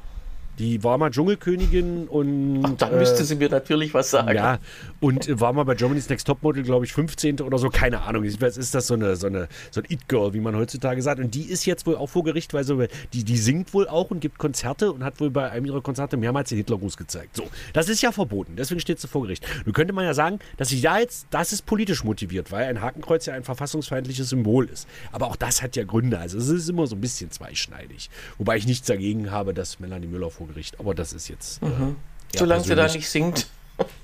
Die 0.59 0.83
war 0.83 0.99
mal 0.99 1.11
Dschungelkönigin 1.11 2.09
und. 2.09 2.63
Ach, 2.65 2.73
dann 2.79 2.95
äh, 2.95 2.99
müsste 2.99 3.25
sie 3.25 3.37
mir 3.37 3.49
natürlich 3.49 3.95
was 3.95 4.11
sagen. 4.11 4.35
Ja, 4.35 4.59
und 5.01 5.29
äh, 5.29 5.41
war 5.41 5.53
mal 5.53 5.65
bei 5.65 5.75
Germany's 5.75 6.09
Next 6.09 6.27
Topmodel, 6.27 6.65
glaube 6.65 6.85
ich, 6.85 6.93
15. 6.93 7.41
oder 7.41 7.59
so, 7.59 7.71
keine 7.71 8.03
Ahnung. 8.03 8.25
Jedenfalls 8.25 8.57
ist 8.57 8.75
das 8.75 8.89
so 8.89 8.95
eine, 8.95 9.17
so 9.17 9.29
eine, 9.29 9.49
so 9.71 9.81
ein 9.81 9.87
It-Girl, 9.89 10.33
wie 10.33 10.41
man 10.41 10.57
heutzutage 10.57 11.01
sagt. 11.01 11.21
Und 11.21 11.35
die 11.35 11.43
ist 11.43 11.65
jetzt 11.65 11.87
wohl 11.87 11.97
auch 11.97 12.09
vor 12.09 12.25
Gericht, 12.25 12.55
weil 12.55 12.65
so, 12.65 12.83
die, 13.13 13.25
die 13.25 13.37
singt 13.37 13.73
wohl 13.73 13.87
auch 13.89 14.11
und 14.11 14.21
gibt 14.21 14.39
Konzerte 14.39 14.93
und 14.93 15.05
hat 15.05 15.21
wohl 15.21 15.31
bei 15.31 15.51
einem 15.51 15.67
ihrer 15.67 15.81
Konzerte 15.81 16.17
mehrmals 16.17 16.49
den 16.49 16.59
Hitlergruß 16.59 16.97
gezeigt. 16.97 17.37
So, 17.37 17.45
das 17.73 17.89
ist 17.89 18.03
ja 18.03 18.11
verboten, 18.11 18.57
deswegen 18.57 18.81
steht 18.81 19.01
sie 19.01 19.09
vor 19.09 19.23
Gericht. 19.23 19.47
Nun 19.65 19.73
könnte 19.73 19.93
man 19.93 20.05
ja 20.05 20.15
sagen, 20.15 20.41
dass 20.57 20.69
sie 20.69 20.81
da 20.81 20.99
jetzt, 20.99 21.29
das 21.31 21.53
ist 21.53 21.67
politisch 21.67 22.03
motiviert, 22.03 22.51
weil 22.51 22.67
ein 22.67 22.81
Hakenkreuz 22.81 23.27
ja 23.27 23.35
ein 23.35 23.45
verfassungsfeindliches 23.45 24.29
Symbol 24.29 24.67
ist. 24.67 24.89
Aber 25.13 25.27
auch 25.27 25.37
das 25.37 25.63
hat 25.63 25.77
ja 25.77 25.85
Gründe, 25.85 26.19
also 26.19 26.39
es 26.39 26.49
ist 26.49 26.69
immer 26.69 26.87
so 26.87 26.97
ein 26.97 27.01
bisschen 27.01 27.31
zweischneidig. 27.31 28.11
Wobei 28.39 28.57
ich 28.57 28.67
nichts 28.67 28.87
dagegen 28.87 29.31
habe, 29.31 29.55
dass 29.55 29.79
Melanie 29.79 30.09
Müller 30.09 30.31
vor 30.31 30.48
Gericht, 30.49 30.81
aber 30.81 30.95
das 30.95 31.13
ist 31.13 31.29
jetzt. 31.29 31.63
Äh, 31.63 31.67
ja, 31.67 31.95
Solange 32.37 32.65
sie 32.65 32.75
da 32.75 32.87
nicht 32.87 33.09
singt. 33.09 33.47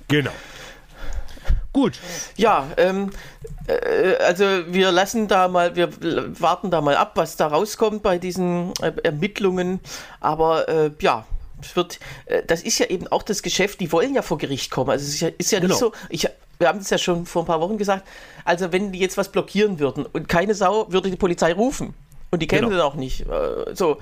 Genau. 0.07 0.31
Gut. 1.73 1.99
Ja, 2.37 2.67
ähm, 2.77 3.09
äh, 3.67 4.15
also 4.23 4.45
wir 4.67 4.91
lassen 4.93 5.27
da 5.27 5.49
mal, 5.49 5.75
wir 5.75 5.89
warten 6.39 6.71
da 6.71 6.79
mal 6.79 6.95
ab, 6.95 7.11
was 7.15 7.35
da 7.35 7.47
rauskommt 7.47 8.01
bei 8.01 8.17
diesen 8.17 8.71
äh, 8.81 8.93
Ermittlungen. 9.03 9.81
Aber 10.21 10.69
äh, 10.69 10.91
ja, 11.01 11.25
es 11.61 11.75
wird, 11.75 11.99
äh, 12.27 12.43
das 12.47 12.61
ist 12.61 12.79
ja 12.79 12.85
eben 12.85 13.07
auch 13.09 13.23
das 13.23 13.41
Geschäft, 13.41 13.81
die 13.81 13.91
wollen 13.91 14.15
ja 14.15 14.21
vor 14.21 14.37
Gericht 14.37 14.71
kommen. 14.71 14.91
Also 14.91 15.03
es 15.03 15.15
ist 15.15 15.19
ja, 15.19 15.29
ist 15.37 15.51
ja 15.51 15.59
Genau. 15.59 15.73
nicht 15.73 15.79
so, 15.79 15.91
ich, 16.07 16.29
wir 16.59 16.69
haben 16.69 16.79
es 16.79 16.89
ja 16.89 16.97
schon 16.97 17.25
vor 17.25 17.43
ein 17.43 17.47
paar 17.47 17.59
Wochen 17.59 17.77
gesagt, 17.77 18.07
also 18.45 18.71
wenn 18.71 18.93
die 18.93 18.99
jetzt 18.99 19.17
was 19.17 19.29
blockieren 19.29 19.77
würden 19.79 20.05
und 20.05 20.29
keine 20.29 20.55
Sau 20.55 20.89
würde 20.89 21.09
die 21.09 21.17
Polizei 21.17 21.51
rufen. 21.51 21.93
Und 22.35 22.41
die 22.41 22.47
kämen 22.47 22.69
Genau. 22.69 22.81
dann 22.81 22.85
auch 22.91 22.95
nicht. 22.95 23.21
Äh, 23.21 23.73
so, 23.75 23.97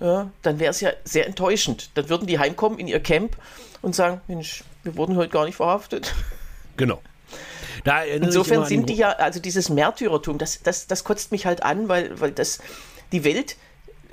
ja, 0.00 0.28
dann 0.42 0.58
wäre 0.58 0.72
es 0.72 0.80
ja 0.80 0.90
sehr 1.04 1.24
enttäuschend. 1.24 1.90
Dann 1.94 2.08
würden 2.08 2.26
die 2.26 2.40
heimkommen 2.40 2.80
in 2.80 2.88
ihr 2.88 2.98
Camp 2.98 3.36
und 3.80 3.94
sagen: 3.94 4.20
Mensch, 4.26 4.64
wir 4.82 4.96
wurden 4.96 5.16
heute 5.16 5.30
gar 5.30 5.44
nicht 5.44 5.54
verhaftet. 5.54 6.12
Genau. 6.76 7.00
Insofern 8.20 8.64
sind 8.64 8.88
die 8.88 8.94
ja, 8.94 9.10
also 9.12 9.38
dieses 9.38 9.68
Märtyrertum, 9.68 10.36
das, 10.38 10.62
das, 10.64 10.88
das 10.88 11.04
kotzt 11.04 11.30
mich 11.30 11.46
halt 11.46 11.62
an, 11.62 11.88
weil, 11.88 12.18
weil 12.20 12.32
das, 12.32 12.58
die 13.12 13.22
Welt, 13.22 13.54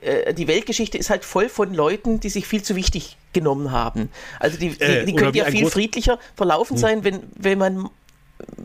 äh, 0.01 0.35
die 0.35 0.47
Weltgeschichte 0.47 0.99
ist 0.99 1.09
halt 1.09 1.25
voll 1.25 1.49
von 1.49 1.73
Leuten, 1.73 2.19
die 2.19 2.29
sich 2.29 2.45
viel 2.45 2.61
zu 2.61 2.75
wichtig 2.75 3.17
genommen 3.33 3.71
haben. 3.71 4.11
Also 4.39 4.59
die, 4.59 4.69
die, 4.69 4.81
Äh, 4.81 5.05
die 5.05 5.13
oder 5.13 5.23
könnte 5.23 5.39
ja 5.39 5.45
viel 5.45 5.65
friedlicher 5.65 6.19
verlaufen 6.35 6.77
sein, 6.77 7.03
wenn, 7.03 7.23
wenn 7.35 7.57
man 7.57 7.89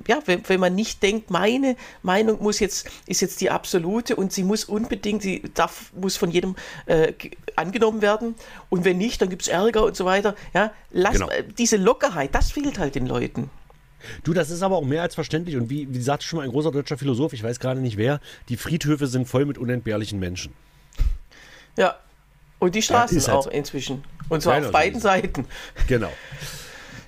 ja, 0.07 0.19
wenn, 0.27 0.49
wenn 0.49 0.61
man 0.61 0.75
nicht 0.75 1.03
denkt, 1.03 1.31
meine 1.31 1.77
Meinung 2.03 2.43
muss 2.43 2.61
jetzt, 2.61 2.89
ist 3.07 3.21
jetzt 3.21 3.41
die 3.41 3.51
absolute 3.51 4.17
und 4.17 4.33
sie 4.33 4.43
muss 4.45 4.65
unbedingt, 4.65 5.23
sie 5.23 5.43
darf, 5.55 5.93
muss 5.95 6.17
von 6.17 6.31
jedem 6.31 6.57
äh, 6.87 7.13
ge- 7.13 7.33
angenommen 7.57 8.03
werden. 8.03 8.35
Und 8.71 8.85
wenn 8.85 8.99
nicht, 8.99 9.21
dann 9.21 9.29
gibt 9.29 9.43
es 9.43 9.49
Ärger 9.49 9.85
und 9.85 9.97
so 9.97 10.05
weiter. 10.05 10.35
Ja, 10.55 10.73
lass, 10.91 11.15
Genau. 11.15 11.29
diese 11.59 11.77
Lockerheit, 11.77 12.35
das 12.35 12.51
fehlt 12.53 12.79
halt 12.79 12.95
den 12.95 13.07
Leuten. 13.07 13.51
Du, 14.23 14.33
das 14.33 14.51
ist 14.51 14.63
aber 14.63 14.77
auch 14.77 14.85
mehr 14.85 15.03
als 15.03 15.15
verständlich. 15.17 15.57
Und 15.57 15.71
wie, 15.71 15.93
wie 15.93 16.01
sagte 16.01 16.25
schon 16.25 16.39
mal 16.39 16.45
ein 16.45 16.51
großer 16.53 16.71
deutscher 16.71 16.97
Philosoph, 16.97 17.33
ich 17.33 17.43
weiß 17.43 17.59
gerade 17.59 17.81
nicht 17.81 17.97
wer, 17.97 18.21
die 18.49 18.57
Friedhöfe 18.57 19.07
sind 19.09 19.27
voll 19.27 19.45
mit 19.45 19.59
unentbehrlichen 19.59 20.19
Menschen. 20.21 20.53
Ja. 21.77 21.97
Und 22.61 22.75
die 22.75 22.83
Straßen 22.83 23.17
ist 23.17 23.29
halt 23.29 23.39
auch 23.39 23.47
inzwischen. 23.49 24.05
Und 24.29 24.43
zwar 24.43 24.59
auf 24.59 24.73
beiden 24.73 25.01
so. 25.01 25.09
Seiten. 25.09 25.47
Genau. 25.87 26.13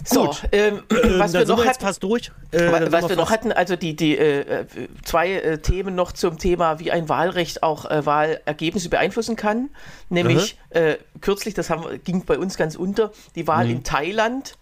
So, 0.04 0.26
Gut. 0.26 0.42
ähm, 0.52 0.82
Ähm, 0.90 1.18
was 1.18 1.32
wir 1.32 1.44
noch 1.46 1.64
hatten, 1.64 1.80
fast 1.80 2.02
durch. 2.02 2.30
Äh, 2.52 2.70
was 2.90 3.02
wir 3.04 3.10
wir 3.10 3.16
noch 3.16 3.30
hatten, 3.30 3.52
also 3.52 3.76
die, 3.76 3.94
die 3.96 4.16
äh, 4.16 4.40
äh, 4.40 4.66
zwei 5.04 5.32
äh, 5.32 5.58
Themen 5.58 5.94
noch 5.94 6.12
zum 6.12 6.38
Thema, 6.38 6.78
wie 6.78 6.90
ein 6.90 7.08
Wahlrecht 7.08 7.62
auch 7.62 7.84
äh, 7.90 8.04
Wahlergebnisse 8.06 8.88
beeinflussen 8.88 9.36
kann. 9.36 9.70
Nämlich 10.08 10.58
äh, 10.70 10.96
kürzlich, 11.20 11.54
das 11.54 11.68
haben, 11.70 11.84
ging 12.04 12.24
bei 12.24 12.38
uns 12.38 12.56
ganz 12.56 12.76
unter, 12.76 13.12
die 13.34 13.46
Wahl 13.46 13.66
Mhm. 13.66 13.70
in 13.70 13.84
Thailand. 13.84 14.56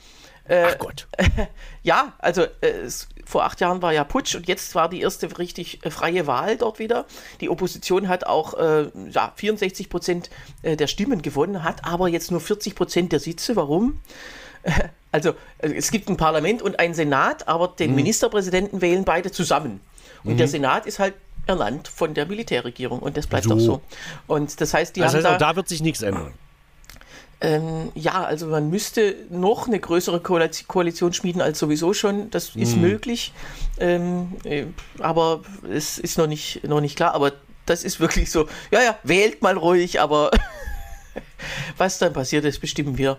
Ach 0.51 0.79
Gott. 0.79 1.07
Ja, 1.83 2.14
also 2.18 2.42
äh, 2.62 2.68
es, 2.68 3.09
vor 3.27 3.44
acht 3.44 3.61
Jahren 3.61 3.83
war 3.83 3.92
ja 3.92 4.05
Putsch 4.05 4.35
und 4.35 4.48
jetzt 4.48 4.74
war 4.74 4.88
die 4.88 5.01
erste 5.03 5.38
richtig 5.38 5.85
äh, 5.85 5.90
freie 5.90 6.27
Wahl 6.27 6.57
dort 6.57 6.79
wieder. 6.79 7.05
Die 7.42 7.48
Opposition 7.51 8.09
hat 8.09 8.24
auch 8.27 8.55
äh, 8.55 8.90
ja, 9.11 9.33
64 9.37 9.88
Prozent 9.90 10.31
äh, 10.62 10.77
der 10.77 10.87
Stimmen 10.87 11.20
gewonnen, 11.22 11.64
hat 11.64 11.85
aber 11.85 12.09
jetzt 12.09 12.31
nur 12.31 12.40
40 12.40 12.74
Prozent 12.74 13.12
der 13.12 13.20
Sitze. 13.20 13.57
Warum? 13.57 14.01
Also 15.12 15.31
äh, 15.59 15.73
es 15.73 15.90
gibt 15.90 16.09
ein 16.09 16.16
Parlament 16.16 16.61
und 16.62 16.79
einen 16.79 16.94
Senat, 16.94 17.49
aber 17.49 17.68
Mhm. 17.68 17.77
den 17.79 17.94
Ministerpräsidenten 17.94 18.81
wählen 18.81 19.05
beide 19.05 19.31
zusammen. 19.33 19.81
Und 20.25 20.38
der 20.38 20.49
Senat 20.49 20.85
ist 20.87 20.99
halt 20.99 21.14
ernannt 21.47 21.88
von 21.88 22.12
der 22.12 22.27
Militärregierung 22.27 22.99
und 22.99 23.16
das 23.16 23.27
bleibt 23.27 23.44
So. 23.44 23.55
auch 23.55 23.59
so. 23.61 23.81
Und 24.27 24.61
das 24.61 24.75
heißt, 24.75 24.97
die 24.97 25.01
Das 25.01 25.11
haben 25.12 25.16
heißt, 25.18 25.27
da, 25.27 25.35
auch 25.35 25.38
da 25.38 25.57
wird 25.57 25.68
sich 25.68 25.81
nichts 25.81 26.03
ändern. 26.03 26.33
ähm, 27.40 27.90
ja, 27.94 28.25
also 28.25 28.49
man 28.49 28.68
müsste 28.68 29.14
noch 29.31 29.66
eine 29.68 29.79
größere 29.79 30.21
Koalition, 30.21 31.12
schmieden 31.14 31.40
als 31.40 31.59
sowieso 31.61 31.94
schon. 31.94 32.31
Das 32.31 32.57
ist 32.57 32.75
Mhm. 32.77 32.83
möglich, 32.83 33.33
ähm, 33.79 34.37
äh, 34.44 34.64
aber 34.99 35.42
es 35.73 35.99
ist 35.99 36.18
noch 36.18 36.27
nicht, 36.27 36.64
noch 36.64 36.81
nicht 36.81 36.97
klar. 36.97 37.14
Aber 37.14 37.33
das 37.64 37.85
ist 37.85 38.01
wirklich 38.01 38.31
so, 38.31 38.49
ja, 38.71 38.83
ja, 38.83 38.99
wählt 39.05 39.40
mal 39.40 39.57
ruhig, 39.57 40.01
aber 40.01 40.31
was 41.79 41.99
dann 41.99 42.12
passiert 42.12 42.44
ist, 42.44 42.61
bestimmen 42.61 42.99
wir. 42.99 43.16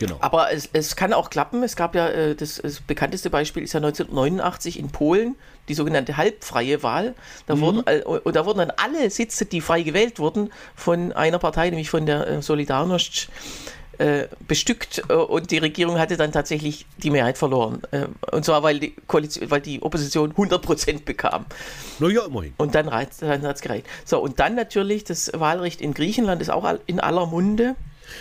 Genau. 0.00 0.16
Aber 0.20 0.50
es, 0.50 0.68
es 0.72 0.96
kann 0.96 1.12
auch 1.12 1.28
klappen. 1.28 1.62
Es 1.62 1.76
gab 1.76 1.94
ja, 1.94 2.08
äh, 2.08 2.34
das, 2.34 2.56
das 2.62 2.80
bekannteste 2.80 3.28
Beispiel 3.28 3.62
ist 3.62 3.74
ja 3.74 3.78
1989 3.78 4.78
in 4.78 4.88
Polen, 4.88 5.36
die 5.68 5.74
sogenannte 5.74 6.16
halbfreie 6.16 6.82
Wahl. 6.82 7.14
Da, 7.46 7.54
Mhm. 7.54 7.60
wurden, 7.60 8.02
und 8.02 8.34
da 8.34 8.46
wurden 8.46 8.58
dann 8.58 8.72
alle 8.76 9.10
Sitze, 9.10 9.44
die 9.44 9.60
frei 9.60 9.82
gewählt 9.82 10.18
wurden, 10.18 10.50
von 10.74 11.12
einer 11.12 11.38
Partei, 11.38 11.68
nämlich 11.68 11.90
von 11.90 12.06
der 12.06 12.26
äh, 12.26 12.38
Solidarność, 12.42 13.28
äh, 13.98 14.28
bestückt 14.48 15.02
äh, 15.10 15.12
und 15.12 15.50
die 15.50 15.58
Regierung 15.58 15.98
hatte 15.98 16.16
dann 16.16 16.32
tatsächlich 16.32 16.86
die 16.96 17.10
Mehrheit 17.10 17.36
verloren. 17.36 17.82
Äh, 17.90 18.06
und 18.32 18.46
zwar, 18.46 18.62
weil 18.62 18.80
die, 18.80 18.94
Koalition, 19.06 19.50
weil 19.50 19.60
die 19.60 19.82
Opposition 19.82 20.32
100% 20.32 21.04
bekam. 21.04 21.44
Na 21.98 22.08
ja, 22.08 22.24
immerhin. 22.24 22.54
Und 22.56 22.74
dann, 22.74 22.86
dann 22.86 23.42
hat 23.42 23.56
es 23.56 23.60
gereicht. 23.60 23.84
So, 24.06 24.18
und 24.18 24.40
dann 24.40 24.54
natürlich 24.54 25.04
das 25.04 25.30
Wahlrecht 25.34 25.82
in 25.82 25.92
Griechenland 25.92 26.40
ist 26.40 26.48
auch 26.48 26.66
in 26.86 26.98
aller 27.00 27.26
Munde. 27.26 27.76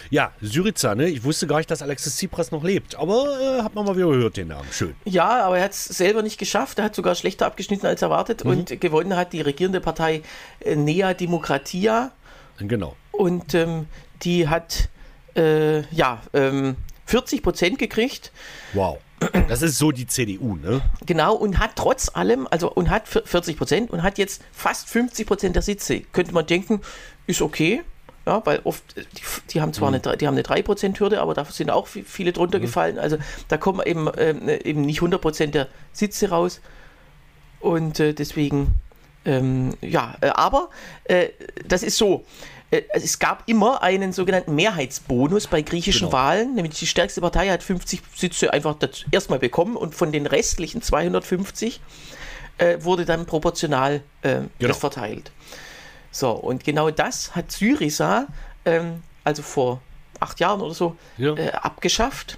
Ja, 0.09 0.31
Syriza, 0.41 0.95
ne? 0.95 1.07
Ich 1.09 1.23
wusste 1.23 1.47
gar 1.47 1.57
nicht, 1.57 1.69
dass 1.71 1.81
Alexis 1.81 2.15
Tsipras 2.17 2.51
noch 2.51 2.63
lebt. 2.63 2.95
Aber 2.95 3.39
äh, 3.59 3.61
hat 3.63 3.75
man 3.75 3.85
mal 3.85 3.95
wieder 3.95 4.07
gehört, 4.09 4.37
den 4.37 4.49
Namen. 4.49 4.67
Schön. 4.71 4.95
Ja, 5.05 5.45
aber 5.45 5.57
er 5.57 5.65
hat 5.65 5.71
es 5.71 5.85
selber 5.85 6.21
nicht 6.21 6.37
geschafft. 6.37 6.79
Er 6.79 6.85
hat 6.85 6.95
sogar 6.95 7.15
schlechter 7.15 7.45
abgeschnitten 7.45 7.85
als 7.87 8.01
erwartet 8.01 8.41
und 8.43 8.79
gewonnen 8.81 9.15
hat 9.15 9.33
die 9.33 9.41
regierende 9.41 9.81
Partei 9.81 10.21
äh, 10.61 10.75
Nea 10.75 11.13
Demokratia 11.13 12.11
Genau. 12.59 12.95
und 13.13 13.53
ähm, 13.53 13.85
die 14.23 14.47
hat 14.49 14.89
äh, 15.35 15.81
ja 15.93 16.21
ähm, 16.33 16.75
40 17.05 17.41
Prozent 17.41 17.79
gekriegt. 17.79 18.31
Wow. 18.73 18.97
Das 19.49 19.61
ist 19.61 19.77
so 19.77 19.91
die 19.91 20.07
CDU, 20.07 20.55
ne? 20.55 20.81
Genau, 21.05 21.35
und 21.35 21.59
hat 21.59 21.71
trotz 21.75 22.09
allem, 22.13 22.47
also 22.51 22.71
und 22.71 22.89
hat 22.89 23.05
vier- 23.07 23.23
40 23.25 23.57
Prozent 23.57 23.91
und 23.91 24.01
hat 24.01 24.17
jetzt 24.17 24.41
fast 24.53 24.87
50 24.89 25.27
Prozent 25.27 25.55
der 25.57 25.61
Sitze. 25.63 25.99
Könnte 25.99 26.33
man 26.33 26.45
denken, 26.45 26.79
ist 27.27 27.41
okay. 27.41 27.81
Ja, 28.25 28.41
weil 28.45 28.59
oft, 28.63 28.97
äh, 28.97 29.03
die, 29.17 29.21
die 29.53 29.61
haben 29.61 29.73
zwar 29.73 29.87
eine, 29.87 29.99
die 29.99 30.27
haben 30.27 30.35
eine 30.35 30.43
3%-Hürde, 30.43 31.19
aber 31.21 31.33
da 31.33 31.45
sind 31.45 31.71
auch 31.71 31.87
vi- 31.87 32.03
viele 32.03 32.31
drunter 32.33 32.59
gefallen. 32.59 32.99
Also 32.99 33.17
da 33.47 33.57
kommen 33.57 33.81
eben, 33.85 34.09
ähm, 34.17 34.47
eben 34.49 34.81
nicht 34.81 35.01
100% 35.01 35.47
der 35.51 35.67
Sitze 35.93 36.29
raus. 36.29 36.61
Und 37.59 37.99
äh, 37.99 38.13
deswegen, 38.13 38.75
ähm, 39.25 39.75
ja, 39.81 40.15
äh, 40.21 40.27
aber 40.29 40.69
äh, 41.05 41.29
das 41.67 41.83
ist 41.83 41.97
so. 41.97 42.23
Äh, 42.71 42.83
Es 42.93 43.17
gab 43.19 43.43
immer 43.49 43.81
einen 43.81 44.13
sogenannten 44.13 44.53
Mehrheitsbonus 44.55 45.47
bei 45.47 45.61
griechischen 45.63 46.07
Genau. 46.07 46.13
Wahlen, 46.13 46.53
nämlich 46.55 46.77
die 46.77 46.87
stärkste 46.87 47.19
Partei 47.19 47.49
hat 47.49 47.63
50 47.63 48.01
Sitze 48.15 48.53
einfach 48.53 48.75
erstmal 49.11 49.39
bekommen 49.39 49.75
und 49.75 49.95
von 49.95 50.11
den 50.11 50.25
restlichen 50.27 50.81
250 50.81 51.81
äh, 52.59 52.77
wurde 52.81 53.05
dann 53.05 53.25
proportional 53.25 54.01
äh, 54.21 54.41
Genau. 54.59 54.73
verteilt. 54.75 55.31
So, 56.11 56.31
und 56.31 56.63
genau 56.63 56.89
das 56.89 57.35
hat 57.35 57.51
Syriza, 57.51 58.27
ähm, 58.65 59.03
also 59.23 59.41
vor 59.43 59.81
acht 60.19 60.39
Jahren 60.39 60.61
oder 60.61 60.73
so, 60.73 60.95
Ja. 61.17 61.35
äh, 61.35 61.51
abgeschafft. 61.51 62.37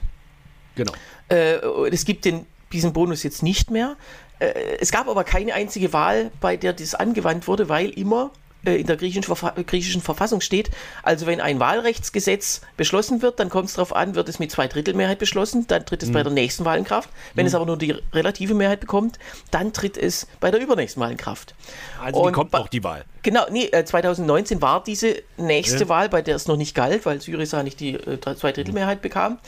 Genau. 0.75 0.91
Äh, 1.29 1.55
es 1.91 2.05
gibt 2.05 2.25
den, 2.25 2.45
diesen 2.71 2.93
Bonus 2.93 3.23
jetzt 3.23 3.43
nicht 3.43 3.71
mehr. 3.71 3.95
Äh, 4.39 4.53
es 4.79 4.91
gab 4.91 5.07
aber 5.07 5.23
keine 5.23 5.53
einzige 5.53 5.93
Wahl, 5.93 6.31
bei 6.41 6.57
der 6.57 6.73
das 6.73 6.95
angewandt 6.95 7.47
wurde, 7.47 7.69
weil 7.69 7.89
immer 7.89 8.31
in 8.63 8.86
der 8.88 8.95
griechischen, 8.97 9.24
Verfa 9.24 9.52
griechischen 9.65 10.02
Verfassung 10.02 10.39
steht, 10.41 10.69
also 11.04 11.26
wenn 11.26 11.41
ein 11.41 11.60
Wahlrechtsgesetz 11.60 12.62
beschlossen 12.78 13.21
wird, 13.21 13.39
dann 13.39 13.50
kommt 13.50 13.69
es 13.69 13.74
darauf 13.76 13.95
an, 13.95 14.13
wird 14.15 14.30
es 14.30 14.38
mit 14.39 14.52
Zweidrittelmehrheit 14.52 15.17
beschlossen, 15.19 15.65
dann 15.67 15.86
tritt 15.86 16.04
es 16.04 16.12
bei 16.12 16.21
der 16.24 16.32
nächsten 16.32 16.63
Wahl 16.65 16.78
in 16.78 16.84
Kraft. 16.84 17.10
Wenn 17.34 17.45
es 17.47 17.56
aber 17.56 17.65
nur 17.65 17.78
die 17.78 17.95
relative 18.13 18.54
Mehrheit 18.54 18.80
bekommt, 18.80 19.17
dann 19.50 19.74
tritt 19.74 19.97
es 19.97 20.28
bei 20.39 20.52
der 20.52 20.62
übernächsten 20.62 21.02
Wahl 21.02 21.12
in 21.12 21.17
Kraft. 21.17 21.56
Also 22.02 22.21
die 22.21 22.28
Und 22.28 22.34
kommt 22.34 22.52
bei- 22.52 22.60
noch 22.60 22.67
die 22.67 22.84
Wahl. 22.84 23.04
Genau, 23.24 23.45
nee, 23.52 23.65
äh, 23.65 23.84
2019 23.84 24.62
war 24.62 24.84
diese 24.84 25.15
nächste 25.38 25.80
Ja. 25.84 25.89
Wahl, 25.89 26.10
bei 26.10 26.21
der 26.21 26.36
es 26.36 26.47
noch 26.47 26.58
nicht 26.58 26.76
galt, 26.76 27.06
weil 27.06 27.19
Syriza 27.21 27.63
nicht 27.63 27.80
die 27.80 27.95
äh, 27.95 28.19
Zweidrittelmehrheit 28.36 29.02
bekam. 29.02 29.39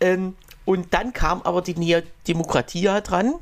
Ähm, 0.00 0.36
und 0.64 0.94
dann 0.94 1.12
kam 1.12 1.42
aber 1.42 1.62
die 1.62 1.74
Nea 1.74 2.02
Demokratia 2.28 3.00
dran, 3.00 3.34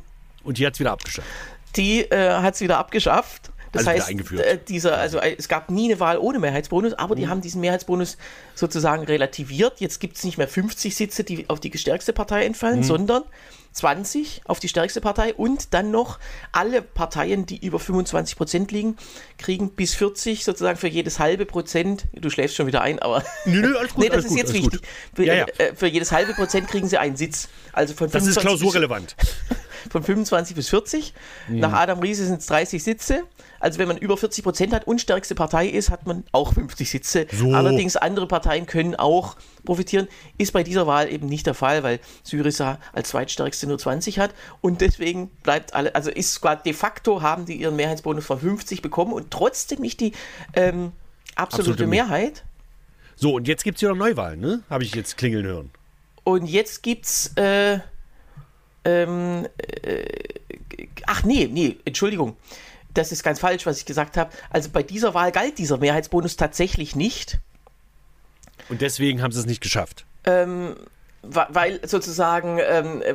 Und 0.45 0.59
die 0.59 0.67
hat 0.67 0.75
es 0.75 0.81
wieder 0.81 0.93
abgeschafft. 0.93 1.29
die 1.77 2.01
äh, 2.11 2.31
hat 2.41 2.55
es 2.55 2.61
wieder 2.61 2.79
abgeschafft. 2.79 3.51
Das 3.73 3.87
Also 3.87 3.91
heißt, 4.01 4.09
eingeführt. 4.09 4.45
äh, 4.45 4.59
dieser, 4.67 4.97
also 4.99 5.19
äh, 5.19 5.35
es 5.39 5.49
gab 5.49 5.71
nie 5.71 5.91
eine 5.91 6.01
Wahl 6.01 6.19
ohne 6.19 6.39
Mehrheitsbonus, 6.39 6.95
aber 6.95 7.15
Mhm. 7.15 7.19
die 7.21 7.29
haben 7.29 7.41
diesen 7.41 7.61
Mehrheitsbonus 7.61 8.17
sozusagen 8.55 9.05
relativiert. 9.05 9.81
Jetzt 9.81 10.01
gibt 10.01 10.17
es 10.17 10.25
nicht 10.25 10.39
mehr 10.39 10.49
50 10.49 10.97
Sitze, 10.97 11.25
die 11.25 11.49
auf 11.51 11.61
die 11.61 11.77
stärkste 11.77 12.13
Partei 12.13 12.41
Mhm. 12.41 12.47
entfallen, 12.47 12.83
sondern 12.83 13.25
20 13.73 14.41
auf 14.47 14.59
die 14.61 14.69
stärkste 14.69 15.01
Partei 15.01 15.35
und 15.35 15.73
dann 15.75 15.91
noch 15.91 16.19
alle 16.53 16.83
Parteien, 16.83 17.47
die 17.47 17.65
über 17.65 17.79
25 17.79 18.37
Prozent 18.37 18.73
liegen, 18.73 18.97
kriegen 19.37 19.71
bis 19.71 19.95
40 19.95 20.45
sozusagen 20.45 20.79
für 20.79 20.89
jedes 20.89 21.19
halbe 21.19 21.45
Prozent. 21.47 22.07
Du 22.15 22.31
schläfst 22.31 22.57
schon 22.57 22.67
wieder 22.67 22.81
ein, 22.81 22.99
aber 22.99 23.23
Nö, 23.45 23.61
nö, 23.61 23.77
alles 23.77 23.93
gut, 23.95 24.03
nee, 24.05 24.09
das 24.09 24.25
ist 24.25 24.31
gut, 24.31 24.39
jetzt 24.39 24.53
wichtig. 24.55 24.81
Für, 25.15 25.25
Ja, 25.25 25.35
ja. 25.35 25.47
äh, 25.59 25.75
für 25.77 25.87
jedes 25.87 26.11
halbe 26.11 26.33
Prozent 26.35 26.69
kriegen 26.69 26.89
sie 26.89 26.99
einen 26.99 27.17
Sitz. 27.17 27.49
Also 27.73 27.95
von 27.95 28.11
Das 28.11 28.27
ist 28.27 28.35
25 28.35 28.35
bis- 28.35 28.43
klausurrelevant. 28.43 29.17
von 29.91 30.03
25 30.03 30.55
bis 30.57 30.69
40. 30.69 31.13
Mhm. 31.49 31.61
Nach 31.61 31.73
Adam 31.73 32.01
Riese 32.01 32.27
sind 32.27 32.41
es 32.41 32.47
30 32.47 32.83
Sitze. 32.83 33.23
Also 33.61 33.79
wenn 33.79 33.89
man 33.89 33.97
über 33.97 34.17
40 34.17 34.45
Prozent 34.45 34.73
hat 34.73 34.87
und 34.87 35.01
stärkste 35.01 35.35
Partei 35.35 35.67
ist, 35.67 35.91
hat 35.91 36.07
man 36.07 36.25
auch 36.33 36.53
50 36.55 36.89
Sitze. 36.91 37.27
So. 37.33 37.53
Allerdings 37.55 37.97
andere 37.97 38.29
Parteien 38.29 38.67
können 38.67 38.95
auch 38.95 39.37
profitieren. 39.65 40.07
Ist 40.39 40.53
bei 40.53 40.63
dieser 40.63 40.87
Wahl 40.87 41.13
eben 41.13 41.27
nicht 41.27 41.47
der 41.47 41.55
Fall, 41.55 41.83
weil 41.83 41.99
Syriza 42.23 42.79
als 42.93 43.09
zweitstärkste 43.09 43.67
nur 43.67 43.79
20 43.79 44.19
hat 44.19 44.33
und 44.61 44.81
deswegen 44.81 45.29
bleibt 45.43 45.75
alle, 45.75 45.95
also 45.95 46.11
ist 46.11 46.35
sogar 46.35 46.57
de 46.57 46.73
facto 46.73 47.21
haben 47.23 47.47
die 47.47 47.55
ihren 47.57 47.75
Mehrheitsbonus 47.77 48.25
von 48.27 48.39
50 48.39 48.81
bekommen 48.83 49.13
und 49.13 49.31
trotzdem 49.31 49.81
nicht 49.81 50.01
die 50.01 50.13
ähm, 50.55 50.93
absolute, 51.35 51.71
Absolute 51.73 51.87
Mehr- 51.89 52.05
Mehrheit. 52.05 52.45
So, 53.17 53.35
und 53.35 53.49
jetzt 53.49 53.65
gibt 53.65 53.79
es 53.79 53.83
wieder 53.83 53.97
Neuwahlen, 53.97 54.39
ne? 54.41 54.63
Habe 54.71 54.85
ich 54.85 54.95
jetzt 54.95 55.17
klingeln 55.17 55.45
hören. 55.45 55.71
Und 56.23 56.47
jetzt 56.47 56.85
gibt's 56.85 57.33
äh, 57.37 57.81
ähm, 58.89 59.47
äh, 59.83 60.05
ach 61.07 61.23
nee, 61.25 61.49
nee, 61.51 61.77
Entschuldigung. 61.85 62.37
Das 62.95 63.13
ist 63.13 63.23
ganz 63.23 63.39
falsch, 63.39 63.67
was 63.67 63.79
ich 63.79 63.87
gesagt 63.87 64.17
habe. 64.17 64.31
Also 64.51 64.71
bei 64.71 64.83
dieser 64.83 65.15
Wahl 65.15 65.31
galt 65.33 65.59
dieser 65.59 65.77
Mehrheitsbonus 65.79 66.37
tatsächlich 66.37 66.97
nicht, 66.97 67.39
Und 68.69 68.81
deswegen 68.81 69.23
haben 69.23 69.33
sie 69.33 69.41
es 69.41 69.47
nicht 69.47 69.61
geschafft. 69.63 70.05
wa- 71.23 71.49
weil 71.51 71.81
sozusagen, 71.87 72.59
ähm, 72.61 73.03
äh, 73.03 73.15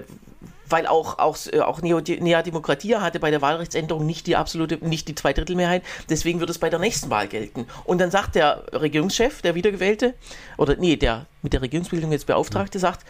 weil 0.70 0.88
auch, 0.88 1.20
auch, 1.20 1.38
äh, 1.52 1.60
auch 1.60 1.82
Neo, 1.82 2.00
Nea 2.00 2.42
Demokratia 2.42 3.02
hatte 3.02 3.20
bei 3.20 3.30
der 3.32 3.42
Wahlrechtsänderung 3.42 4.06
nicht 4.06 4.26
die 4.28 4.36
absolute, 4.36 4.78
nicht 4.88 5.08
die 5.08 5.16
Zweidrittelmehrheit, 5.16 5.84
deswegen 6.10 6.40
wird 6.40 6.50
es 6.50 6.58
bei 6.60 6.70
der 6.70 6.80
nächsten 6.80 7.10
Wahl 7.10 7.28
gelten. 7.28 7.68
Und 7.84 8.00
dann 8.00 8.10
sagt 8.12 8.36
der 8.36 8.64
Regierungschef, 8.74 9.42
der 9.42 9.54
Wiedergewählte, 9.56 10.14
oder 10.58 10.76
nee, 10.78 10.96
der 10.96 11.26
mit 11.42 11.54
der 11.54 11.62
Regierungsbildung 11.62 12.12
jetzt 12.12 12.26
Beauftragte, 12.28 12.80
sagt, 12.80 13.06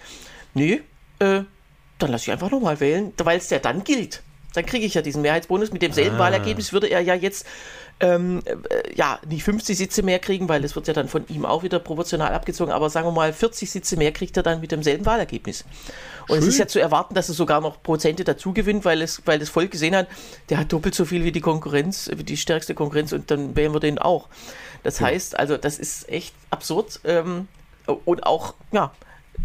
nee, 0.53 0.81
äh, 1.19 1.41
dann 2.03 2.11
lasse 2.11 2.25
ich 2.25 2.31
einfach 2.31 2.51
nochmal 2.51 2.79
wählen, 2.79 3.13
weil 3.17 3.37
es 3.37 3.49
ja 3.49 3.59
dann 3.59 3.83
gilt. 3.83 4.21
Dann 4.53 4.65
kriege 4.65 4.85
ich 4.85 4.93
ja 4.93 5.01
diesen 5.01 5.23
Mehrheitsbonus. 5.23 5.71
Mit 5.71 5.81
demselben 5.81 6.19
Wahlergebnis 6.19 6.73
würde 6.73 6.87
er 6.87 6.99
ja 7.01 7.15
jetzt 7.15 7.47
ähm, 7.99 8.43
äh, 8.45 8.93
ja 8.95 9.19
nicht 9.27 9.43
50 9.43 9.77
Sitze 9.77 10.03
mehr 10.03 10.19
kriegen, 10.19 10.47
weil 10.49 10.61
das 10.61 10.75
wird 10.75 10.87
ja 10.87 10.93
dann 10.93 11.07
von 11.07 11.25
ihm 11.27 11.45
auch 11.45 11.63
wieder 11.63 11.79
proportional 11.79 12.33
abgezogen, 12.33 12.71
aber 12.71 12.89
sagen 12.89 13.07
wir 13.07 13.11
mal 13.11 13.33
40 13.33 13.71
Sitze 13.71 13.97
mehr 13.97 14.11
kriegt 14.11 14.37
er 14.37 14.43
dann 14.43 14.61
mit 14.61 14.71
demselben 14.71 15.05
Wahlergebnis. 15.05 15.65
Und 16.27 16.37
es 16.37 16.43
Schön. 16.43 16.49
ist 16.49 16.57
ja 16.59 16.67
zu 16.67 16.79
erwarten, 16.79 17.15
dass 17.15 17.29
er 17.29 17.35
sogar 17.35 17.61
noch 17.61 17.81
Prozente 17.81 18.23
dazu 18.23 18.53
gewinnt, 18.53 18.85
weil 18.85 19.01
es, 19.01 19.21
weil 19.25 19.39
das 19.39 19.49
Volk 19.49 19.71
gesehen 19.71 19.95
hat, 19.95 20.07
der 20.49 20.59
hat 20.59 20.71
doppelt 20.71 20.93
so 20.93 21.05
viel 21.05 21.23
wie 21.23 21.31
die 21.31 21.41
Konkurrenz, 21.41 22.09
wie 22.15 22.23
die 22.23 22.37
stärkste 22.37 22.75
Konkurrenz 22.75 23.11
und 23.11 23.31
dann 23.31 23.55
wählen 23.55 23.73
wir 23.73 23.79
den 23.79 23.97
auch. 23.97 24.27
Das 24.83 25.01
heißt, 25.01 25.39
also 25.39 25.57
das 25.57 25.79
ist 25.79 26.09
echt 26.09 26.35
absurd 26.51 26.99
ähm, 27.05 27.47
und 28.05 28.25
auch, 28.25 28.53
ja, 28.71 28.91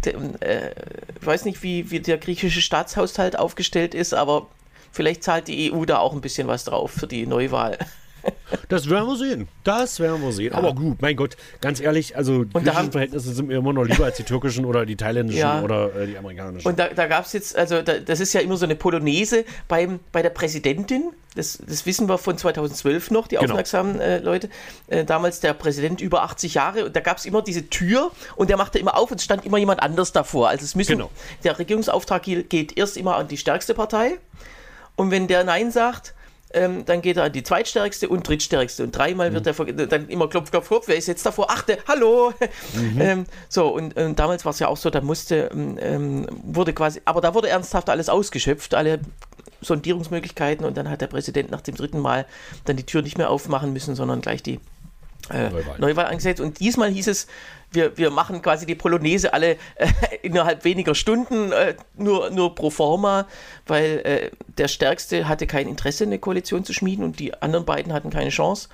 äh, 0.05 0.71
ich 1.19 1.25
weiß 1.25 1.45
nicht, 1.45 1.63
wie, 1.63 1.91
wie 1.91 1.99
der 1.99 2.17
griechische 2.17 2.61
Staatshaushalt 2.61 3.37
aufgestellt 3.37 3.93
ist, 3.93 4.13
aber 4.13 4.47
vielleicht 4.91 5.23
zahlt 5.23 5.47
die 5.47 5.71
EU 5.71 5.85
da 5.85 5.99
auch 5.99 6.13
ein 6.13 6.21
bisschen 6.21 6.47
was 6.47 6.63
drauf 6.63 6.91
für 6.91 7.07
die 7.07 7.25
Neuwahl. 7.25 7.77
Das 8.67 8.89
werden 8.89 9.07
wir 9.07 9.15
sehen. 9.15 9.47
Das 9.63 9.99
werden 9.99 10.21
wir 10.21 10.31
sehen. 10.31 10.51
Ja. 10.51 10.57
Aber 10.57 10.73
gut, 10.73 11.01
mein 11.01 11.15
Gott, 11.15 11.37
ganz 11.61 11.79
ehrlich, 11.79 12.15
also 12.15 12.43
die 12.43 12.53
griechischen 12.53 12.91
Verhältnisse 12.91 13.33
sind 13.33 13.47
mir 13.47 13.57
immer 13.57 13.73
noch 13.73 13.83
lieber 13.83 14.05
als 14.05 14.17
die 14.17 14.23
türkischen 14.23 14.65
oder 14.65 14.85
die 14.85 14.95
thailändischen 14.95 15.41
ja. 15.41 15.61
oder 15.61 15.95
äh, 15.95 16.07
die 16.07 16.17
amerikanischen. 16.17 16.67
Und 16.67 16.79
da, 16.79 16.87
da 16.89 17.07
gab 17.07 17.25
es 17.25 17.33
jetzt, 17.33 17.55
also 17.55 17.81
da, 17.81 17.99
das 17.99 18.19
ist 18.19 18.33
ja 18.33 18.41
immer 18.41 18.57
so 18.57 18.65
eine 18.65 18.75
Polonaise 18.75 19.45
beim, 19.67 19.99
bei 20.11 20.21
der 20.21 20.29
Präsidentin. 20.29 21.11
Das, 21.35 21.59
das 21.65 21.85
wissen 21.85 22.09
wir 22.09 22.17
von 22.17 22.37
2012 22.37 23.11
noch, 23.11 23.27
die 23.27 23.35
genau. 23.35 23.49
aufmerksamen 23.49 23.99
äh, 23.99 24.19
Leute. 24.19 24.49
Äh, 24.87 25.05
damals 25.05 25.39
der 25.39 25.53
Präsident 25.53 26.01
über 26.01 26.23
80 26.23 26.55
Jahre 26.55 26.85
und 26.85 26.95
da 26.95 27.01
gab 27.01 27.17
es 27.17 27.25
immer 27.25 27.41
diese 27.41 27.69
Tür 27.69 28.11
und 28.35 28.49
der 28.49 28.57
machte 28.57 28.79
immer 28.79 28.97
auf 28.97 29.11
und 29.11 29.17
es 29.17 29.25
stand 29.25 29.45
immer 29.45 29.57
jemand 29.57 29.81
anders 29.81 30.11
davor. 30.11 30.49
Also 30.49 30.65
es 30.65 30.75
müssen, 30.75 30.97
genau. 30.97 31.11
der 31.43 31.57
Regierungsauftrag 31.57 32.23
geht 32.23 32.77
erst 32.77 32.97
immer 32.97 33.15
an 33.15 33.27
die 33.27 33.37
stärkste 33.37 33.73
Partei 33.73 34.17
und 34.95 35.11
wenn 35.11 35.27
der 35.27 35.43
Nein 35.43 35.71
sagt, 35.71 36.13
ähm, 36.51 36.85
dann 36.85 37.01
geht 37.01 37.17
er 37.17 37.25
an 37.25 37.31
die 37.31 37.43
zweitstärkste 37.43 38.09
und 38.09 38.27
drittstärkste. 38.27 38.83
Und 38.83 38.91
dreimal 38.91 39.29
mhm. 39.29 39.35
wird 39.35 39.47
er 39.47 39.87
dann 39.87 40.07
immer 40.09 40.27
klopf, 40.27 40.49
klopf, 40.51 40.67
klopf. 40.67 40.87
Wer 40.87 40.97
ist 40.97 41.07
jetzt 41.07 41.25
davor? 41.25 41.51
Achte, 41.51 41.77
hallo! 41.87 42.33
Mhm. 42.73 43.01
ähm, 43.01 43.25
so, 43.49 43.67
und, 43.67 43.95
und 43.95 44.17
damals 44.17 44.45
war 44.45 44.51
es 44.51 44.59
ja 44.59 44.67
auch 44.67 44.77
so, 44.77 44.89
da 44.89 45.01
musste, 45.01 45.49
ähm, 45.53 45.77
ähm, 45.79 46.27
wurde 46.43 46.73
quasi, 46.73 47.01
aber 47.05 47.21
da 47.21 47.33
wurde 47.33 47.49
ernsthaft 47.49 47.89
alles 47.89 48.09
ausgeschöpft, 48.09 48.73
alle 48.73 48.99
Sondierungsmöglichkeiten. 49.61 50.65
Und 50.65 50.77
dann 50.77 50.89
hat 50.89 51.01
der 51.01 51.07
Präsident 51.07 51.51
nach 51.51 51.61
dem 51.61 51.75
dritten 51.75 51.99
Mal 51.99 52.25
dann 52.65 52.77
die 52.77 52.85
Tür 52.85 53.01
nicht 53.03 53.17
mehr 53.17 53.29
aufmachen 53.29 53.71
müssen, 53.71 53.95
sondern 53.95 54.21
gleich 54.21 54.41
die 54.41 54.59
äh, 55.31 55.49
Neuwahl. 55.49 55.79
Neuwahl 55.79 56.05
angesetzt. 56.07 56.41
Und 56.41 56.59
diesmal 56.59 56.89
hieß 56.89 57.07
es, 57.07 57.27
wir, 57.71 57.97
wir 57.97 58.09
machen 58.09 58.41
quasi 58.41 58.65
die 58.65 58.75
Polonaise 58.75 59.33
alle 59.33 59.57
äh, 59.75 59.87
innerhalb 60.21 60.63
weniger 60.63 60.95
Stunden, 60.95 61.51
äh, 61.51 61.75
nur, 61.95 62.29
nur 62.29 62.55
pro 62.55 62.69
forma, 62.69 63.27
weil 63.67 63.99
äh, 63.99 64.31
der 64.57 64.67
Stärkste 64.67 65.27
hatte 65.27 65.47
kein 65.47 65.67
Interesse, 65.67 66.03
eine 66.03 66.19
Koalition 66.19 66.63
zu 66.63 66.73
schmieden 66.73 67.03
und 67.03 67.19
die 67.19 67.33
anderen 67.41 67.65
beiden 67.65 67.93
hatten 67.93 68.09
keine 68.09 68.29
Chance. 68.29 68.69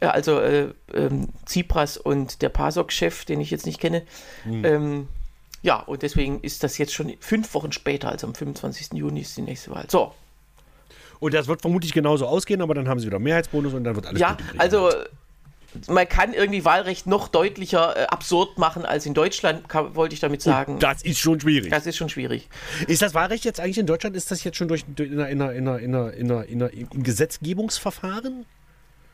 Äh, 0.00 0.06
also 0.06 0.40
äh, 0.40 0.72
ähm, 0.94 1.28
Tsipras 1.44 1.96
und 1.96 2.42
der 2.42 2.48
PASOK-Chef, 2.48 3.24
den 3.24 3.40
ich 3.40 3.50
jetzt 3.50 3.66
nicht 3.66 3.80
kenne. 3.80 4.02
Mhm. 4.44 4.64
Ähm, 4.64 5.08
ja, 5.62 5.80
und 5.80 6.02
deswegen 6.02 6.40
ist 6.40 6.62
das 6.62 6.78
jetzt 6.78 6.94
schon 6.94 7.12
fünf 7.20 7.52
Wochen 7.54 7.72
später, 7.72 8.08
also 8.08 8.26
am 8.26 8.34
25. 8.34 8.94
Juni 8.94 9.20
ist 9.20 9.36
die 9.36 9.42
nächste 9.42 9.70
Wahl. 9.70 9.84
So. 9.88 10.14
Und 11.18 11.34
das 11.34 11.48
wird 11.48 11.60
vermutlich 11.60 11.92
genauso 11.92 12.26
ausgehen, 12.26 12.62
aber 12.62 12.72
dann 12.74 12.88
haben 12.88 12.98
sie 12.98 13.06
wieder 13.06 13.18
Mehrheitsbonus 13.18 13.74
und 13.74 13.84
dann 13.84 13.94
wird 13.94 14.06
alles 14.06 14.18
Ja, 14.18 14.38
also 14.56 14.90
man 15.88 16.08
kann 16.08 16.34
irgendwie 16.34 16.64
Wahlrecht 16.64 17.06
noch 17.06 17.28
deutlicher 17.28 17.96
äh, 17.96 18.06
absurd 18.06 18.58
machen 18.58 18.84
als 18.84 19.06
in 19.06 19.14
Deutschland, 19.14 19.68
kann, 19.68 19.94
wollte 19.94 20.14
ich 20.14 20.20
damit 20.20 20.42
sagen. 20.42 20.74
Und 20.74 20.82
das 20.82 21.02
ist 21.02 21.18
schon 21.18 21.40
schwierig. 21.40 21.70
Das 21.70 21.86
ist 21.86 21.96
schon 21.96 22.08
schwierig. 22.08 22.48
Ist 22.86 23.02
das 23.02 23.14
Wahlrecht 23.14 23.44
jetzt 23.44 23.60
eigentlich 23.60 23.78
in 23.78 23.86
Deutschland, 23.86 24.16
ist 24.16 24.30
das 24.30 24.42
jetzt 24.44 24.56
schon 24.56 24.68
durch, 24.68 24.84
durch 24.86 25.10
in, 25.10 25.20
einer, 25.20 25.30
in, 25.30 25.42
einer, 25.42 25.78
in, 25.78 25.94
einer, 25.94 26.12
in, 26.14 26.30
einer, 26.62 26.72
in, 26.72 26.88
im 26.92 27.02
Gesetzgebungsverfahren? 27.02 28.46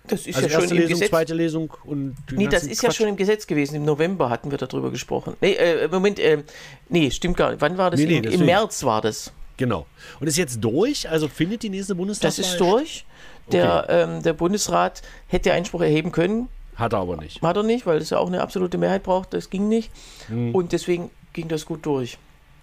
Das 0.08 0.26
ist 0.26 0.36
also 0.36 0.48
ja 0.48 0.52
schon 0.52 0.60
erste 0.62 0.74
im 0.74 0.80
Lesung, 0.80 0.94
Gesetz. 0.94 1.10
zweite 1.10 1.34
Lesung 1.34 1.72
und 1.84 2.16
Nee, 2.30 2.46
das 2.46 2.62
ist 2.62 2.80
Quatsch. 2.80 2.84
ja 2.84 2.92
schon 2.92 3.08
im 3.08 3.16
Gesetz 3.16 3.46
gewesen. 3.46 3.74
Im 3.74 3.84
November 3.84 4.30
hatten 4.30 4.50
wir 4.50 4.58
darüber 4.58 4.90
gesprochen. 4.90 5.34
Nee, 5.40 5.54
äh, 5.54 5.88
Moment, 5.88 6.18
äh, 6.20 6.44
nee, 6.88 7.10
stimmt 7.10 7.36
gar 7.36 7.50
nicht. 7.50 7.60
Wann 7.60 7.76
war 7.76 7.90
das? 7.90 7.98
Nee, 7.98 8.06
nee, 8.06 8.12
Im, 8.12 8.16
Im 8.18 8.30
deswegen. 8.30 8.46
März 8.46 8.84
war 8.84 9.00
das. 9.02 9.32
Genau. 9.56 9.86
Und 10.20 10.26
ist 10.26 10.36
jetzt 10.36 10.62
durch? 10.62 11.08
Also 11.08 11.28
findet 11.28 11.62
die 11.62 11.70
nächste 11.70 11.94
Bundestagswahl 11.94 12.44
Das 12.44 12.52
ist 12.52 12.60
durch. 12.60 13.04
Der, 13.52 13.86
ähm, 13.88 14.22
der 14.22 14.32
Bundesrat 14.32 15.02
hätte 15.28 15.52
Einspruch 15.52 15.80
erheben 15.80 16.12
können, 16.12 16.48
Hat 16.74 16.92
er 16.92 16.98
aber 17.00 17.16
nicht. 17.16 17.42
hat 17.42 17.56
er 17.56 17.62
nicht, 17.62 17.86
weil 17.86 17.98
es 17.98 18.10
ja 18.10 18.18
auch 18.18 18.26
eine 18.26 18.40
absolute 18.40 18.78
Mehrheit 18.78 19.02
braucht. 19.02 19.32
Das 19.34 19.50
ging 19.50 19.68
nicht. 19.68 19.90
Hm. 20.28 20.54
Und 20.54 20.72
deswegen 20.72 21.10
ging 21.32 21.48
das 21.48 21.64
gut 21.64 21.86
durch. 21.86 22.18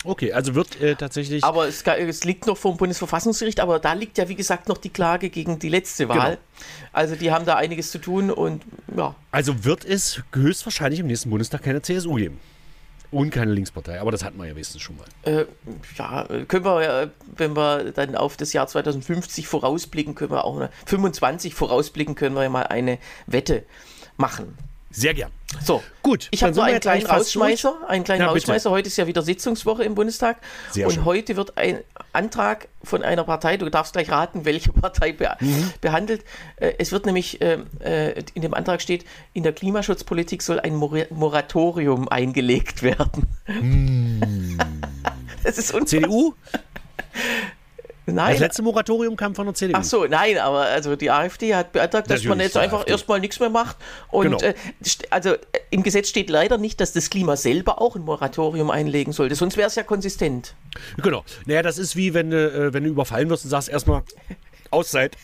Okay, 0.06 0.34
also 0.34 0.54
wird 0.54 0.82
äh, 0.82 0.96
tatsächlich. 0.96 1.44
Aber 1.44 1.68
es, 1.68 1.82
es 1.84 2.24
liegt 2.26 2.46
noch 2.46 2.58
vor 2.58 2.74
dem 2.74 2.78
Bundesverfassungsgericht, 2.78 3.60
aber 3.60 3.80
da 3.80 3.94
liegt 3.94 4.18
ja, 4.18 4.28
wie 4.28 4.36
gesagt, 4.36 4.68
noch 4.68 4.78
die 4.78 4.90
Klage 4.90 5.30
gegen 5.30 5.60
die 5.60 5.70
letzte 5.70 6.10
Wahl. 6.10 6.32
Genau. 6.32 6.42
Also 6.92 7.16
die 7.16 7.32
haben 7.32 7.46
da 7.46 7.56
einiges 7.56 7.92
zu 7.92 8.00
tun 8.00 8.30
und 8.30 8.64
ja. 8.96 9.16
Also 9.32 9.64
wird 9.64 9.86
es 9.86 10.22
höchstwahrscheinlich 10.34 11.00
im 11.00 11.08
nächsten 11.08 11.30
Bundestag 11.30 11.64
keine 11.64 11.82
CSU 11.82 12.16
geben. 12.16 12.40
Und 13.14 13.30
keine 13.30 13.54
Linkspartei, 13.54 14.02
aber 14.02 14.10
das 14.10 14.24
hatten 14.24 14.40
wir 14.40 14.48
ja 14.48 14.56
wenigstens 14.56 14.82
schon 14.82 14.98
mal. 14.98 15.06
Äh, 15.22 15.46
ja, 15.96 16.26
können 16.48 16.66
wir, 16.66 16.82
ja, 16.82 17.10
wenn 17.36 17.56
wir 17.56 17.92
dann 17.92 18.16
auf 18.16 18.38
das 18.38 18.54
Jahr 18.54 18.66
2050 18.66 19.48
vorausblicken, 19.48 20.16
können 20.16 20.32
wir 20.32 20.44
auch 20.44 20.58
eine, 20.58 20.72
25 20.88 21.54
vorausblicken, 21.54 22.16
können 22.16 22.36
wir 22.36 22.42
ja 22.42 22.50
mal 22.50 22.64
eine 22.64 22.98
Wette 23.28 23.66
machen. 24.18 24.58
Sehr 24.96 25.14
gern. 25.16 25.32
So, 25.64 25.82
Gut, 26.04 26.28
ich 26.32 26.44
habe 26.44 26.54
nur 26.54 26.64
einen 26.64 26.80
kleinen 26.80 27.06
Rausschmeißer. 27.06 27.88
Einen 27.88 28.04
kleinen 28.04 28.22
Ja. 28.22 28.28
Rausschmeißer. 28.28 28.70
Heute 28.70 28.88
ist 28.88 28.98
ja 28.98 29.08
wieder 29.08 29.22
Sitzungswoche 29.22 29.84
im 29.84 29.96
Bundestag. 29.96 30.38
Sehr 30.72 30.86
und 30.88 30.94
schön. 30.94 31.06
heute 31.06 31.36
wird 31.36 31.58
ein 31.58 31.80
Antrag 32.12 32.68
von 32.84 33.04
einer 33.04 33.24
Partei, 33.24 33.58
du 33.58 33.70
darfst 33.70 33.94
gleich 33.94 34.10
raten, 34.12 34.46
welche 34.46 34.72
Partei 34.74 35.14
be 35.14 35.36
Mhm. 35.40 35.72
behandelt. 35.82 36.24
Äh, 36.58 36.74
Es 36.78 36.92
wird 36.92 37.06
nämlich, 37.06 37.42
äh, 37.42 37.58
äh, 37.80 38.24
in 38.36 38.42
dem 38.44 38.54
Antrag 38.54 38.82
steht, 38.82 39.06
in 39.34 39.44
der 39.44 39.54
Klimaschutzpolitik 39.54 40.42
soll 40.42 40.60
ein 40.60 40.76
Mor 40.76 40.94
Moratorium 41.10 42.08
eingelegt 42.08 42.84
werden. 42.84 43.28
Hm. 43.46 44.58
Das 45.44 45.58
ist 45.58 45.74
CDU? 45.90 46.36
Nein. 48.06 48.32
Das 48.34 48.40
letzte 48.42 48.62
Moratorium 48.64 49.16
kam 49.16 49.34
von 49.34 49.46
der 49.46 49.56
CDU. 49.56 49.78
Ach 49.78 49.84
so, 49.84 50.06
nein, 50.06 50.38
aber 50.38 50.62
also 50.66 50.96
die 50.98 51.10
AfD 51.10 51.56
hat 51.56 51.72
beantragt, 51.72 52.10
dass 52.10 52.22
man 52.24 52.38
Natürlich, 52.38 52.44
jetzt 52.46 52.56
die 52.56 52.60
einfach 52.60 52.80
AfD. 52.80 52.92
erstmal 52.92 53.20
nichts 53.22 53.40
mehr 53.40 53.50
macht. 53.50 53.78
Und 54.10 54.24
Genau. 54.26 54.38
äh, 54.42 54.54
also 55.10 55.30
äh, 55.34 55.38
im 55.70 55.84
Gesetz 55.84 56.10
steht 56.10 56.30
leider 56.30 56.58
nicht, 56.58 56.82
dass 56.82 56.92
das 56.92 57.10
Klima 57.10 57.38
selber 57.38 57.82
auch 57.82 57.96
ein 57.96 58.02
Moratorium 58.04 58.70
einlegen 58.72 59.14
sollte, 59.14 59.36
sonst 59.36 59.56
wäre 59.56 59.68
es 59.68 59.76
ja 59.76 59.84
konsistent. 59.84 60.54
Genau. 61.02 61.24
Naja, 61.46 61.62
das 61.62 61.78
ist 61.78 61.96
wie 61.96 62.14
wenn 62.14 62.32
äh, 62.34 62.74
wenn 62.74 62.84
du 62.84 62.90
überfallen 62.90 63.30
wirst 63.30 63.46
und 63.46 63.52
sagst 63.52 63.70
erstmal 63.70 64.04
Auszeit. 64.74 65.18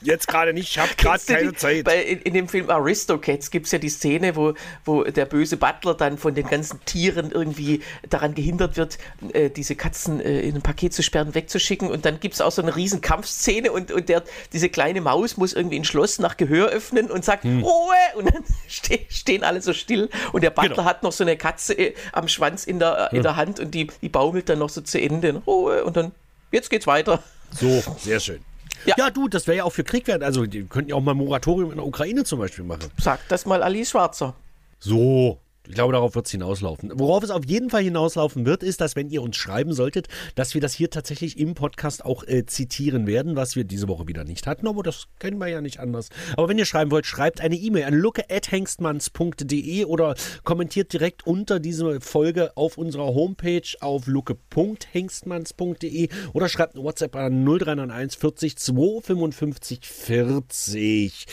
Jetzt 0.00 0.28
gerade 0.28 0.52
nicht, 0.52 0.70
ich 0.70 0.78
habe 0.78 0.90
gerade 0.96 1.20
keine 1.26 1.50
die- 1.50 1.56
Zeit. 1.56 1.84
Bei, 1.84 2.00
in, 2.00 2.20
in 2.22 2.32
dem 2.34 2.48
Film 2.48 2.70
Aristocats 2.70 3.50
gibt 3.50 3.66
es 3.66 3.72
ja 3.72 3.80
die 3.80 3.88
Szene, 3.88 4.36
wo, 4.36 4.54
wo 4.84 5.02
der 5.02 5.24
böse 5.26 5.56
Butler 5.56 5.94
dann 5.94 6.18
von 6.18 6.36
den 6.36 6.46
ganzen 6.46 6.78
Tieren 6.84 7.32
irgendwie 7.32 7.82
daran 8.08 8.32
gehindert 8.36 8.76
wird, 8.76 8.98
äh, 9.32 9.50
diese 9.50 9.74
Katzen 9.74 10.20
äh, 10.20 10.40
in 10.42 10.54
ein 10.54 10.62
Paket 10.62 10.94
zu 10.94 11.02
sperren, 11.02 11.34
wegzuschicken. 11.34 11.90
Und 11.90 12.04
dann 12.04 12.20
gibt 12.20 12.34
es 12.34 12.40
auch 12.40 12.52
so 12.52 12.62
eine 12.62 12.76
riesen 12.76 13.00
Kampfszene 13.00 13.72
und, 13.72 13.90
und 13.90 14.08
der, 14.08 14.22
diese 14.52 14.68
kleine 14.68 15.00
Maus 15.00 15.36
muss 15.36 15.52
irgendwie 15.52 15.80
ein 15.80 15.84
Schloss 15.84 16.20
nach 16.20 16.36
Gehör 16.36 16.68
öffnen 16.68 17.10
und 17.10 17.24
sagt, 17.24 17.42
Hm. 17.42 17.64
Ruhe! 17.64 17.96
Und 18.14 18.32
dann 18.32 18.44
ste 18.68 19.00
stehen 19.08 19.42
alle 19.42 19.60
so 19.60 19.72
still. 19.72 20.10
Und 20.32 20.42
der 20.44 20.50
Butler 20.50 20.68
Genau. 20.76 20.84
hat 20.84 21.02
noch 21.02 21.12
so 21.12 21.24
eine 21.24 21.36
Katze 21.36 21.74
äh, 21.74 21.94
am 22.12 22.28
Schwanz 22.28 22.62
in 22.64 22.78
der, 22.78 23.08
in 23.12 23.24
der 23.24 23.34
Hand 23.34 23.58
und 23.58 23.72
die, 23.72 23.88
die 24.00 24.08
baumelt 24.08 24.48
dann 24.48 24.60
noch 24.60 24.70
so 24.70 24.80
zu 24.80 25.00
Ende. 25.00 25.42
Ruhe! 25.44 25.82
Und 25.84 25.96
dann, 25.96 26.12
jetzt 26.52 26.70
geht's 26.70 26.86
weiter. 26.86 27.20
So, 27.58 27.82
sehr 27.98 28.20
schön. 28.20 28.44
Ja. 28.84 28.94
Ja, 28.96 29.10
du, 29.10 29.28
das 29.28 29.46
wäre 29.46 29.58
ja 29.58 29.64
auch 29.64 29.72
für 29.72 29.84
Krieg 29.84 30.06
werden. 30.06 30.22
Also, 30.22 30.46
die 30.46 30.64
könnten 30.64 30.90
ja 30.90 30.96
auch 30.96 31.00
mal 31.00 31.12
ein 31.12 31.18
Moratorium 31.18 31.70
in 31.70 31.76
der 31.76 31.86
Ukraine 31.86 32.24
zum 32.24 32.38
Beispiel 32.38 32.64
machen. 32.64 32.90
Sagt 32.98 33.30
das 33.30 33.46
mal 33.46 33.62
Alice 33.62 33.90
Schwarzer. 33.90 34.34
So. 34.78 35.38
Ich 35.68 35.74
glaube, 35.74 35.92
darauf 35.92 36.14
wird 36.14 36.24
es 36.24 36.32
hinauslaufen. 36.32 36.90
Worauf 36.94 37.22
es 37.22 37.30
auf 37.30 37.44
jeden 37.44 37.68
Fall 37.68 37.82
hinauslaufen 37.82 38.46
wird, 38.46 38.62
ist, 38.62 38.80
dass 38.80 38.96
wenn 38.96 39.10
ihr 39.10 39.20
uns 39.20 39.36
schreiben 39.36 39.74
solltet, 39.74 40.08
dass 40.34 40.54
wir 40.54 40.62
das 40.62 40.72
hier 40.72 40.88
tatsächlich 40.88 41.38
im 41.38 41.54
Podcast 41.54 42.06
auch 42.06 42.24
äh, 42.26 42.46
zitieren 42.46 43.06
werden, 43.06 43.36
was 43.36 43.54
wir 43.54 43.64
diese 43.64 43.86
Woche 43.86 44.08
wieder 44.08 44.24
nicht 44.24 44.46
hatten, 44.46 44.66
aber 44.66 44.82
das 44.82 45.08
kennen 45.18 45.36
wir 45.36 45.48
ja 45.48 45.60
nicht 45.60 45.78
anders. 45.78 46.08
Aber 46.38 46.48
wenn 46.48 46.56
ihr 46.56 46.64
schreiben 46.64 46.90
wollt, 46.90 47.04
schreibt 47.04 47.42
eine 47.42 47.56
E-Mail 47.56 47.84
an 47.84 47.92
lucke.hengstmanns.de 47.92 49.84
oder 49.84 50.14
kommentiert 50.42 50.94
direkt 50.94 51.26
unter 51.26 51.60
diese 51.60 52.00
Folge 52.00 52.56
auf 52.56 52.78
unserer 52.78 53.14
Homepage 53.14 53.60
auf 53.80 54.06
lucke.hengstmanns.de 54.06 56.08
oder 56.32 56.48
schreibt 56.48 56.76
eine 56.76 56.84
WhatsApp 56.84 57.14
an 57.14 57.44
0391 57.44 58.18
40 58.18 58.56
255 58.56 59.86
40. 59.86 61.26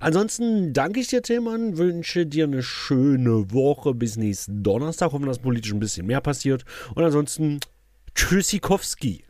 Ansonsten 0.00 0.72
danke 0.72 1.00
ich 1.00 1.08
dir, 1.08 1.20
Tillmann, 1.20 1.76
wünsche 1.76 2.24
dir 2.24 2.44
eine 2.44 2.62
schöne 2.62 3.52
Woche 3.52 3.73
Woche 3.74 3.94
bis 3.94 4.16
nächsten 4.16 4.62
Donnerstag. 4.62 5.12
Hoffen, 5.12 5.26
dass 5.26 5.38
politisch 5.38 5.72
ein 5.72 5.80
bisschen 5.80 6.06
mehr 6.06 6.20
passiert. 6.20 6.64
Und 6.94 7.02
ansonsten 7.02 7.58
Tschüssikowski. 8.14 9.24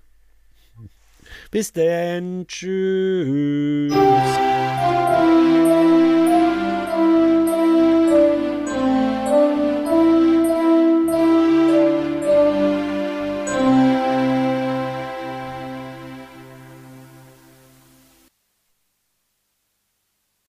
Bis 1.51 1.73
denn. 1.73 2.47
Tschüss. 2.47 3.95